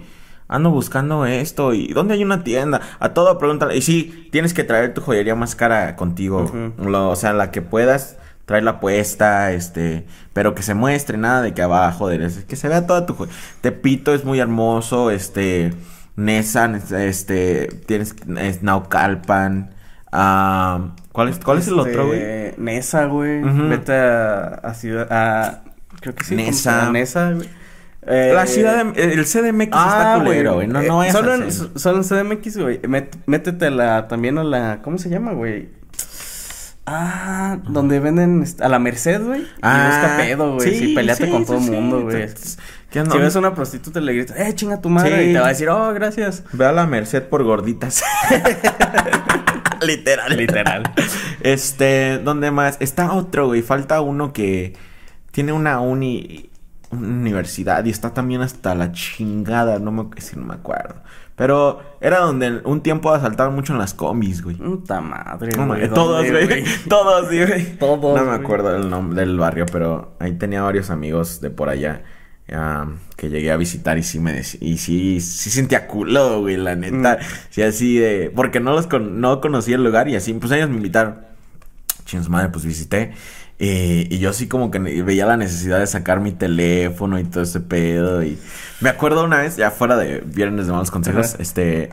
ando 0.53 0.71
buscando 0.71 1.27
esto. 1.27 1.75
¿Y 1.75 1.89
dónde 1.89 2.15
hay 2.15 2.23
una 2.25 2.45
tienda? 2.45 2.81
A 3.01 3.11
todo 3.11 3.39
pregúntale. 3.39 3.77
Y 3.77 3.83
sí, 3.83 4.29
tienes 4.31 4.55
que 4.55 4.65
traer 4.65 4.95
tu 4.95 5.01
joyería 5.01 5.35
más 5.35 5.55
cara 5.57 5.97
contigo. 5.97 6.51
Lo- 6.79 7.11
o 7.11 7.17
sea, 7.17 7.33
la 7.33 7.51
que 7.51 7.63
puedas, 7.63 8.17
traerla 8.47 8.79
puesta, 8.81 9.53
este... 9.53 10.07
Pero 10.33 10.55
que 10.55 10.63
se 10.63 10.75
muestre, 10.75 11.19
nada 11.19 11.43
de 11.43 11.53
que 11.55 11.63
abajo, 11.63 12.09
de 12.09 12.31
que 12.47 12.57
se 12.57 12.69
vea 12.69 12.87
toda 12.87 13.07
tu 13.07 13.15
joyería. 13.15 13.39
Tepito 13.61 14.15
es 14.15 14.25
muy 14.25 14.39
hermoso, 14.41 15.11
este... 15.11 15.73
Nesan, 16.17 16.75
este... 16.93 17.67
Tienes... 17.87 18.15
Es 18.39 18.63
Naucalpan. 18.63 19.71
ah, 20.13 20.95
¿Cuál 21.13 21.29
es, 21.29 21.39
cuál 21.39 21.59
es 21.59 21.69
el 21.69 21.79
otro, 21.79 22.07
güey? 22.07 22.19
Este, 22.21 22.55
Nesa, 22.59 23.05
güey. 23.07 23.43
Ujú. 23.43 23.69
Vete 23.69 23.93
a, 23.95 24.45
a 24.63 24.75
ciudad. 24.75 25.07
A, 25.11 25.63
creo 26.01 26.15
que 26.15 26.25
sí. 26.25 26.35
¿cómo 26.35 26.47
se 26.47 26.51
Nesa. 26.51 26.91
Nesa, 26.91 27.31
güey. 27.33 27.49
Eh, 28.07 28.33
La 28.35 28.47
ciudad 28.47 28.85
de, 28.85 29.13
el 29.13 29.25
CDMX 29.25 29.67
está 29.67 30.21
culero, 30.25 30.55
güey. 30.55 30.67
No, 30.67 30.81
eh, 30.81 30.89
no 30.89 30.97
vayas 30.99 31.15
solo 31.15 31.33
a 31.33 31.37
en, 31.37 31.53
solo 31.53 31.99
en 31.99 32.05
CDMX, 32.05 32.57
güey. 32.59 32.81
Métete 33.27 33.71
la, 33.71 34.09
también 34.09 34.39
a 34.39 34.45
la, 34.45 34.81
¿cómo 34.83 34.99
se 34.99 35.09
llama, 35.09 35.33
güey? 35.33 35.69
Ah, 36.85 37.59
donde 37.69 38.01
venden 38.01 38.45
a 38.61 38.69
la 38.69 38.79
Merced, 38.81 39.23
güey. 39.23 39.47
Ah, 39.63 39.85
y 39.85 39.87
busca 39.87 40.17
pedo, 40.17 40.55
güey. 40.57 40.79
Sí, 40.79 40.95
peleate 40.95 41.27
sí, 41.27 41.31
con 41.31 41.43
sí, 41.43 41.47
todo 41.47 41.59
el 41.59 41.65
sí. 41.65 41.71
mundo, 41.71 42.03
güey. 42.03 42.23
Entonces, 42.23 42.59
¿Qué 42.91 43.01
onda? 43.01 43.15
Si 43.15 43.19
ves 43.19 43.37
a 43.37 43.39
una 43.39 43.55
prostituta 43.55 44.01
le 44.01 44.13
gritas, 44.13 44.39
eh, 44.39 44.55
chinga 44.55 44.81
tu 44.81 44.91
madre. 44.91 45.25
Sí. 45.25 45.31
Y 45.31 45.33
te 45.33 45.39
va 45.39 45.47
a 45.47 45.49
decir, 45.49 45.69
oh, 45.71 45.95
gracias. 45.95 46.43
Ve 46.53 46.67
a 46.67 46.73
la 46.73 46.87
Merced 46.87 47.23
por 47.23 47.43
gorditas. 47.43 48.03
Literal. 49.81 50.37
Literal. 50.37 50.93
Este, 51.41 52.19
¿dónde 52.19 52.51
más? 52.51 52.77
Está 52.81 53.13
otro, 53.13 53.47
güey. 53.47 53.63
Falta 53.63 54.01
uno 54.01 54.33
que 54.33 54.75
tiene 55.31 55.53
una 55.53 55.81
uni, 55.81 56.51
una 56.93 57.09
universidad 57.09 57.85
y 57.85 57.91
está 57.91 58.15
también 58.15 58.41
hasta 58.43 58.75
la 58.75 58.93
chingada. 58.93 59.79
No 59.79 59.91
me, 59.93 60.21
si 60.21 60.37
no 60.37 60.45
me 60.47 60.55
acuerdo. 60.55 60.95
Pero 61.35 61.81
era 62.01 62.21
donde 62.21 62.61
un 62.65 62.83
tiempo 62.83 63.11
asaltaban 63.13 63.55
mucho 63.55 63.73
en 63.73 63.79
las 63.79 63.95
combis, 63.95 64.43
güey. 64.43 64.57
Puta 64.57 65.01
madre, 65.01 65.51
No, 65.57 65.67
güey. 65.67 65.81
mames, 65.81 65.95
todos, 65.95 66.25
¿dónde, 66.27 66.47
güey. 66.47 66.65
Todos, 66.89 67.29
sí, 67.31 67.43
güey. 67.45 67.79
Todos, 67.79 68.17
No 68.17 68.23
me 68.25 68.31
güey. 68.37 68.41
acuerdo 68.45 68.73
del 68.73 68.89
nombre 68.91 69.21
del 69.21 69.39
barrio, 69.39 69.65
pero 69.67 70.15
ahí 70.21 70.33
tenía 70.35 70.63
varios 70.63 70.91
amigos 70.91 71.41
de 71.41 71.51
por 71.51 71.69
allá. 71.71 72.03
ah, 72.53 72.87
que 73.17 73.31
llegué 73.31 73.51
a 73.51 73.57
visitar 73.57 73.97
y 73.97 74.03
sí 74.03 74.19
me 74.21 74.39
dec- 74.41 74.59
y 74.61 74.77
sí, 74.77 75.21
sí 75.23 75.49
sentía 75.51 75.87
culo, 75.87 76.41
güey, 76.43 76.57
la 76.59 76.75
neta. 76.77 77.17
Mm. 77.21 77.25
Sí, 77.51 77.63
así 77.63 77.97
de. 77.99 78.31
Porque 78.35 78.61
no 78.61 78.75
los 78.75 78.87
con- 78.87 79.21
no 79.21 79.41
conocía 79.41 79.77
el 79.77 79.85
lugar 79.85 80.09
y 80.09 80.17
así, 80.17 80.35
pues 80.35 80.53
ellos 80.53 80.69
me 80.69 80.77
invitaron. 80.77 81.17
Chingos 82.05 82.29
madre, 82.29 82.51
pues 82.51 82.65
visité. 82.67 83.13
Eh, 83.65 84.09
y 84.11 84.19
yo 84.19 84.31
así 84.31 84.49
como 84.49 84.73
que 84.73 84.81
veía 84.81 85.25
la 85.25 85.37
necesidad 85.37 85.79
de 85.79 85.87
sacar 85.87 86.19
mi 86.19 86.33
teléfono 86.33 87.19
y 87.21 87.25
todo 87.25 87.45
ese 87.45 87.61
pedo. 87.61 88.23
Y 88.25 88.37
me 88.81 88.89
acuerdo 88.89 89.23
una 89.25 89.39
vez, 89.39 89.57
ya 89.57 89.71
fuera 89.71 89.97
de 89.97 90.19
Viernes 90.27 90.67
de 90.67 90.73
Malos 90.73 90.91
Consejos, 90.91 91.35
Ajá. 91.35 91.43
este. 91.43 91.91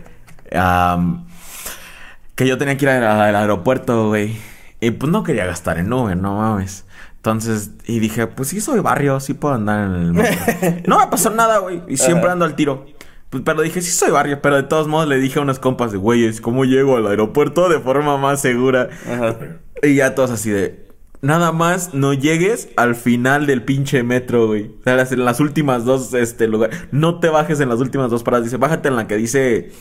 que 2.36 2.48
yo 2.48 2.58
tenía 2.58 2.78
que 2.78 2.86
ir 2.86 2.90
a- 2.90 3.28
al 3.28 3.36
aeropuerto, 3.36 4.08
güey. 4.10 4.38
Y 4.82 4.92
pues 4.92 5.12
no 5.12 5.24
quería 5.24 5.46
gastar 5.46 5.78
en 5.78 5.92
Uber, 5.92 6.16
no 6.16 6.38
mames. 6.38 6.86
Entonces, 7.18 7.72
y 7.86 8.00
dije, 8.00 8.28
pues 8.28 8.48
sí 8.50 8.62
soy 8.62 8.80
barrio, 8.80 9.20
sí 9.20 9.34
puedo 9.34 9.54
andar 9.56 9.88
en 9.90 9.94
el 9.96 10.14
metro. 10.14 10.38
no 10.88 11.00
me 11.00 11.08
pasó 11.08 11.30
nada, 11.30 11.58
güey. 11.60 11.82
Y 11.90 11.98
siempre 11.98 12.32
ando 12.32 12.46
al 12.46 12.56
tiro. 12.56 12.86
Pues, 13.30 13.44
pero 13.46 13.62
dije, 13.62 13.82
sí 13.82 13.92
soy 13.92 14.10
barrio. 14.10 14.42
Pero 14.42 14.56
de 14.56 14.64
todos 14.64 14.88
modos 14.88 15.08
le 15.10 15.18
dije 15.18 15.38
a 15.38 15.42
unos 15.42 15.60
compas 15.60 15.92
de, 15.92 15.98
güeyes, 15.98 16.40
¿cómo 16.40 16.64
llego 16.64 16.96
al 16.96 17.08
aeropuerto 17.08 17.68
de 17.68 17.80
forma 17.82 18.18
más 18.18 18.42
segura? 18.42 18.90
Ajá. 19.06 19.36
Y 19.84 19.96
ya 19.96 20.16
todos 20.16 20.32
así 20.32 20.50
de. 20.50 20.89
Nada 21.22 21.52
más 21.52 21.94
no 21.94 22.14
llegues 22.14 22.70
al 22.78 22.96
final 22.96 23.46
del 23.46 23.64
pinche 23.64 24.04
metro, 24.04 24.48
güey. 24.48 24.72
O 24.80 24.84
sea, 24.84 24.96
las, 24.96 25.12
en 25.12 25.26
las 25.26 25.42
últimas 25.42 25.84
dos 25.84 26.14
este, 26.14 26.48
lugares. 26.48 26.80
No 26.92 27.20
te 27.20 27.28
bajes 27.28 27.60
en 27.60 27.68
las 27.68 27.80
últimas 27.80 28.10
dos 28.10 28.24
paradas. 28.24 28.46
Dice, 28.46 28.58
bájate 28.58 28.88
en 28.88 28.96
la 28.96 29.08
que 29.08 29.18
dice 29.18 29.72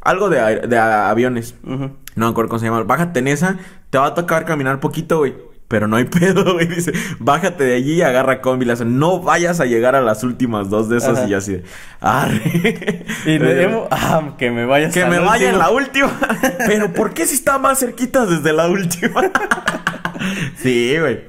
algo 0.00 0.30
de, 0.30 0.40
aviones. 0.78 1.54
No 1.62 1.90
me 2.14 2.26
acuerdo 2.26 2.48
cómo 2.48 2.58
se 2.58 2.66
llama. 2.66 2.82
Bájate 2.84 3.18
en 3.18 3.28
esa. 3.28 3.58
Te 3.90 3.98
va 3.98 4.06
a 4.06 4.14
tocar 4.14 4.46
caminar 4.46 4.80
poquito, 4.80 5.18
güey. 5.18 5.34
Pero 5.68 5.88
no 5.88 5.96
hay 5.96 6.04
pedo, 6.06 6.54
güey. 6.54 6.66
Dice, 6.66 6.92
bájate 7.18 7.64
de 7.64 7.74
allí 7.74 7.94
y 7.94 8.02
agarra 8.02 8.40
combi. 8.40 8.66
No 8.86 9.20
vayas 9.20 9.60
a 9.60 9.66
llegar 9.66 9.96
a 9.96 10.00
las 10.00 10.22
últimas 10.24 10.70
dos 10.70 10.88
de 10.88 10.98
esas. 10.98 11.18
Ajá. 11.18 11.28
Y 11.28 11.34
así 11.34 11.52
de, 11.54 11.64
arre. 12.00 13.04
Y 13.26 13.38
le 13.38 13.54
debo, 13.54 13.88
ah, 13.90 14.34
que 14.38 14.50
me 14.50 14.64
vayas 14.64 14.94
Que 14.94 15.04
me 15.04 15.18
vaya 15.18 15.50
en 15.50 15.58
la 15.58 15.70
última. 15.70 16.10
Pero 16.66 16.92
¿por 16.92 17.12
qué 17.12 17.26
si 17.26 17.34
está 17.34 17.58
más 17.58 17.80
cerquita 17.80 18.24
desde 18.24 18.52
la 18.52 18.68
última? 18.68 19.30
sí, 20.56 20.96
güey. 20.98 21.24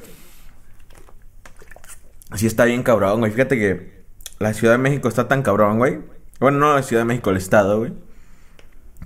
Sí 2.36 2.46
está 2.48 2.66
bien 2.66 2.84
cabrón, 2.84 3.20
güey. 3.20 3.32
Fíjate 3.32 3.58
que 3.58 4.04
la 4.40 4.54
Ciudad 4.54 4.74
de 4.74 4.80
México 4.80 5.08
está 5.08 5.28
tan 5.28 5.44
cabrón, 5.44 5.78
güey. 5.78 6.00
Bueno, 6.40 6.60
no 6.60 6.76
la 6.76 6.84
Ciudad 6.84 7.02
de 7.02 7.06
México, 7.06 7.30
el 7.30 7.38
estado, 7.38 7.80
güey. 7.80 7.94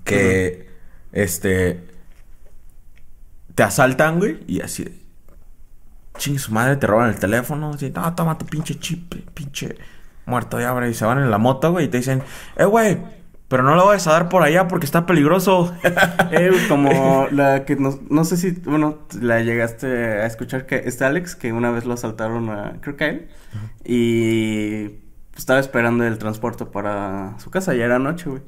Que, 0.03 0.69
este... 1.11 1.87
Te 3.55 3.63
asaltan, 3.63 4.19
güey. 4.19 4.39
Y 4.47 4.61
así 4.61 4.83
de... 4.83 5.01
Chingue 6.17 6.39
su 6.39 6.51
madre, 6.51 6.75
te 6.75 6.87
roban 6.87 7.09
el 7.09 7.19
teléfono. 7.19 7.71
Así, 7.73 7.89
no, 7.89 8.13
toma 8.15 8.37
tu 8.37 8.45
pinche 8.45 8.77
chip, 8.79 9.13
pinche 9.33 9.77
muerto 10.25 10.57
de 10.57 10.65
hambre. 10.65 10.89
Y 10.89 10.93
se 10.93 11.05
van 11.05 11.19
en 11.19 11.31
la 11.31 11.37
moto, 11.37 11.71
güey. 11.71 11.85
Y 11.85 11.87
te 11.87 11.97
dicen, 11.97 12.21
eh, 12.57 12.65
güey, 12.65 12.97
pero 13.51 13.63
no 13.63 13.75
lo 13.75 13.85
vayas 13.85 14.07
a 14.07 14.13
dar 14.13 14.29
por 14.29 14.43
allá 14.43 14.69
porque 14.69 14.85
está 14.85 15.05
peligroso. 15.05 15.75
Eh, 16.31 16.49
güey, 16.49 16.67
como 16.69 17.27
la 17.31 17.65
que 17.65 17.75
no, 17.75 17.99
no 18.09 18.23
sé 18.23 18.37
si, 18.37 18.51
bueno, 18.51 18.99
la 19.19 19.41
llegaste 19.41 19.87
a 19.87 20.25
escuchar 20.25 20.65
que 20.65 20.83
este 20.85 21.03
Alex, 21.03 21.35
que 21.35 21.51
una 21.51 21.71
vez 21.71 21.83
lo 21.83 21.93
asaltaron 21.93 22.49
a, 22.49 22.77
creo 22.79 22.95
que 22.95 23.03
a 23.03 23.09
él, 23.09 23.27
y 23.83 24.87
pues, 25.31 25.39
estaba 25.39 25.59
esperando 25.59 26.05
el 26.05 26.17
transporte 26.17 26.65
para 26.65 27.37
su 27.39 27.51
casa, 27.51 27.73
ya 27.73 27.83
era 27.83 27.99
noche, 27.99 28.29
güey. 28.29 28.41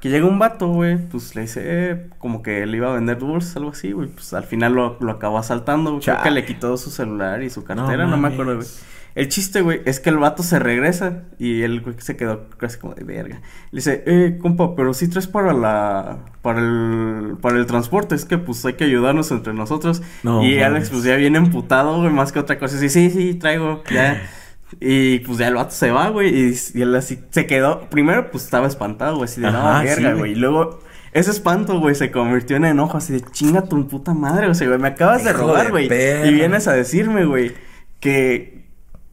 Que 0.00 0.08
llega 0.08 0.26
un 0.26 0.40
vato, 0.40 0.66
güey, 0.66 0.96
pues 0.96 1.36
le 1.36 1.42
dice, 1.42 1.62
eh, 1.64 2.10
como 2.18 2.42
que 2.42 2.66
le 2.66 2.76
iba 2.76 2.90
a 2.90 2.94
vender 2.94 3.18
dulces, 3.18 3.56
algo 3.56 3.70
así, 3.70 3.92
güey. 3.92 4.08
Pues 4.08 4.34
al 4.34 4.44
final 4.44 4.72
lo, 4.72 4.96
lo 4.98 5.12
acabó 5.12 5.38
asaltando, 5.38 5.92
güey. 5.92 6.02
Creo 6.02 6.22
que 6.22 6.30
le 6.32 6.44
quitó 6.44 6.76
su 6.76 6.90
celular 6.90 7.40
y 7.44 7.50
su 7.50 7.62
cartera, 7.62 8.04
no, 8.04 8.16
me 8.16 8.16
mames. 8.16 8.32
acuerdo, 8.32 8.56
güey. 8.56 8.66
El 9.14 9.28
chiste, 9.28 9.62
güey, 9.62 9.80
es 9.84 10.00
que 10.00 10.10
el 10.10 10.18
vato 10.18 10.42
se 10.42 10.58
regresa 10.58 11.24
y 11.38 11.62
el 11.62 11.80
güey 11.80 11.96
se 11.98 12.16
quedó 12.16 12.48
casi 12.50 12.78
como 12.78 12.94
de 12.94 13.04
verga. 13.04 13.40
Le 13.70 13.78
dice, 13.78 14.04
eh, 14.06 14.38
compa, 14.40 14.76
pero 14.76 14.94
si 14.94 15.08
traes 15.08 15.26
para 15.26 15.52
la, 15.52 16.26
para 16.42 16.60
el, 16.60 17.36
para 17.40 17.58
el 17.58 17.66
transporte, 17.66 18.14
es 18.14 18.24
que 18.24 18.38
pues 18.38 18.64
hay 18.64 18.74
que 18.74 18.84
ayudarnos 18.84 19.30
entre 19.30 19.52
nosotros. 19.54 20.02
No 20.22 20.44
y. 20.44 20.60
Alex 20.60 20.90
pues 20.90 21.02
ya 21.02 21.16
viene 21.16 21.38
emputado, 21.38 22.00
güey, 22.00 22.12
más 22.12 22.32
que 22.32 22.38
otra 22.38 22.58
cosa. 22.58 22.78
Sí, 22.78 22.88
sí, 22.88 23.10
sí, 23.10 23.34
traigo, 23.34 23.82
ya. 23.90 24.22
Y 24.80 25.20
pues 25.20 25.38
ya 25.38 25.48
el 25.48 25.54
vato 25.54 25.70
se 25.70 25.90
va, 25.90 26.10
güey, 26.10 26.28
y, 26.28 26.54
y 26.74 26.82
él 26.82 26.94
así 26.94 27.18
se 27.30 27.46
quedó. 27.46 27.88
Primero 27.88 28.30
pues 28.30 28.44
estaba 28.44 28.66
espantado, 28.66 29.16
güey, 29.16 29.24
así 29.24 29.40
de, 29.40 29.50
no, 29.50 29.56
Ajá, 29.56 29.80
sí, 29.80 29.86
verga, 29.86 30.10
güey. 30.10 30.18
güey. 30.18 30.32
Y 30.32 30.34
luego 30.34 30.80
ese 31.12 31.30
espanto, 31.30 31.80
güey, 31.80 31.94
se 31.94 32.10
convirtió 32.10 32.56
en 32.56 32.66
enojo, 32.66 32.98
así 32.98 33.12
de, 33.14 33.22
chinga 33.22 33.62
tu 33.62 33.88
puta 33.88 34.12
madre, 34.14 34.46
o 34.48 34.54
sea, 34.54 34.68
güey, 34.68 34.78
me 34.78 34.88
acabas 34.88 35.24
de 35.24 35.32
robar, 35.32 35.70
güey. 35.70 35.86
Y 35.86 36.34
vienes 36.34 36.68
a 36.68 36.72
decirme, 36.72 37.24
güey, 37.24 37.52
que... 38.00 38.57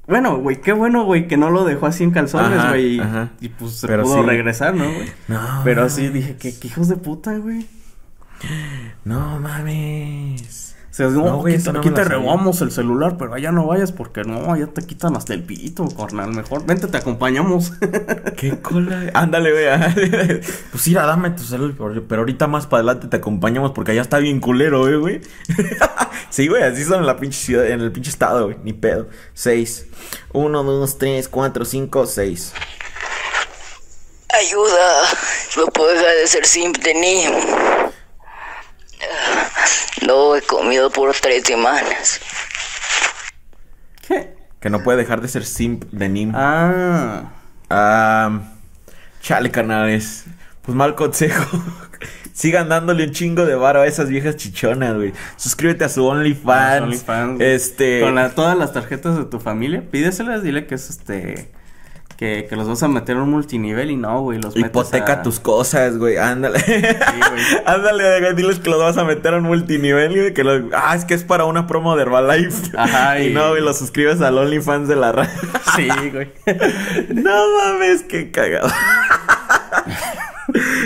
Bueno, 0.08 0.38
güey, 0.38 0.62
qué 0.62 0.72
bueno, 0.72 1.04
güey, 1.06 1.28
que 1.28 1.36
no 1.38 1.50
lo 1.50 1.66
dejó 1.66 1.88
así 1.88 2.04
en 2.04 2.12
calzones, 2.12 2.60
Ajá, 2.60 2.70
güey. 2.70 2.96
y- 2.98 3.00
ajá. 3.00 3.30
Y, 3.42 3.50
pues 3.50 3.74
se 3.74 3.88
Pero 3.88 4.04
pudo 4.04 4.22
sí. 4.22 4.30
regresar, 4.30 4.76
¿no, 4.76 4.86
güey? 4.86 5.10
No, 5.28 5.40
Pero 5.64 5.90
sí 5.90 6.02
mames. 6.02 6.14
dije, 6.14 6.36
¿qué, 6.38 6.54
qué 6.60 6.68
hijos 6.68 6.88
de 6.90 6.98
puta, 6.98 7.38
güey? 7.38 7.66
No 9.04 9.40
mames. 9.40 10.65
O 10.96 10.98
sea, 10.98 11.08
no, 11.08 11.26
No, 11.26 11.38
güey, 11.40 11.56
aquí, 11.56 11.62
eso 11.62 11.74
no 11.74 11.82
robamos 12.06 12.62
el 12.62 12.72
celular, 12.72 13.18
pero 13.18 13.34
allá 13.34 13.52
no 13.52 13.68
vayas 13.68 13.92
porque 13.92 14.24
no, 14.24 14.56
ya 14.56 14.68
te 14.68 14.82
quitan 14.82 15.18
hasta 15.18 15.34
el 15.34 15.44
pito, 15.44 15.86
carnal. 15.90 16.32
Mejor, 16.32 16.66
vente, 16.66 16.88
te 16.88 16.96
acompañamos. 16.96 17.74
¿Qué 18.38 18.62
cola? 18.62 19.12
Ándale, 19.14 19.52
güey. 19.52 20.40
pues 20.72 20.88
mira, 20.88 21.06
dame 21.06 21.32
tu 21.32 21.44
celular, 21.44 21.76
pero, 21.78 22.08
pero 22.08 22.22
ahorita 22.22 22.48
más 22.48 22.66
para 22.66 22.80
adelante 22.80 23.10
te 23.10 23.18
acompañamos 23.18 23.72
porque 23.72 23.92
allá 23.92 24.04
está 24.04 24.20
bien 24.20 24.40
culero, 24.40 24.88
eh, 24.88 24.96
güey. 24.96 25.22
sí, 26.30 26.48
güey, 26.48 26.64
así 26.64 26.86
son 26.86 27.02
en 27.02 27.08
la 27.08 27.18
pinche 27.18 27.40
ciudad, 27.40 27.68
en 27.68 27.82
el 27.82 27.92
pinche 27.92 28.10
estado, 28.10 28.46
güey. 28.46 28.58
Ni 28.64 28.72
pedo. 28.72 29.10
Seis. 29.34 29.88
Uno, 30.32 30.64
dos, 30.64 30.98
tres, 30.98 31.28
cuatro, 31.28 31.66
cinco, 31.66 32.06
seis. 32.06 32.54
Ayuda, 34.30 35.04
no 35.58 35.66
puedo 35.68 35.90
dejar 35.90 36.16
de 36.16 36.28
ser 36.28 36.46
simp 36.46 36.78
de 36.78 36.94
niño. 36.94 37.32
No 40.08 40.36
he 40.36 40.42
comido 40.42 40.90
por 40.90 41.14
tres 41.16 41.44
semanas. 41.46 42.20
¿Qué? 44.08 44.34
Que 44.60 44.70
no 44.70 44.84
puede 44.84 44.98
dejar 45.00 45.22
de 45.22 45.28
ser 45.28 45.46
simp 45.46 45.86
de 45.92 46.10
Nim. 46.10 46.32
Ah. 46.36 47.32
Ah, 47.70 48.42
chale, 49.22 49.52
carnales. 49.52 50.26
Pues 50.62 50.76
mal 50.76 50.96
consejo. 50.96 51.46
Sigan 52.34 52.68
dándole 52.68 53.06
un 53.06 53.12
chingo 53.12 53.46
de 53.46 53.56
varo 53.56 53.82
a 53.82 53.88
esas 53.88 54.10
viejas 54.10 54.36
chichonas, 54.36 54.94
güey. 54.96 55.14
Suscríbete 55.38 55.86
a 55.86 55.90
su 55.90 56.06
OnlyFans. 56.06 57.06
Este. 57.42 58.02
Con 58.02 58.16
la- 58.16 58.32
todas 58.32 58.58
las 58.58 58.74
tarjetas 58.74 59.16
de 59.18 59.26
tu 59.26 59.40
familia, 59.40 59.84
pídeselas, 59.90 60.44
dile 60.44 60.68
que 60.68 60.76
es 60.76 60.90
este. 60.90 61.52
Que, 62.18 62.46
que 62.50 62.56
los 62.56 62.66
vas 62.66 62.82
a 62.82 62.88
meter 62.88 63.18
a 63.18 63.24
un 63.24 63.30
multinivel 63.30 63.92
y 63.92 63.98
no, 63.98 64.22
güey, 64.22 64.40
los 64.42 64.56
metes 64.56 64.70
Hipoteca 64.70 65.14
a- 65.14 65.22
tus 65.22 65.42
cosas, 65.42 65.98
güey. 65.98 66.16
Ándale. 66.16 66.60
güey. 66.66 66.86
Ándale, 67.66 68.22
güey, 68.22 68.36
diles 68.36 68.60
que 68.60 68.70
los 68.70 68.80
vas 68.80 68.98
a 68.98 69.04
meter 69.04 69.34
a 69.34 69.38
un 69.40 69.44
multinivel, 69.44 70.14
güey. 70.16 70.34
Que 70.34 70.46
lo... 70.46 70.70
Ah, 70.74 70.96
es 70.96 71.04
que 71.04 71.14
es 71.14 71.26
para 71.26 71.44
una 71.44 71.68
promo 71.68 71.94
de 71.98 72.04
Herbalife. 72.04 72.72
Ajá, 72.78 73.20
y... 73.22 73.28
y- 73.28 73.34
no, 73.34 73.50
güey, 73.50 73.62
lo 73.62 73.74
suscribes 73.74 74.22
al 74.22 74.38
OnlyFans 74.38 74.88
de 74.88 74.96
la 74.96 75.12
radio. 75.12 75.30
Sí, 75.76 75.90
güey. 76.14 76.32
no 77.10 77.32
mames, 77.58 78.04
qué 78.04 78.32
cagado. 78.32 78.70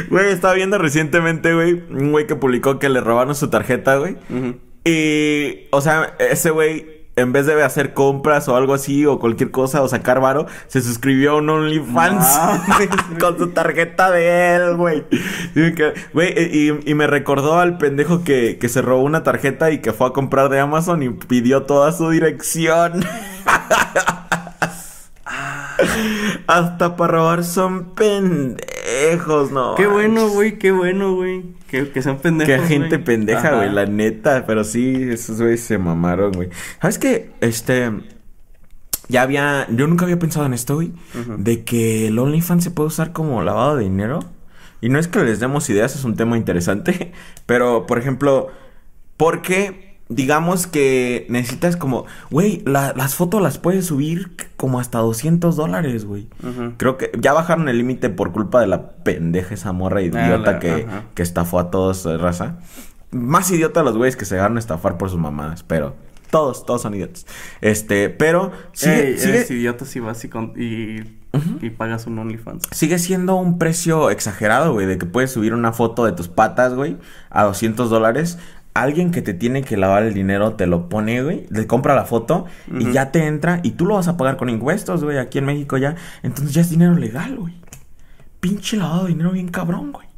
Güey, 0.09 0.31
estaba 0.31 0.53
viendo 0.55 0.77
recientemente, 0.77 1.53
güey, 1.53 1.73
un 1.91 2.11
güey 2.11 2.25
que 2.25 2.35
publicó 2.35 2.79
que 2.79 2.89
le 2.89 3.01
robaron 3.01 3.35
su 3.35 3.49
tarjeta, 3.49 3.97
güey. 3.97 4.17
Ujú. 4.29 4.55
Y, 4.85 5.67
o 5.71 5.81
sea, 5.81 6.15
ese 6.19 6.49
güey, 6.49 6.98
en 7.19 7.31
vez 7.31 7.45
de 7.45 7.61
hacer 7.63 7.93
compras 7.93 8.47
o 8.47 8.55
algo 8.55 8.73
así, 8.73 9.05
o 9.05 9.19
cualquier 9.19 9.51
cosa, 9.51 9.81
o 9.81 9.87
sacar 9.87 10.19
varo, 10.19 10.47
se 10.67 10.81
suscribió 10.81 11.31
a 11.31 11.35
un 11.37 11.49
OnlyFans 11.49 12.39
Mames, 12.67 12.89
con 13.19 13.37
su 13.37 13.49
tarjeta 13.49 14.11
de 14.11 14.55
él, 14.55 14.75
güey. 14.75 15.03
Y 15.55 15.69
Güey, 16.13 16.33
y, 16.37 16.91
y 16.91 16.93
me 16.93 17.07
recordó 17.07 17.59
al 17.59 17.77
pendejo 17.77 18.23
que, 18.23 18.57
que 18.59 18.69
se 18.69 18.81
robó 18.81 19.03
una 19.03 19.23
tarjeta 19.23 19.71
y 19.71 19.79
que 19.79 19.93
fue 19.93 20.07
a 20.07 20.11
comprar 20.11 20.49
de 20.49 20.59
Amazon 20.59 21.03
y 21.03 21.09
pidió 21.09 21.63
toda 21.63 21.91
su 21.91 22.09
dirección. 22.09 23.05
Hasta 26.47 26.95
para 26.95 27.13
robar 27.13 27.43
son 27.43 27.93
pendejos, 27.93 28.65
no. 29.51 29.75
Qué 29.75 29.87
bueno, 29.87 30.29
güey, 30.29 30.57
qué 30.57 30.71
bueno, 30.71 31.15
güey. 31.15 31.43
Que, 31.67 31.89
que 31.89 32.01
sean 32.01 32.17
pendejos. 32.17 32.53
Qué 32.53 32.67
gente 32.67 32.99
pendeja, 32.99 33.55
güey, 33.55 33.71
la 33.71 33.85
neta. 33.85 34.45
Pero 34.45 34.63
sí, 34.63 35.09
esos 35.09 35.39
güeyes 35.41 35.61
se 35.61 35.77
mamaron, 35.77 36.31
güey. 36.31 36.49
¿Sabes 36.81 36.97
qué? 36.99 37.31
Este. 37.41 37.91
Ya 39.07 39.23
había. 39.23 39.67
Yo 39.71 39.87
nunca 39.87 40.05
había 40.05 40.19
pensado 40.19 40.45
en 40.45 40.53
esto, 40.53 40.75
güey. 40.75 40.91
De 41.37 41.63
que 41.63 42.07
el 42.07 42.19
OnlyFans 42.19 42.63
se 42.63 42.71
puede 42.71 42.87
usar 42.87 43.11
como 43.11 43.41
lavado 43.43 43.75
de 43.75 43.83
dinero. 43.83 44.19
Y 44.81 44.89
no 44.89 44.97
es 44.97 45.07
que 45.07 45.23
les 45.23 45.39
demos 45.39 45.69
ideas, 45.69 45.95
es 45.95 46.05
un 46.05 46.15
tema 46.15 46.37
interesante. 46.37 47.11
Pero, 47.45 47.85
por 47.85 47.99
ejemplo, 47.99 48.47
porque. 49.17 49.88
Digamos 50.11 50.65
que 50.65 51.27
necesitas 51.29 51.77
como, 51.77 52.05
güey, 52.31 52.63
la- 52.65 52.93
las 52.97 53.13
fotos 53.13 53.43
las 53.43 53.59
puedes 53.59 53.85
subir 53.85 54.31
como 54.57 54.79
hasta 54.79 54.97
200 54.97 55.55
dólares, 55.55 56.03
güey. 56.05 56.27
Creo 56.77 56.97
que 56.97 57.11
ya 57.19 57.31
bajaron 57.31 57.69
el 57.69 57.77
límite 57.77 58.09
por 58.09 58.31
culpa 58.31 58.59
de 58.59 58.65
la 58.67 58.89
pendeja 58.89 59.53
esa 59.53 59.71
morra 59.71 60.01
idiota 60.01 60.53
la- 60.53 60.59
que, 60.59 60.87
que 61.13 61.21
estafó 61.21 61.59
a 61.59 61.69
todos, 61.69 62.05
eh, 62.07 62.17
raza. 62.17 62.57
Más 63.11 63.51
idiota 63.51 63.83
los 63.83 63.95
güeyes 63.97 64.15
que 64.15 64.25
se 64.25 64.33
dejaron 64.35 64.57
estafar 64.57 64.97
por 64.97 65.11
sus 65.11 65.19
mamadas, 65.19 65.61
pero 65.63 65.95
todos, 66.31 66.65
todos 66.65 66.81
son 66.81 66.95
idiotas. 66.95 67.27
Este, 67.61 68.09
pero 68.09 68.51
sigue, 68.73 69.09
Ey, 69.11 69.17
sigue, 69.19 69.29
eres 69.37 69.51
idiota 69.51 69.85
si 69.85 69.99
vas 69.99 70.23
y, 70.23 70.27
con- 70.29 70.53
y, 70.57 71.01
y 71.61 71.69
pagas 71.69 72.07
un 72.07 72.17
OnlyFans. 72.17 72.63
sigue 72.71 72.97
siendo 72.97 73.35
un 73.35 73.59
precio 73.59 74.09
exagerado, 74.09 74.73
güey, 74.73 74.87
de 74.87 74.97
que 74.97 75.05
puedes 75.05 75.31
subir 75.31 75.53
una 75.53 75.71
foto 75.71 76.05
de 76.05 76.11
tus 76.13 76.27
patas, 76.29 76.73
güey, 76.73 76.97
a 77.29 77.43
200 77.43 77.89
dólares. 77.91 78.39
Alguien 78.81 79.11
que 79.11 79.21
te 79.21 79.33
tiene 79.33 79.63
que 79.63 79.77
lavar 79.77 80.03
el 80.03 80.13
dinero 80.13 80.53
te 80.53 80.67
lo 80.67 80.89
pone, 80.89 81.21
güey, 81.23 81.45
le 81.49 81.67
compra 81.67 81.95
la 81.95 82.05
foto 82.05 82.45
y 82.71 82.91
ya 82.91 83.11
te 83.11 83.25
entra 83.25 83.59
y 83.63 83.71
tú 83.71 83.85
lo 83.85 83.95
vas 83.95 84.07
a 84.07 84.17
pagar 84.17 84.37
con 84.37 84.49
impuestos, 84.49 85.03
güey, 85.03 85.17
aquí 85.17 85.37
en 85.37 85.45
México 85.45 85.77
ya. 85.77 85.95
Entonces 86.23 86.53
ya 86.53 86.61
es 86.61 86.69
dinero 86.69 86.95
legal, 86.95 87.37
güey. 87.37 87.55
Pinche 88.39 88.77
lavado 88.77 89.03
de 89.03 89.09
dinero 89.09 89.31
bien 89.31 89.49
cabrón, 89.49 89.91
güey. 89.91 90.08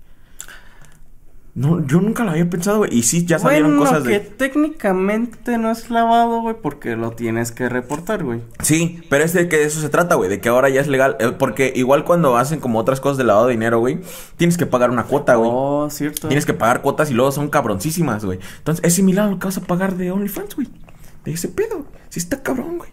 No, 1.54 1.86
yo 1.86 1.99
nunca 1.99 2.24
lo 2.24 2.32
había 2.32 2.49
pensado, 2.49 2.78
güey. 2.78 2.97
Y 2.97 3.04
sí, 3.04 3.26
ya 3.26 3.38
salieron 3.38 3.78
bueno, 3.78 3.91
cosas 3.91 4.08
que 4.08 4.20
de. 4.20 4.20
técnicamente 4.22 5.58
no 5.58 5.70
es 5.70 5.89
lavado, 5.89 6.39
güey, 6.41 6.56
porque 6.62 6.95
lo 6.95 7.12
tienes 7.12 7.52
que 7.52 7.68
reportar, 7.68 8.24
güey. 8.24 8.41
Sí, 8.62 9.02
pero 9.10 9.26
es 9.26 9.34
de 9.34 9.49
que 9.49 9.58
de 9.58 9.66
eso 9.66 9.82
se 9.82 9.89
trata, 9.89 10.16
güey. 10.16 10.30
De 10.30 10.39
que 10.39 10.47
ahora 10.47 10.70
ya 10.70 10.80
es 10.80 10.88
legal. 10.88 11.18
eh, 11.20 11.34
porque 11.38 11.74
igual 11.76 12.06
cuando 12.06 12.38
hacen 12.38 12.62
como 12.62 12.80
otras 12.80 13.02
cosas 13.02 13.18
de 13.18 13.26
lavado 13.26 13.47
de 13.47 13.54
dinero, 13.54 13.80
güey, 13.80 13.99
tienes 14.38 14.58
que 14.58 14.66
pagar 14.66 14.91
una 14.91 15.04
cuota, 15.04 15.36
güey. 15.36 15.49
Oh, 15.54 15.89
cierto. 15.89 16.30
Tienes 16.30 16.45
que 16.45 16.54
pagar 16.54 16.82
cuotas 16.82 17.12
y 17.12 17.14
luego 17.14 17.34
son 17.34 17.49
cabroncísimas, 17.49 18.24
güey. 18.24 18.39
Entonces 18.60 18.86
es 18.86 18.93
similar 18.93 19.28
a 19.28 19.32
lo 19.32 19.39
que 19.39 19.45
vas 19.45 19.58
a 19.58 19.62
pagar 19.62 19.97
de 19.97 20.10
OnlyFans, 20.10 20.56
güey. 20.56 20.70
De 21.26 21.34
ese 21.34 21.49
pedo. 21.49 21.86
Sí 22.08 22.20
está 22.20 22.41
cabrón, 22.41 22.78
güey. 22.78 22.91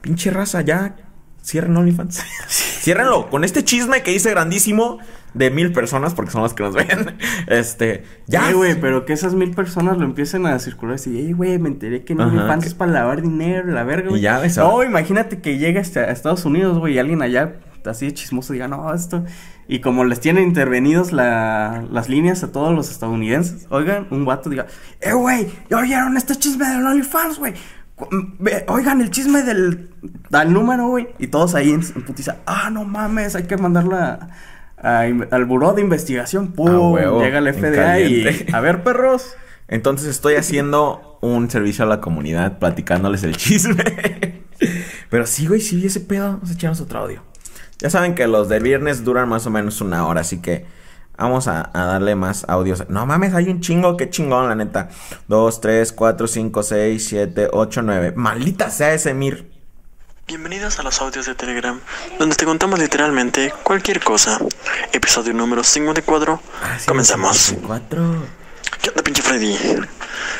Pinche 0.00 0.30
raza, 0.30 0.62
ya. 0.62 0.96
Cierren 1.44 1.76
OnlyFans. 1.76 2.22
Ciérrenlo. 2.48 3.28
Con 3.28 3.44
este 3.44 3.62
chisme 3.62 4.02
que 4.02 4.12
hice 4.12 4.30
grandísimo 4.30 4.98
de 5.34 5.50
mil 5.50 5.72
personas, 5.72 6.14
porque 6.14 6.30
son 6.30 6.42
las 6.42 6.54
que 6.54 6.62
nos 6.62 6.74
ven. 6.74 7.16
Este. 7.46 8.04
Ya. 8.26 8.52
Güey, 8.52 8.80
pero 8.80 9.04
que 9.04 9.12
esas 9.12 9.34
mil 9.34 9.52
personas 9.52 9.98
lo 9.98 10.04
empiecen 10.04 10.46
a 10.46 10.58
circular 10.58 10.96
así, 10.96 11.16
ey, 11.18 11.32
güey, 11.32 11.58
me 11.58 11.68
enteré 11.68 12.04
que 12.04 12.14
Ajá, 12.14 12.24
OnlyFans 12.26 12.62
que- 12.62 12.68
es 12.68 12.74
para 12.74 12.92
lavar 12.92 13.22
dinero, 13.22 13.68
la 13.68 13.84
verga, 13.84 14.08
güey. 14.10 14.20
Y 14.20 14.24
ya, 14.24 14.38
ves, 14.38 14.56
No, 14.56 14.82
imagínate 14.82 15.40
que 15.40 15.58
llega 15.58 15.80
hasta 15.80 16.00
a 16.00 16.10
Estados 16.10 16.44
Unidos, 16.44 16.78
güey, 16.78 16.94
y 16.94 16.98
alguien 16.98 17.22
allá 17.22 17.56
así 17.86 18.06
de 18.06 18.14
chismoso 18.14 18.52
diga, 18.52 18.68
no, 18.68 18.92
esto... 18.92 19.24
Y 19.66 19.78
como 19.80 20.04
les 20.04 20.18
tienen 20.18 20.42
intervenidos 20.48 21.12
la, 21.12 21.84
las 21.92 22.08
líneas 22.08 22.42
a 22.42 22.50
todos 22.50 22.74
los 22.74 22.90
estadounidenses, 22.90 23.68
oigan, 23.70 24.08
un 24.10 24.24
vato 24.24 24.50
diga, 24.50 24.66
eh, 25.00 25.12
güey, 25.12 25.46
¿ya 25.70 25.78
oyeron 25.78 26.16
este 26.16 26.34
chisme 26.34 26.66
del 26.68 26.84
OnlyFans, 26.84 27.38
güey? 27.38 27.54
Oigan 28.66 29.00
el 29.00 29.10
chisme 29.10 29.42
del, 29.42 29.90
del 30.28 30.52
número, 30.52 30.88
güey. 30.88 31.08
Y 31.20 31.28
todos 31.28 31.54
ahí 31.54 31.70
en, 31.70 31.82
en 31.94 32.02
putiza, 32.02 32.38
ah, 32.46 32.68
no 32.70 32.84
mames, 32.84 33.36
hay 33.36 33.44
que 33.44 33.56
mandarla 33.56 34.30
a 34.82 35.00
al 35.00 35.44
buró 35.44 35.72
de 35.72 35.82
investigación. 35.82 36.52
Pum, 36.52 36.96
llega 36.96 37.38
el 37.38 37.52
FDA 37.52 38.00
y, 38.00 38.46
a 38.52 38.60
ver, 38.60 38.82
perros. 38.82 39.36
Entonces 39.68 40.08
estoy 40.08 40.34
haciendo 40.34 41.18
un 41.20 41.48
servicio 41.50 41.84
a 41.84 41.88
la 41.88 42.00
comunidad, 42.00 42.58
platicándoles 42.58 43.22
el 43.22 43.36
chisme. 43.36 43.84
Pero 45.10 45.26
sí, 45.26 45.46
güey, 45.46 45.60
sí 45.60 45.76
vi 45.76 45.86
ese 45.86 46.00
pedo. 46.00 46.32
Vamos 46.32 46.50
a 46.50 46.54
echarnos 46.54 46.80
otro 46.80 47.00
audio. 47.00 47.22
Ya 47.78 47.88
saben 47.88 48.14
que 48.14 48.26
los 48.26 48.48
del 48.48 48.62
viernes 48.62 49.04
duran 49.04 49.28
más 49.28 49.46
o 49.46 49.50
menos 49.50 49.80
una 49.80 50.06
hora, 50.06 50.20
así 50.20 50.42
que 50.42 50.66
vamos 51.16 51.48
a, 51.48 51.70
a 51.72 51.84
darle 51.84 52.14
más 52.14 52.44
audios. 52.48 52.84
No 52.88 53.06
mames, 53.06 53.32
hay 53.32 53.48
un 53.48 53.60
chingo, 53.60 53.96
qué 53.96 54.10
chingón, 54.10 54.48
la 54.48 54.54
neta. 54.54 54.88
Dos, 55.28 55.60
tres, 55.60 55.92
cuatro, 55.92 56.26
cinco, 56.26 56.62
seis, 56.62 57.06
siete, 57.06 57.48
ocho, 57.52 57.80
nueve. 57.82 58.12
Maldita 58.14 58.70
sea 58.70 58.92
ese 58.92 59.14
Mir. 59.14 59.49
Bienvenidos 60.26 60.78
a 60.78 60.82
los 60.84 61.00
audios 61.00 61.26
de 61.26 61.34
Telegram, 61.34 61.80
donde 62.18 62.36
te 62.36 62.44
contamos 62.44 62.78
literalmente 62.78 63.52
cualquier 63.64 64.00
cosa. 64.00 64.38
Episodio 64.92 65.32
número 65.34 65.64
54. 65.64 66.40
Ah, 66.62 66.76
sí, 66.78 66.86
Comenzamos. 66.86 67.54
¿Qué 68.80 68.90
onda, 68.90 69.02
pinche 69.02 69.22
Freddy? 69.22 69.56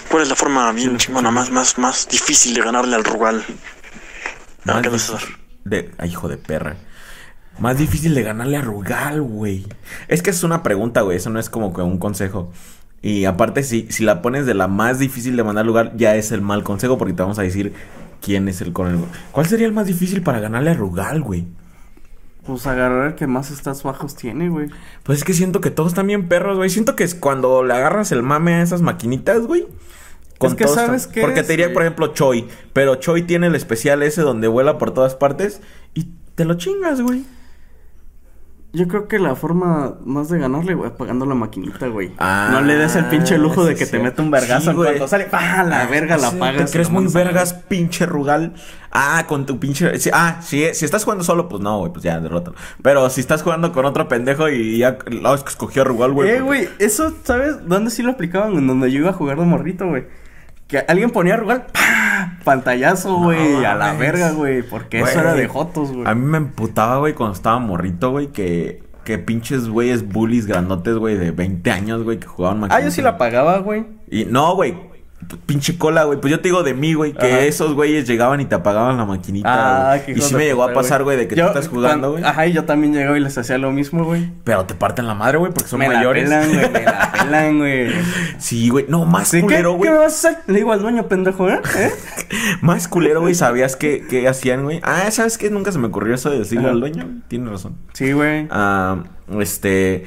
¿Cuál 0.09 0.23
es 0.23 0.29
la 0.29 0.37
forma 0.37 0.71
bien 0.73 0.97
chingona, 0.97 1.31
más, 1.31 1.51
más, 1.51 1.77
más 1.79 2.09
difícil 2.09 2.55
de 2.55 2.63
ganarle 2.63 2.95
al 2.95 3.05
Rugal? 3.05 3.45
¿qué 4.83 4.89
vas 4.89 5.11
a 5.11 5.17
hacer? 5.17 5.29
de... 5.65 5.91
Ay, 5.99 6.11
hijo 6.11 6.29
de 6.29 6.37
perra. 6.37 6.77
Más 7.59 7.77
difícil 7.77 8.15
de 8.15 8.23
ganarle 8.23 8.57
a 8.59 8.63
Rugal, 8.63 9.21
güey. 9.23 9.67
Es 10.07 10.23
que 10.23 10.31
es 10.31 10.43
una 10.45 10.63
pregunta, 10.63 11.01
güey. 11.01 11.17
Eso 11.17 11.31
no 11.31 11.41
es 11.41 11.51
como 11.51 11.75
que 11.75 11.83
un 11.83 11.99
consejo. 11.99 12.53
Y 13.03 13.25
aparte, 13.25 13.63
si, 13.65 13.91
si 13.91 14.05
la 14.05 14.23
pones 14.23 14.47
de 14.47 14.55
la 14.55 14.69
más 14.69 14.99
difícil 14.99 15.37
de 15.37 15.43
mandar 15.43 15.67
lugar, 15.67 15.97
ya 15.97 16.15
es 16.15 16.33
el 16.33 16.43
mal 16.43 16.63
consejo 16.63 16.97
porque 16.97 17.15
te 17.15 17.23
vamos 17.23 17.39
a 17.39 17.43
decir 17.43 17.73
quién 18.21 18.49
es 18.49 18.61
el 18.61 18.73
con 18.73 18.89
el... 18.89 18.99
¿Cuál 19.33 19.47
sería 19.47 19.67
el 19.67 19.73
más 19.73 19.87
difícil 19.87 20.23
para 20.23 20.41
ganarle 20.41 20.71
a 20.71 20.75
Rugal, 20.75 21.21
güey? 21.23 21.47
Pues 22.47 22.67
agarrar 22.67 23.09
el 23.09 23.15
que 23.15 23.27
más 23.27 23.49
stats 23.49 23.83
bajos 23.83 24.17
tiene, 24.17 24.49
güey. 24.49 24.69
Pues 25.03 25.19
es 25.19 25.25
que 25.25 25.35
siento 25.35 25.61
que 25.61 25.71
todos 25.71 25.93
están 25.93 26.07
bien 26.07 26.29
perros, 26.29 26.57
güey. 26.57 26.71
Siento 26.71 26.97
que 26.97 27.05
es 27.05 27.15
cuando 27.15 27.63
le 27.65 27.75
agarras 27.75 28.13
el 28.13 28.23
mame 28.23 28.55
a 28.55 28.63
esas 28.63 28.83
maquinitas, 28.83 29.47
güey. 29.47 29.67
Es 30.41 30.55
que 30.55 30.67
¿sabes 30.67 31.07
qué 31.07 31.21
Porque 31.21 31.41
es, 31.41 31.47
te 31.47 31.53
diría, 31.53 31.67
güey? 31.67 31.75
por 31.75 31.83
ejemplo, 31.83 32.07
Choi. 32.15 32.49
Pero 32.73 32.97
Choi 32.97 33.23
tiene 33.23 33.49
el 33.49 33.55
especial 33.55 34.03
ese 34.03 34.23
donde 34.23 34.49
vuela 34.49 34.79
por 34.79 34.93
todas 34.93 35.15
partes 35.15 35.61
y 35.93 36.09
te 36.35 36.47
lo 36.47 36.55
chingas, 36.55 37.03
güey. 37.03 37.25
Yo 38.73 38.87
creo 38.87 39.09
que 39.09 39.19
la 39.19 39.35
forma 39.35 39.97
más 40.05 40.29
de 40.29 40.39
ganarle, 40.39 40.75
güey, 40.75 40.91
pagando 40.97 41.27
la 41.27 41.35
maquinita, 41.35 41.89
güey. 41.89 42.13
Ah, 42.19 42.51
no 42.53 42.61
le 42.61 42.77
des 42.77 42.95
el 42.95 43.07
pinche 43.07 43.37
lujo 43.37 43.65
de 43.65 43.75
que 43.75 43.85
sí. 43.85 43.91
te 43.91 43.99
mete 43.99 44.23
un 44.23 44.31
vergazo 44.31 44.71
Sí, 44.71 44.77
cuanto 44.77 45.09
sale. 45.09 45.25
¡Pah! 45.25 45.65
La 45.65 45.87
verga 45.87 46.17
la 46.17 46.31
Sí, 46.31 46.37
pagas. 46.39 46.67
¿Te 46.67 46.73
crees 46.73 46.89
muy 46.89 47.09
vergas, 47.09 47.53
pinche 47.55 48.07
Rugal? 48.07 48.55
Ah, 48.93 49.25
con 49.27 49.45
tu 49.45 49.59
pinche... 49.59 49.99
sí, 49.99 50.11
ah, 50.13 50.39
sí, 50.41 50.65
si 50.73 50.85
estás 50.85 51.03
jugando 51.03 51.25
solo, 51.25 51.49
pues 51.49 51.61
no, 51.61 51.79
güey, 51.81 51.93
pues 51.93 52.05
ya, 52.05 52.21
derrótalo. 52.21 52.57
Pero 52.81 53.11
si 53.11 53.21
estás 53.21 53.43
jugando 53.43 53.73
con 53.73 53.87
otro 53.87 54.07
pendejo 54.07 54.49
y 54.49 54.79
ya... 54.79 54.99
Escogió 55.47 55.83
Rugal, 55.83 56.13
güey. 56.13 56.29
Eh, 56.29 56.33
porque- 56.35 56.45
güey, 56.45 56.69
eso, 56.79 57.13
¿sabes? 57.25 57.67
¿Dónde 57.67 57.91
sí 57.91 58.05
lo 58.05 58.13
aplicaban? 58.13 58.53
En 58.55 58.69
donde 58.69 58.93
yo 58.93 59.01
iba 59.01 59.11
a 59.11 59.15
jugar 59.15 59.37
de 59.39 59.47
morrito, 59.47 59.89
güey. 59.89 60.05
Que 60.71 60.79
alguien 60.87 61.11
ponía 61.11 61.35
a. 61.35 61.67
Pantallazo, 62.45 63.17
güey, 63.19 63.65
a 63.65 63.75
la 63.75 63.93
verga, 63.95 64.31
güey. 64.31 64.63
Porque 64.63 65.01
eso 65.01 65.21
era 65.21 65.35
de 65.35 65.49
jotos, 65.49 65.93
güey. 65.93 66.07
A 66.07 66.15
mí 66.15 66.25
me 66.25 66.39
emputaba, 66.39 66.99
güey, 66.99 67.15
cuando 67.15 67.35
estaba 67.35 67.59
morrito, 67.59 68.11
güey, 68.11 68.29
que... 68.29 68.89
Que 69.05 69.17
pinches 69.19 69.67
güeyes 69.67 70.07
bullies 70.07 70.47
grandotes, 70.47 70.95
güey, 70.95 71.17
de 71.17 71.31
20 71.31 71.71
años, 71.71 72.05
güey, 72.05 72.21
que 72.21 72.27
jugaban 72.27 72.71
Ah, 72.71 72.81
yo 72.81 72.91
sí 72.91 73.01
la 73.01 73.17
pagaba, 73.17 73.59
güey. 73.59 73.87
Y 74.11 74.27
no, 74.27 74.55
güey. 74.55 74.77
Pinche 75.47 75.77
cola, 75.79 76.05
güey. 76.05 76.19
Pues 76.21 76.31
yo 76.31 76.41
te 76.41 76.49
digo 76.49 76.63
de 76.63 76.75
mí, 76.75 76.95
güey, 76.95 77.13
que 77.13 77.27
Ajá. 77.27 77.41
esos 77.43 77.75
güeyes 77.75 78.09
llegaban 78.09 78.41
y 78.41 78.47
te 78.47 78.55
apagaban 78.55 78.97
la 78.97 79.05
maquinita. 79.05 79.93
Ah, 79.93 79.99
qué 80.05 80.13
y 80.13 80.21
sí 80.21 80.35
me 80.35 80.45
llegó 80.45 80.65
a 80.65 80.73
pasar, 80.73 81.05
güey, 81.05 81.17
de 81.17 81.29
que 81.29 81.37
Yo, 81.37 81.45
tú 81.45 81.49
estás 81.51 81.69
jugando, 81.69 82.13
güey. 82.13 82.25
Ajá, 82.25 82.47
y 82.47 82.53
yo 82.53 82.65
también 82.65 82.93
llegaba 82.95 83.17
y 83.17 83.21
les 83.21 83.37
hacía 83.39 83.59
lo 83.59 83.71
mismo, 83.71 84.05
güey. 84.05 84.31
Pero 84.45 84.65
te 84.65 84.75
parten 84.75 85.07
la 85.07 85.15
madre, 85.15 85.39
güey, 85.39 85.53
porque 85.53 85.69
son 85.69 85.79
me 85.81 85.89
mayores. 85.89 86.29
la 86.29 86.41
pelan, 86.41 86.53
güey, 86.59 86.71
me 86.73 86.83
la 86.85 87.13
pelan, 87.25 87.59
güey. 87.59 87.91
Sí, 88.39 88.69
güey. 88.71 88.87
No, 88.89 89.05
más 89.05 89.29
¿Sí, 89.29 89.37
¿Qué, 89.39 89.43
culero, 89.43 89.73
¿Qué 89.73 89.77
güey. 89.79 89.91
me 89.91 89.97
vas 89.99 90.25
a 90.25 90.29
hacer? 90.31 90.43
Le 90.47 90.55
digo 90.59 90.73
al 90.73 90.81
dueño, 90.81 91.07
pendejo, 91.07 91.49
¿eh? 91.49 91.61
¿Eh? 91.77 91.91
Más 92.63 92.89
culero, 92.89 93.21
güey. 93.21 93.35
¿Sabías 93.35 93.77
qué, 93.77 94.05
qué 94.09 94.27
hacían, 94.27 94.65
güey? 94.65 94.81
Ah, 94.83 95.11
¿sabes 95.11 95.37
qué? 95.39 95.51
Nunca 95.51 95.71
se 95.73 95.79
me 95.79 95.89
ocurrió 95.89 96.15
eso 96.15 96.31
de 96.31 96.39
decirle 96.39 96.65
Ajá. 96.65 96.73
al 96.73 96.81
dueño. 96.81 97.05
güey. 97.05 97.17
Tienes 97.29 97.51
razón. 97.51 97.77
Sí, 97.93 98.13
güey. 98.13 98.47
Ah, 98.51 98.97
este. 99.39 100.07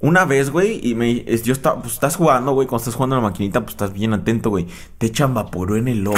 Una 0.00 0.24
vez, 0.24 0.50
güey, 0.50 0.78
y 0.80 0.94
me. 0.94 1.24
es- 1.26 1.42
yo 1.42 1.52
estaba. 1.52 1.80
Pues 1.82 1.94
estás 1.94 2.14
jugando, 2.14 2.52
güey. 2.52 2.68
Cuando 2.68 2.82
estás 2.82 2.94
jugando 2.94 3.16
a 3.16 3.18
la 3.20 3.28
maquinita, 3.28 3.62
pues 3.62 3.72
estás 3.72 3.92
bien 3.92 4.12
atento, 4.12 4.48
güey. 4.50 4.68
Te 4.96 5.06
echan 5.06 5.34
vaporú 5.34 5.74
en 5.74 5.88
el 5.88 6.06
ojo, 6.06 6.16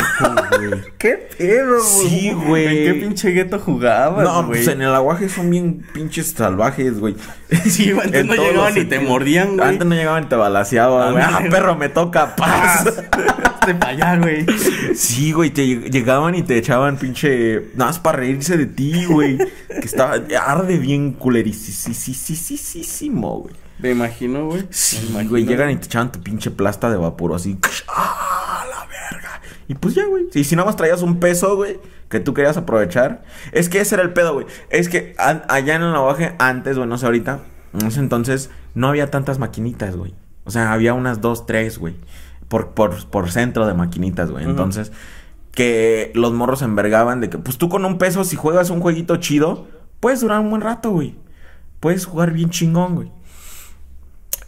güey. 0.51 0.81
¿Qué 0.99 1.29
pedo, 1.39 1.81
Sí, 1.81 2.31
güey. 2.33 2.87
¿En 2.87 2.93
qué 2.95 3.01
pinche 3.01 3.31
gueto 3.31 3.59
jugabas, 3.59 4.23
No, 4.23 4.35
güey? 4.45 4.59
pues 4.63 4.69
en 4.69 4.83
el 4.83 4.95
aguaje 4.95 5.31
son 5.31 5.49
bien 5.49 5.83
pinches 5.95 6.27
salvajes, 6.33 7.01
güey. 7.01 7.17
Sí, 7.65 7.91
antes 7.91 8.27
no 8.27 8.35
llegaban 8.35 8.75
ni 8.75 8.85
te 8.85 9.01
mordían, 9.01 9.57
güey. 9.57 9.69
Antes 9.71 9.87
no 9.87 9.95
llegaban 9.95 10.25
y 10.25 10.27
te 10.27 10.37
balaseaban, 10.37 11.13
güey. 11.13 11.25
Ah, 11.27 11.41
perro, 11.51 11.75
me 11.75 11.89
toca, 11.89 12.37
paz. 12.37 12.85
De 13.67 13.75
pa' 13.75 13.89
allá, 13.89 14.19
güey. 14.19 14.45
Sí, 14.95 15.33
güey, 15.33 15.49
te 15.51 15.65
lleg- 15.65 15.91
llegaban 15.91 16.35
y 16.35 16.43
te 16.43 16.59
echaban 16.59 16.99
pinche. 16.99 17.71
Nada 17.77 17.93
más 17.93 17.99
para 17.99 18.19
reírse 18.19 18.59
de 18.59 18.67
ti, 18.67 19.07
güey. 19.07 19.39
que 19.39 19.87
estaba. 19.87 20.17
Arde 20.47 20.77
bien 20.77 21.13
culerísimo, 21.13 23.39
güey. 23.41 23.55
Me 23.83 23.91
imagino, 23.91 24.47
güey. 24.47 24.67
Sí, 24.71 25.07
imagino. 25.09 25.31
güey, 25.31 25.45
llegan 25.45 25.71
y 25.71 25.77
te 25.77 25.87
echaban 25.87 26.13
tu 26.13 26.21
pinche 26.21 26.51
plasta 26.51 26.91
de 26.91 26.97
vapor 26.97 27.35
así. 27.35 27.59
¡Ah, 27.89 28.65
la 28.69 28.87
verga! 28.87 29.41
Y 29.69 29.75
pues 29.75 29.95
ya, 29.95 30.07
güey. 30.07 30.27
Y 30.35 30.45
si 30.45 30.57
nada 30.57 30.67
más 30.67 30.77
traías 30.77 31.03
un 31.03 31.19
peso, 31.19 31.57
güey, 31.57 31.81
que 32.09 32.21
tú 32.21 32.35
querías 32.35 32.57
aprovechar. 32.57 33.23
Es 33.53 33.69
que 33.69 33.81
ese 33.81 33.95
era 33.95 34.05
el 34.05 34.13
pedo, 34.13 34.35
güey. 34.35 34.47
Es 34.69 34.89
que 34.89 35.15
allá 35.19 35.77
en 35.77 35.83
el 35.83 35.93
navaje, 35.93 36.35
antes, 36.39 36.77
güey, 36.77 36.89
no 36.89 36.99
sé 36.99 37.07
ahorita, 37.07 37.41
en 37.73 37.87
ese 37.87 38.01
entonces, 38.01 38.51
no 38.75 38.89
había 38.89 39.11
tantas 39.11 39.39
maquinitas, 39.39 39.97
güey. 39.97 40.15
O 40.45 40.51
sea, 40.51 40.73
había 40.73 40.95
unas 40.95 41.21
dos, 41.21 41.47
tres, 41.47 41.79
güey. 41.79 41.95
Por, 42.49 42.71
por, 42.71 43.07
por 43.09 43.31
centro 43.31 43.67
de 43.67 43.75
maquinitas, 43.75 44.31
güey. 44.31 44.45
Entonces, 44.45 44.91
que 45.53 46.11
los 46.15 46.33
morros 46.33 46.59
se 46.61 46.65
envergaban 46.65 47.21
de 47.21 47.31
que, 47.31 47.39
pues 47.39 47.59
tú 47.59 47.69
con 47.69 47.85
un 47.85 47.97
peso, 47.99 48.25
si 48.25 48.37
juegas 48.37 48.71
un 48.71 48.81
jueguito 48.81 49.17
chido, 49.17 49.69
puedes 50.01 50.21
durar 50.21 50.41
un 50.41 50.51
buen 50.51 50.63
rato, 50.63 50.91
güey. 50.91 51.15
Puedes 51.79 52.07
jugar 52.07 52.33
bien 52.33 52.51
chingón, 52.51 52.97
güey. 52.97 53.13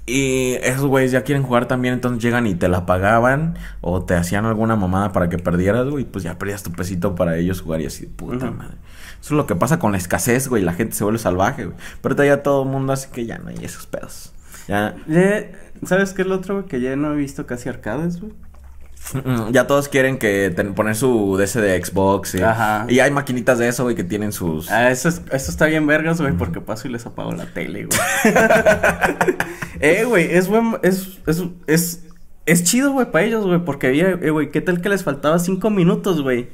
Y 0.05 0.55
esos 0.63 0.87
güeyes 0.87 1.13
ya 1.13 1.23
quieren 1.23 1.45
jugar 1.45 1.67
también, 1.67 1.95
entonces 1.95 2.21
llegan 2.23 2.47
y 2.49 2.55
te 2.57 2.69
la 2.69 2.87
pagaban 2.87 3.57
o 3.81 4.03
te 4.05 4.15
hacían 4.15 4.45
alguna 4.47 4.75
mamada 4.75 5.13
para 5.13 5.29
que 5.29 5.39
perdieras, 5.39 5.87
güey, 5.89 6.03
y 6.03 6.07
pues 6.07 6.25
ya 6.25 6.39
perdías 6.39 6.63
tu 6.65 6.73
pesito 6.73 7.15
para 7.15 7.37
ellos 7.37 7.61
jugar 7.61 7.81
y 7.83 7.87
así 7.87 8.07
puta 8.07 8.51
madre. 8.51 8.77
Eso 9.21 9.35
es 9.35 9.37
lo 9.37 9.47
que 9.47 9.55
pasa 9.55 9.79
con 9.79 9.93
la 9.93 9.99
escasez, 9.99 10.49
güey, 10.49 10.63
la 10.65 10.73
gente 10.73 10.97
se 10.97 11.05
vuelve 11.05 11.21
salvaje, 11.21 11.67
güey. 11.67 11.77
Pero 12.01 12.25
ya 12.25 12.43
todo 12.43 12.65
el 12.65 12.69
mundo 12.69 12.93
así 12.93 13.09
que 13.13 13.27
ya 13.27 13.39
no 13.39 13.51
hay 13.51 13.59
esos 13.65 13.87
pedos. 13.87 14.33
Ya, 14.67 14.97
Ya- 15.07 15.45
¿Sabes 15.85 16.13
qué 16.13 16.23
es 16.23 16.29
lo 16.29 16.37
otro, 16.37 16.55
güey? 16.57 16.67
Que 16.67 16.81
ya 16.81 16.95
no 16.97 17.13
he 17.13 17.17
visto 17.17 17.47
casi 17.47 17.69
arcades, 17.69 18.21
güey. 18.21 18.33
Ya 19.51 19.67
todos 19.67 19.89
quieren 19.89 20.19
que 20.19 20.51
ten- 20.55 20.75
poner 20.75 20.95
su 20.97 21.37
DS 21.37 21.61
de 21.61 21.85
Xbox 21.85 22.35
y, 22.37 22.43
Ajá. 22.43 22.87
y 22.89 23.01
hay 23.01 23.11
maquinitas 23.11 23.59
de 23.59 23.69
eso, 23.69 23.83
güey, 23.85 23.95
que 23.97 24.05
tienen 24.05 24.33
sus... 24.33 24.71
Ah, 24.71 24.91
eso, 24.91 25.09
es- 25.09 25.23
eso 25.31 25.51
está 25.51 25.67
bien 25.67 25.87
vergas, 25.87 26.21
güey, 26.21 26.33
porque 26.33 26.61
paso 26.61 26.89
y 26.89 26.93
les 26.93 27.05
apago 27.07 27.33
la 27.33 27.47
tele, 27.47 27.87
güey. 27.87 27.99
eh, 29.81 30.05
güey, 30.05 30.33
es 30.35 30.49
buen, 30.49 30.77
es, 30.83 31.19
es, 31.27 31.43
es, 31.67 32.05
es 32.47 32.65
chido, 32.65 32.93
güey, 32.93 33.11
para 33.11 33.25
ellos, 33.25 33.45
güey, 33.47 33.59
porque, 33.65 33.91
eh, 34.01 34.31
güey, 34.31 34.51
¿qué 34.51 34.61
tal 34.61 34.81
que 34.81 34.89
les 34.89 35.05
faltaba 35.05 35.39
cinco 35.39 35.71
minutos, 35.71 36.23
güey? 36.23 36.49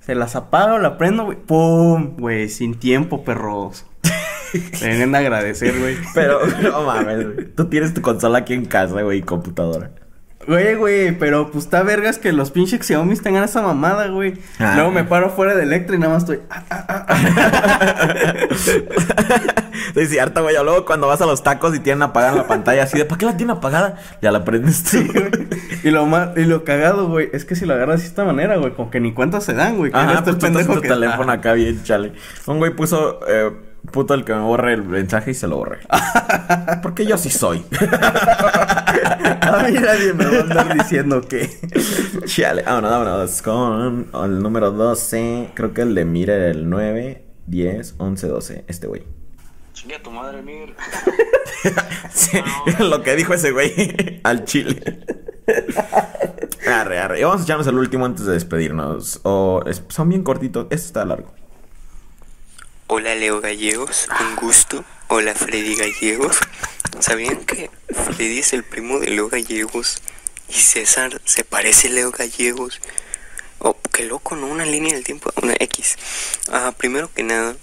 Se 0.00 0.14
las 0.14 0.36
apago, 0.36 0.78
la 0.78 0.96
prendo, 0.96 1.24
güey, 1.24 1.36
pum, 1.36 2.16
güey, 2.16 2.48
sin 2.48 2.78
tiempo, 2.78 3.24
perros. 3.24 3.84
Vienen 4.80 5.14
a 5.14 5.18
agradecer, 5.18 5.78
güey. 5.78 5.96
Pero, 6.14 6.40
no 6.62 6.82
mames, 6.82 7.34
güey. 7.34 7.46
Tú 7.54 7.66
tienes 7.66 7.92
tu 7.92 8.00
consola 8.00 8.38
aquí 8.38 8.54
en 8.54 8.64
casa, 8.64 9.02
güey, 9.02 9.18
y 9.18 9.22
computadora. 9.22 9.90
Güey, 10.48 10.74
güey, 10.76 11.12
pero 11.18 11.50
pues 11.50 11.64
está 11.64 11.82
vergas 11.82 12.18
que 12.18 12.32
los 12.32 12.50
pinches 12.50 12.84
Xiaomi 12.86 13.14
tengan 13.16 13.44
esa 13.44 13.60
mamada, 13.60 14.06
güey. 14.08 14.34
Ah. 14.58 14.72
Luego 14.76 14.90
me 14.90 15.04
paro 15.04 15.28
fuera 15.30 15.54
de 15.54 15.62
Electra 15.64 15.94
y 15.94 15.98
nada 15.98 16.14
más 16.14 16.22
estoy. 16.22 16.40
ah, 16.48 16.64
ah, 16.70 16.84
ah, 16.88 17.06
ah. 17.08 18.34
Sí, 19.94 20.06
cierto, 20.06 20.42
güey. 20.42 20.54
Luego 20.62 20.84
cuando 20.84 21.06
vas 21.06 21.20
a 21.20 21.26
los 21.26 21.42
tacos 21.42 21.74
y 21.74 21.80
tienen 21.80 22.02
apagada 22.02 22.34
la 22.34 22.46
pantalla 22.46 22.84
así 22.84 22.96
de, 22.98 23.04
¿para 23.04 23.18
qué 23.18 23.26
la 23.26 23.36
tienen 23.36 23.56
apagada? 23.56 23.96
Ya 24.22 24.30
la 24.32 24.44
prendes 24.44 24.82
tú. 24.84 24.90
Sí. 24.98 25.08
Y 25.84 25.90
lo 25.90 26.06
más, 26.06 26.30
y 26.36 26.44
lo 26.44 26.64
cagado, 26.64 27.08
güey, 27.08 27.28
es 27.32 27.44
que 27.44 27.54
si 27.54 27.64
lo 27.66 27.74
agarras 27.74 28.00
de 28.00 28.06
esta 28.06 28.24
manera, 28.24 28.56
güey, 28.56 28.72
como 28.72 28.90
que 28.90 29.00
ni 29.00 29.12
cuenta 29.12 29.40
se 29.40 29.52
dan, 29.54 29.76
güey. 29.76 29.90
Ajá, 29.94 30.12
eres 30.12 30.22
pues 30.22 30.38
tú 30.38 30.46
estás 30.46 30.48
en 30.48 30.54
pendejo 30.54 30.74
tu 30.76 30.80
que- 30.82 30.88
teléfono 30.88 31.30
acá 31.32 31.52
bien, 31.52 31.82
chale. 31.84 32.12
Un 32.46 32.58
güey 32.58 32.74
puso, 32.74 33.20
eh, 33.28 33.50
puto 33.92 34.14
el 34.14 34.24
que 34.24 34.32
me 34.34 34.40
borre 34.40 34.72
el 34.74 34.82
mensaje 34.84 35.30
y 35.32 35.34
se 35.34 35.46
lo 35.46 35.56
borré. 35.58 35.78
Porque 36.82 37.04
yo 37.06 37.16
sí 37.18 37.30
soy. 37.30 37.64
A 39.54 39.62
mí 39.68 39.72
nadie 39.72 40.12
me 40.12 40.24
va 40.24 40.36
a 40.36 40.40
andar 40.40 40.74
diciendo 40.76 41.22
que. 41.22 41.48
chale, 42.26 42.62
vámonos, 42.62 42.90
vámonos. 42.90 43.42
Con 43.42 44.10
el 44.32 44.42
número 44.42 44.72
12. 44.72 45.50
Creo 45.54 45.72
que 45.72 45.82
el 45.82 45.94
de 45.94 46.04
Mire 46.04 46.34
era 46.34 46.50
el 46.50 46.68
9, 46.68 47.24
10, 47.46 47.94
11, 47.98 48.26
12. 48.28 48.64
Este 48.68 48.86
güey. 48.86 49.04
Chingue 49.72 49.96
a 49.96 50.02
tu 50.02 50.10
madre, 50.10 50.42
Mir. 50.42 50.74
Sí, 52.12 52.38
lo 52.78 53.02
que 53.02 53.16
dijo 53.16 53.34
ese 53.34 53.50
güey 53.50 54.20
al 54.22 54.44
chile. 54.44 55.04
Arre, 56.66 56.98
arre. 56.98 57.20
Y 57.20 57.24
vamos 57.24 57.40
a 57.40 57.44
echarnos 57.44 57.66
el 57.66 57.76
último 57.76 58.04
antes 58.04 58.26
de 58.26 58.32
despedirnos. 58.32 59.20
O 59.24 59.62
son 59.88 60.08
bien 60.08 60.22
cortitos. 60.22 60.64
Este 60.70 60.86
está 60.86 61.04
largo. 61.04 61.32
Hola 62.90 63.14
Leo 63.14 63.42
Gallegos, 63.42 64.08
un 64.18 64.36
gusto. 64.36 64.82
Hola 65.08 65.34
Freddy 65.34 65.74
Gallegos. 65.74 66.38
¿Sabían 67.00 67.44
que 67.44 67.70
Freddy 67.90 68.38
es 68.38 68.54
el 68.54 68.64
primo 68.64 68.98
de 68.98 69.08
Leo 69.10 69.28
Gallegos 69.28 70.00
y 70.48 70.54
César 70.54 71.20
se 71.26 71.44
parece 71.44 71.88
a 71.88 71.90
Leo 71.90 72.12
Gallegos? 72.12 72.80
Oh, 73.58 73.76
qué 73.92 74.06
loco, 74.06 74.36
¿no? 74.36 74.46
Una 74.46 74.64
línea 74.64 74.94
del 74.94 75.04
tiempo, 75.04 75.30
una 75.42 75.52
X. 75.60 75.96
Ah, 76.50 76.72
primero 76.78 77.12
que 77.12 77.24
nada, 77.24 77.56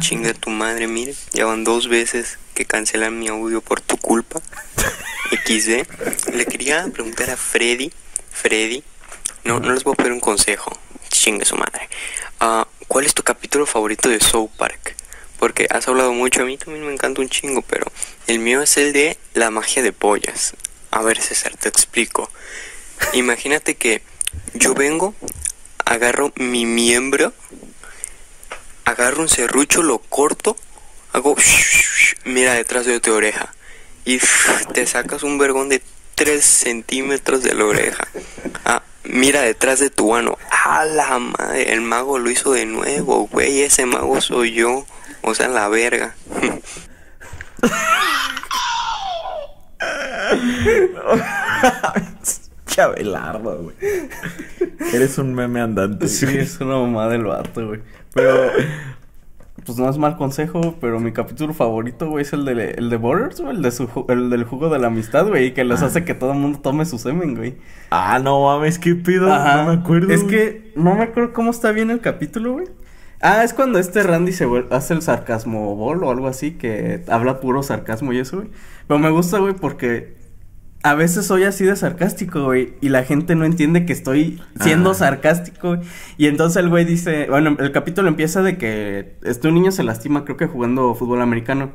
chinga 0.00 0.34
tu 0.34 0.50
madre, 0.50 0.88
mire, 0.88 1.14
ya 1.32 1.46
van 1.46 1.64
dos 1.64 1.88
veces 1.88 2.38
que 2.54 2.66
cancelan 2.66 3.18
mi 3.18 3.28
audio 3.28 3.62
por 3.62 3.80
tu 3.80 3.96
culpa. 3.96 4.42
XD. 5.46 6.34
Le 6.34 6.44
quería 6.44 6.86
preguntar 6.92 7.30
a 7.30 7.38
Freddy, 7.38 7.90
Freddy, 8.30 8.84
no, 9.42 9.58
no 9.58 9.72
les 9.72 9.84
voy 9.84 9.94
a 9.94 9.96
pedir 9.96 10.12
un 10.12 10.20
consejo, 10.20 10.70
chingue 11.08 11.46
su 11.46 11.56
madre. 11.56 11.88
Ah, 12.40 12.68
¿Cuál 12.88 13.04
es 13.04 13.14
tu 13.14 13.24
capítulo 13.24 13.66
favorito 13.66 14.08
de 14.08 14.20
South 14.20 14.50
Park? 14.56 14.94
Porque 15.40 15.66
has 15.70 15.88
hablado 15.88 16.12
mucho, 16.12 16.42
a 16.42 16.44
mí 16.44 16.56
también 16.56 16.86
me 16.86 16.92
encanta 16.92 17.20
un 17.20 17.28
chingo, 17.28 17.62
pero 17.62 17.90
el 18.28 18.38
mío 18.38 18.62
es 18.62 18.76
el 18.76 18.92
de 18.92 19.18
la 19.34 19.50
magia 19.50 19.82
de 19.82 19.92
pollas. 19.92 20.54
A 20.92 21.02
ver, 21.02 21.20
César, 21.20 21.56
te 21.56 21.68
explico. 21.68 22.30
Imagínate 23.12 23.74
que 23.74 24.02
yo 24.54 24.72
vengo, 24.74 25.14
agarro 25.84 26.32
mi 26.36 26.64
miembro, 26.64 27.32
agarro 28.84 29.20
un 29.20 29.28
serrucho, 29.28 29.82
lo 29.82 29.98
corto, 29.98 30.56
hago 31.12 31.36
mira 32.24 32.54
detrás 32.54 32.86
de 32.86 33.00
tu 33.00 33.12
oreja 33.12 33.52
y 34.04 34.20
te 34.72 34.86
sacas 34.86 35.24
un 35.24 35.38
vergón 35.38 35.68
de 35.68 35.82
3 36.14 36.42
centímetros 36.42 37.42
de 37.42 37.52
la 37.52 37.64
oreja. 37.64 38.06
Ah, 38.64 38.82
mira 39.08 39.42
detrás 39.42 39.80
de 39.80 39.90
tu 39.90 40.14
ano. 40.14 40.38
A 40.64 40.84
la 40.84 41.18
madre, 41.18 41.72
el 41.72 41.80
mago 41.80 42.18
lo 42.18 42.30
hizo 42.30 42.52
de 42.52 42.66
nuevo, 42.66 43.26
güey. 43.28 43.62
Ese 43.62 43.86
mago 43.86 44.20
soy 44.20 44.52
yo. 44.52 44.86
O 45.22 45.34
sea, 45.34 45.48
la 45.48 45.68
verga. 45.68 46.14
Chabelardo, 52.66 53.62
güey. 53.62 53.76
Eres 54.92 55.18
un 55.18 55.34
meme 55.34 55.60
andante. 55.60 56.08
Sí, 56.08 56.26
es 56.26 56.60
una 56.60 56.78
mamada 56.78 57.10
del 57.10 57.24
vato, 57.24 57.66
güey. 57.66 57.80
Pero. 58.12 58.50
Pues 59.66 59.78
no 59.78 59.90
es 59.90 59.98
mal 59.98 60.16
consejo, 60.16 60.76
pero 60.80 61.00
mi 61.00 61.12
capítulo 61.12 61.52
favorito, 61.52 62.08
güey, 62.08 62.22
es 62.22 62.32
el 62.32 62.44
de, 62.44 62.70
el 62.70 62.88
de 62.88 62.96
Borders, 62.96 63.40
güey, 63.40 63.56
el, 63.56 63.62
de 63.62 63.72
su, 63.72 63.88
el 64.08 64.30
del 64.30 64.44
jugo 64.44 64.68
de 64.68 64.78
la 64.78 64.86
amistad, 64.86 65.26
güey, 65.26 65.46
y 65.46 65.50
que 65.54 65.64
les 65.64 65.82
hace 65.82 66.04
que 66.04 66.14
todo 66.14 66.32
el 66.32 66.38
mundo 66.38 66.60
tome 66.60 66.84
su 66.84 66.98
semen, 66.98 67.34
güey. 67.34 67.56
Ah, 67.90 68.20
no 68.20 68.44
mames, 68.44 68.78
qué 68.78 68.94
pido. 68.94 69.32
Ajá. 69.32 69.64
No 69.64 69.72
me 69.72 69.80
acuerdo. 69.80 70.12
Es 70.14 70.22
güey. 70.22 70.34
que 70.34 70.72
no 70.76 70.94
me 70.94 71.02
acuerdo 71.02 71.32
cómo 71.32 71.50
está 71.50 71.72
bien 71.72 71.90
el 71.90 72.00
capítulo, 72.00 72.52
güey. 72.52 72.66
Ah, 73.20 73.42
es 73.42 73.54
cuando 73.54 73.80
este 73.80 74.04
Randy 74.04 74.32
se 74.32 74.46
hace 74.70 74.94
el 74.94 75.02
sarcasmo 75.02 75.74
bol 75.74 76.04
o 76.04 76.12
algo 76.12 76.28
así, 76.28 76.52
que 76.52 77.02
habla 77.08 77.40
puro 77.40 77.64
sarcasmo 77.64 78.12
y 78.12 78.18
eso, 78.18 78.36
güey. 78.36 78.48
Pero 78.86 79.00
me 79.00 79.10
gusta, 79.10 79.38
güey, 79.38 79.54
porque 79.54 80.14
a 80.90 80.94
veces 80.94 81.26
soy 81.26 81.42
así 81.42 81.64
de 81.64 81.74
sarcástico, 81.74 82.44
güey, 82.44 82.74
y 82.80 82.90
la 82.90 83.02
gente 83.02 83.34
no 83.34 83.44
entiende 83.44 83.84
que 83.86 83.92
estoy 83.92 84.40
siendo 84.60 84.90
Ah. 84.92 84.94
sarcástico, 84.94 85.68
güey. 85.76 85.80
Y 86.16 86.26
entonces 86.28 86.62
el 86.62 86.68
güey 86.68 86.84
dice, 86.84 87.26
bueno, 87.28 87.56
el 87.58 87.72
capítulo 87.72 88.08
empieza 88.08 88.42
de 88.42 88.56
que 88.56 89.16
este 89.24 89.48
un 89.48 89.54
niño 89.54 89.72
se 89.72 89.82
lastima, 89.82 90.24
creo 90.24 90.36
que 90.36 90.46
jugando 90.46 90.94
fútbol 90.94 91.22
americano. 91.22 91.72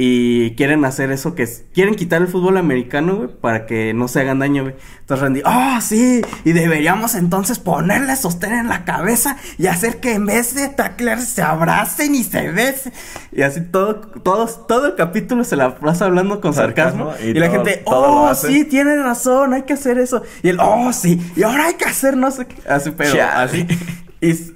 Y 0.00 0.54
quieren 0.54 0.84
hacer 0.84 1.10
eso 1.10 1.34
que 1.34 1.42
es, 1.42 1.64
quieren 1.74 1.96
quitar 1.96 2.22
el 2.22 2.28
fútbol 2.28 2.56
americano, 2.56 3.16
güey, 3.16 3.28
para 3.28 3.66
que 3.66 3.92
no 3.94 4.06
se 4.06 4.20
hagan 4.20 4.38
daño, 4.38 4.62
güey. 4.62 4.76
Entonces 5.00 5.22
Randy, 5.24 5.42
oh, 5.44 5.80
sí, 5.80 6.22
y 6.44 6.52
deberíamos 6.52 7.16
entonces 7.16 7.58
ponerle 7.58 8.14
sostén 8.14 8.52
en 8.52 8.68
la 8.68 8.84
cabeza 8.84 9.38
y 9.58 9.66
hacer 9.66 9.98
que 9.98 10.12
en 10.12 10.26
vez 10.26 10.54
de 10.54 10.68
taclear 10.68 11.20
se 11.20 11.42
abracen 11.42 12.14
y 12.14 12.22
se 12.22 12.52
besen. 12.52 12.92
Y 13.32 13.42
así 13.42 13.60
todo, 13.60 13.96
todos, 13.96 14.68
todo 14.68 14.86
el 14.86 14.94
capítulo 14.94 15.42
se 15.42 15.56
la 15.56 15.74
pasa 15.74 16.04
hablando 16.04 16.40
con 16.40 16.54
sarcasmo. 16.54 17.06
Sarcasmo, 17.06 17.32
y, 17.32 17.36
y 17.36 17.40
la 17.40 17.50
gente, 17.50 17.82
oh, 17.86 18.32
sí, 18.36 18.64
tiene 18.66 19.02
razón, 19.02 19.52
hay 19.52 19.62
que 19.62 19.72
hacer 19.72 19.98
eso. 19.98 20.22
Y 20.44 20.50
él, 20.50 20.58
oh, 20.60 20.92
sí, 20.92 21.20
y 21.34 21.42
ahora 21.42 21.66
hay 21.66 21.74
que 21.74 21.86
hacer 21.86 22.16
no 22.16 22.30
sé 22.30 22.46
qué. 22.46 22.54
Así, 22.68 22.92
pero 22.92 23.14
Chale. 23.14 23.66
así. 23.66 23.66
Y 24.20 24.54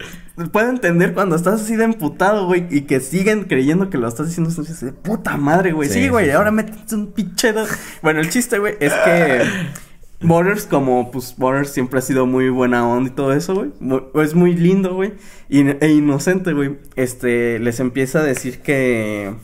puedo 0.52 0.68
entender 0.70 1.14
cuando 1.14 1.36
estás 1.36 1.62
así 1.62 1.76
de 1.76 1.84
emputado, 1.84 2.46
güey, 2.46 2.66
y 2.70 2.82
que 2.82 3.00
siguen 3.00 3.44
creyendo 3.44 3.90
que 3.90 3.98
lo 3.98 4.08
estás 4.08 4.28
diciendo 4.28 4.50
así 4.50 4.86
de 4.86 4.92
puta 4.92 5.36
madre, 5.36 5.72
güey. 5.72 5.88
Sí, 5.88 6.08
güey, 6.08 6.26
sí, 6.26 6.30
sí. 6.30 6.36
ahora 6.36 6.50
métete 6.50 6.94
un 6.94 7.12
pinche 7.12 7.52
dedo. 7.52 7.66
Bueno, 8.02 8.20
el 8.20 8.30
chiste, 8.30 8.58
güey, 8.58 8.74
es 8.80 8.92
que 8.92 9.42
Borders, 10.20 10.66
como 10.66 11.10
pues 11.10 11.34
Borders 11.36 11.70
siempre 11.70 11.98
ha 11.98 12.02
sido 12.02 12.26
muy 12.26 12.48
buena 12.48 12.86
onda 12.88 13.10
y 13.10 13.12
todo 13.12 13.32
eso, 13.32 13.54
güey. 13.54 13.70
Es 14.24 14.34
muy 14.34 14.54
lindo, 14.54 14.94
güey. 14.94 15.12
in- 15.48 15.76
e 15.80 15.88
inocente, 15.88 16.52
güey. 16.52 16.78
Este, 16.96 17.58
les 17.58 17.80
empieza 17.80 18.20
a 18.20 18.22
decir 18.22 18.60
que. 18.60 19.34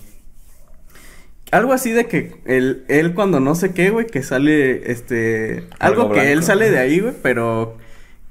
Algo 1.51 1.73
así 1.73 1.91
de 1.93 2.07
que 2.07 2.37
él, 2.45 2.85
él 2.89 3.15
cuando 3.15 3.41
no 3.41 3.55
sé 3.55 3.73
qué, 3.73 3.89
güey, 3.89 4.07
que 4.07 4.23
sale, 4.23 4.93
este... 4.93 5.65
Algo, 5.79 6.03
Algo 6.03 6.15
que 6.15 6.31
él 6.33 6.43
sale 6.43 6.71
de 6.71 6.79
ahí, 6.79 7.01
güey, 7.01 7.15
pero 7.23 7.79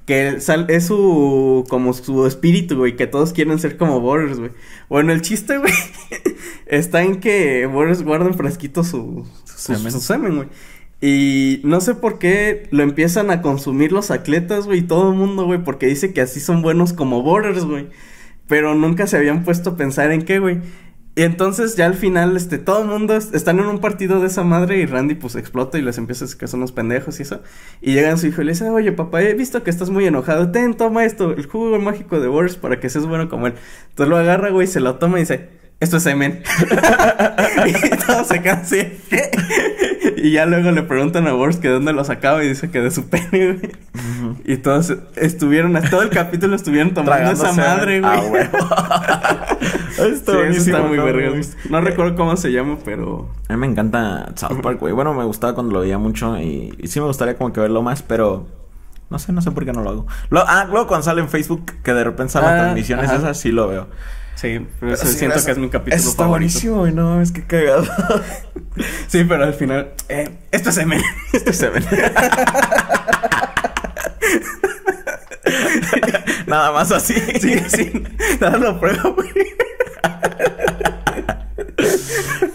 que 0.07 0.37
es 0.69 0.85
su, 0.85 1.65
como 1.69 1.93
su 1.93 2.25
espíritu, 2.25 2.77
güey, 2.77 2.95
que 2.95 3.07
todos 3.07 3.33
quieren 3.33 3.59
ser 3.59 3.75
como 3.75 3.99
Borders, 3.99 4.39
güey. 4.39 4.51
Bueno, 4.87 5.11
el 5.11 5.21
chiste, 5.21 5.57
güey, 5.57 5.73
está 6.65 7.03
en 7.03 7.19
que 7.19 7.65
Borders 7.65 8.03
guarda 8.03 8.27
en 8.27 8.33
frasquito 8.33 8.85
su, 8.85 9.27
su, 9.43 9.73
Semen. 9.75 9.91
su 9.91 9.99
semen, 9.99 10.35
güey. 10.37 10.47
Y 11.01 11.59
no 11.65 11.81
sé 11.81 11.93
por 11.93 12.19
qué 12.19 12.69
lo 12.71 12.83
empiezan 12.83 13.31
a 13.31 13.41
consumir 13.41 13.91
los 13.91 14.09
atletas, 14.09 14.65
güey, 14.65 14.79
y 14.79 14.83
todo 14.83 15.11
el 15.11 15.17
mundo, 15.17 15.45
güey, 15.45 15.61
porque 15.61 15.87
dice 15.87 16.13
que 16.13 16.21
así 16.21 16.39
son 16.39 16.61
buenos 16.61 16.93
como 16.93 17.21
borders, 17.21 17.65
güey. 17.65 17.87
Pero 18.47 18.75
nunca 18.75 19.07
se 19.07 19.17
habían 19.17 19.43
puesto 19.43 19.71
a 19.71 19.75
pensar 19.75 20.13
en 20.13 20.23
qué, 20.23 20.39
güey. 20.39 20.61
Y 21.17 21.23
entonces 21.23 21.75
ya 21.75 21.87
al 21.87 21.95
final, 21.95 22.37
este, 22.37 22.59
todo 22.59 22.83
el 22.83 22.87
mundo 22.87 23.15
es- 23.15 23.33
están 23.33 23.57
en 23.57 23.65
un 23.65 23.79
partido 23.79 24.19
de 24.21 24.27
esa 24.27 24.43
madre 24.43 24.77
y 24.77 24.85
Randy 24.85 25.15
pues 25.15 25.35
explota 25.35 25.79
y 25.79 25.81
les 25.81 25.97
empieza 25.97 26.23
a 26.23 26.27
decir 26.27 26.37
que 26.39 26.47
son 26.47 26.59
unos 26.59 26.71
pendejos 26.71 27.19
y 27.19 27.23
eso. 27.23 27.41
Y 27.81 27.93
llegan 27.93 28.19
su 28.19 28.27
hijo 28.27 28.43
y 28.43 28.45
le 28.45 28.51
dice, 28.51 28.69
oye 28.69 28.91
papá, 28.91 29.23
he 29.23 29.33
visto 29.33 29.63
que 29.63 29.71
estás 29.71 29.89
muy 29.89 30.05
enojado, 30.05 30.51
ten, 30.51 30.75
toma 30.75 31.05
esto, 31.05 31.31
el 31.31 31.47
jugo 31.47 31.79
mágico 31.79 32.19
de 32.19 32.27
Boris 32.27 32.55
para 32.55 32.79
que 32.79 32.87
seas 32.89 33.07
bueno 33.07 33.29
como 33.29 33.47
él. 33.47 33.53
Entonces 33.89 34.09
lo 34.11 34.17
agarra, 34.17 34.51
güey, 34.51 34.67
se 34.67 34.79
lo 34.79 34.95
toma 34.97 35.17
y 35.17 35.21
dice, 35.21 35.49
esto 35.79 35.97
es 35.97 36.03
semen. 36.03 36.43
y 37.65 37.89
todos 38.05 38.27
se 38.27 38.41
quedan. 38.41 38.61
Y 40.19 40.31
ya 40.31 40.45
luego 40.47 40.71
le 40.71 40.81
preguntan 40.81 41.27
a 41.27 41.33
Boris 41.33 41.57
que 41.57 41.67
de 41.67 41.75
dónde 41.75 41.93
lo 41.93 42.03
sacaba 42.03 42.43
y 42.43 42.47
dice 42.49 42.71
que 42.71 42.81
de 42.81 42.89
su 42.89 43.07
pene, 43.07 43.53
güey. 43.53 43.71
Y 44.45 44.57
todos 44.57 44.91
estuvieron, 45.15 45.79
todo 45.91 46.01
el 46.01 46.09
capítulo 46.09 46.55
estuvieron 46.55 46.93
tomando 46.95 47.31
esa 47.31 47.53
madre, 47.53 48.01
güey. 48.01 48.13
Está 50.13 50.31
Sí, 50.31 50.37
buenísimo, 50.37 50.77
está 50.77 50.87
muy 50.87 50.97
verga. 50.97 51.31
No 51.69 51.81
recuerdo 51.81 52.15
cómo 52.15 52.37
se 52.37 52.51
llama, 52.51 52.77
pero... 52.85 53.29
A 53.47 53.53
mí 53.53 53.59
me 53.59 53.67
encanta 53.67 54.31
South 54.35 54.61
Park, 54.61 54.79
güey. 54.79 54.93
Bueno, 54.93 55.13
me 55.13 55.23
gustaba 55.23 55.53
cuando 55.55 55.73
lo 55.73 55.79
veía 55.81 55.97
mucho 55.97 56.37
y, 56.37 56.73
y 56.77 56.87
sí 56.87 56.99
me 56.99 57.07
gustaría 57.07 57.37
como 57.37 57.51
que 57.53 57.59
verlo 57.59 57.81
más, 57.81 58.01
pero 58.03 58.47
no 59.09 59.19
sé, 59.19 59.31
no 59.33 59.41
sé 59.41 59.51
por 59.51 59.65
qué 59.65 59.73
no 59.73 59.81
lo 59.83 59.89
hago. 59.89 60.07
Lo- 60.29 60.43
ah, 60.47 60.65
luego 60.69 60.87
cuando 60.87 61.03
sale 61.03 61.21
en 61.21 61.29
Facebook, 61.29 61.65
que 61.83 61.93
de 61.93 62.03
repente 62.03 62.33
salen 62.33 62.49
Ah, 62.49 62.57
transmisiones 62.63 63.05
ajá. 63.05 63.15
esas, 63.17 63.39
sí 63.39 63.51
lo 63.51 63.67
veo. 63.67 63.87
Sí, 64.35 64.59
pero 64.79 64.93
eso 64.93 65.01
Pero 65.03 65.11
sí, 65.13 65.17
siento 65.17 65.37
eso- 65.37 65.45
que 65.47 65.51
es 65.53 65.57
mi 65.57 65.69
capítulo 65.69 65.95
eso 65.95 66.09
está 66.09 66.23
favorito. 66.25 66.29
buenísimo, 66.51 66.77
güey. 66.79 66.93
No, 66.93 67.21
es 67.21 67.31
que 67.31 67.43
cagado. 67.45 67.85
Sí, 69.07 69.23
pero 69.27 69.43
al 69.45 69.55
final... 69.55 69.93
Eh, 70.07 70.29
esto 70.51 70.69
es 70.69 70.75
semen. 70.75 71.01
Este 71.33 71.51
se 71.53 71.69
ve. 71.71 71.81
Nada 76.47 76.71
más 76.71 76.91
así. 76.91 77.13
Sí, 77.39 77.59
sí. 77.67 78.03
Nada, 78.39 78.57
lo 78.57 78.79
pruebo, 78.79 79.13
güey. 79.15 79.29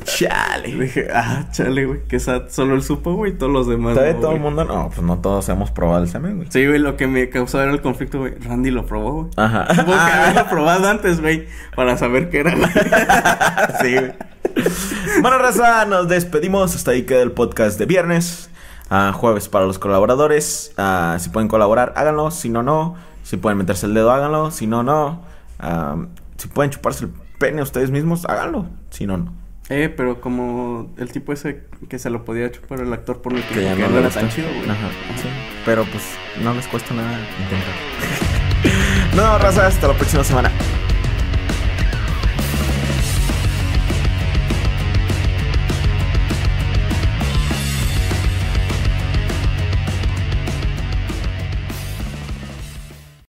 Chale. 0.05 0.68
Dije, 0.76 1.09
ah, 1.12 1.45
chale, 1.53 1.86
güey. 1.86 2.01
Que. 2.09 2.20
Solo 2.20 2.74
él 2.74 2.82
supo, 2.82 3.14
güey. 3.14 3.32
Todos 3.32 3.53
los 3.53 3.66
demás. 3.66 3.95
¿Sabe 3.97 4.14
no, 4.14 4.20
todo 4.20 4.32
el 4.32 4.40
mundo? 4.40 4.64
No, 4.64 4.88
pues 4.90 5.03
no 5.03 5.18
todos 5.18 5.49
hemos 5.49 5.70
probado 5.70 6.03
el 6.03 6.09
semen, 6.09 6.36
güey. 6.36 6.49
Sí, 6.51 6.66
güey, 6.66 6.78
lo 6.78 6.97
que 6.97 7.07
me 7.07 7.28
causó 7.28 7.61
era 7.62 7.72
el 7.72 7.80
conflicto, 7.80 8.18
güey. 8.18 8.34
Randy 8.38 8.70
lo 8.70 8.86
probó, 8.86 9.12
güey. 9.22 9.30
Ajá. 9.36 9.66
Tuvo 9.74 9.86
que 9.86 9.93
Ah. 9.93 10.22
haberlo 10.24 10.49
probado 10.51 10.88
antes, 10.88 11.20
güey. 11.20 11.47
Para 11.74 11.97
saber 11.97 12.30
qué 12.30 12.40
era, 12.40 12.55
güey. 12.55 12.70
sí, 13.82 13.95
güey. 13.95 14.12
Bueno, 15.22 15.38
raza, 15.38 15.84
nos 15.86 16.09
despedimos. 16.09 16.74
Hasta 16.74 16.90
ahí 16.93 17.03
queda 17.03 17.22
el 17.22 17.32
podcast 17.32 17.78
de 17.78 17.86
viernes. 17.86 18.51
Ah, 18.95 19.11
jueves 19.14 19.49
para 19.49 19.64
los 19.64 19.78
colaboradores. 19.78 20.74
Si 21.18 21.28
pueden 21.30 21.49
colaborar, 21.49 21.95
háganlo. 21.97 22.30
Si 22.30 22.51
no, 22.51 22.62
no. 22.62 22.95
Si 23.22 23.38
pueden 23.38 23.57
meterse 23.57 23.86
el 23.86 23.95
dedo, 23.95 24.11
háganlo. 24.11 24.51
Si 24.51 24.66
no, 24.66 24.82
no. 24.82 25.22
Ah, 25.59 25.97
si 26.36 26.49
pueden 26.49 26.70
chuparse 26.70 27.07
el 27.07 27.11
pene 27.38 27.62
ustedes 27.62 27.90
mismos, 27.90 28.26
háganlo. 28.26 28.66
Si 28.90 29.07
no, 29.07 29.16
no. 29.16 29.32
Eh, 29.70 29.88
pero 29.88 30.20
como 30.20 30.90
el 30.99 31.11
tipo 31.11 31.32
ese 31.32 31.64
que 31.88 31.99
se 31.99 32.11
lo 32.11 32.26
podía 32.26 32.53
chupar 32.53 32.80
el 32.80 32.93
actor 32.93 33.22
por 33.22 33.32
el 33.32 33.43
Que 33.45 33.62
ya 33.64 33.74
no, 33.76 33.88
no 33.88 33.99
era 33.99 34.11
tan 34.11 34.28
chido, 34.28 34.49
güey. 34.49 34.68
Ajá, 34.68 34.88
sí. 35.16 35.28
Pero 35.64 35.86
pues 35.86 36.03
no 36.43 36.53
les 36.53 36.68
cuesta 36.68 36.93
nada 36.93 37.18
intentar. 37.40 39.16
no, 39.16 39.38
raza, 39.38 39.68
hasta 39.68 39.88
la 39.88 39.95
próxima 39.95 40.22
semana. 40.22 40.51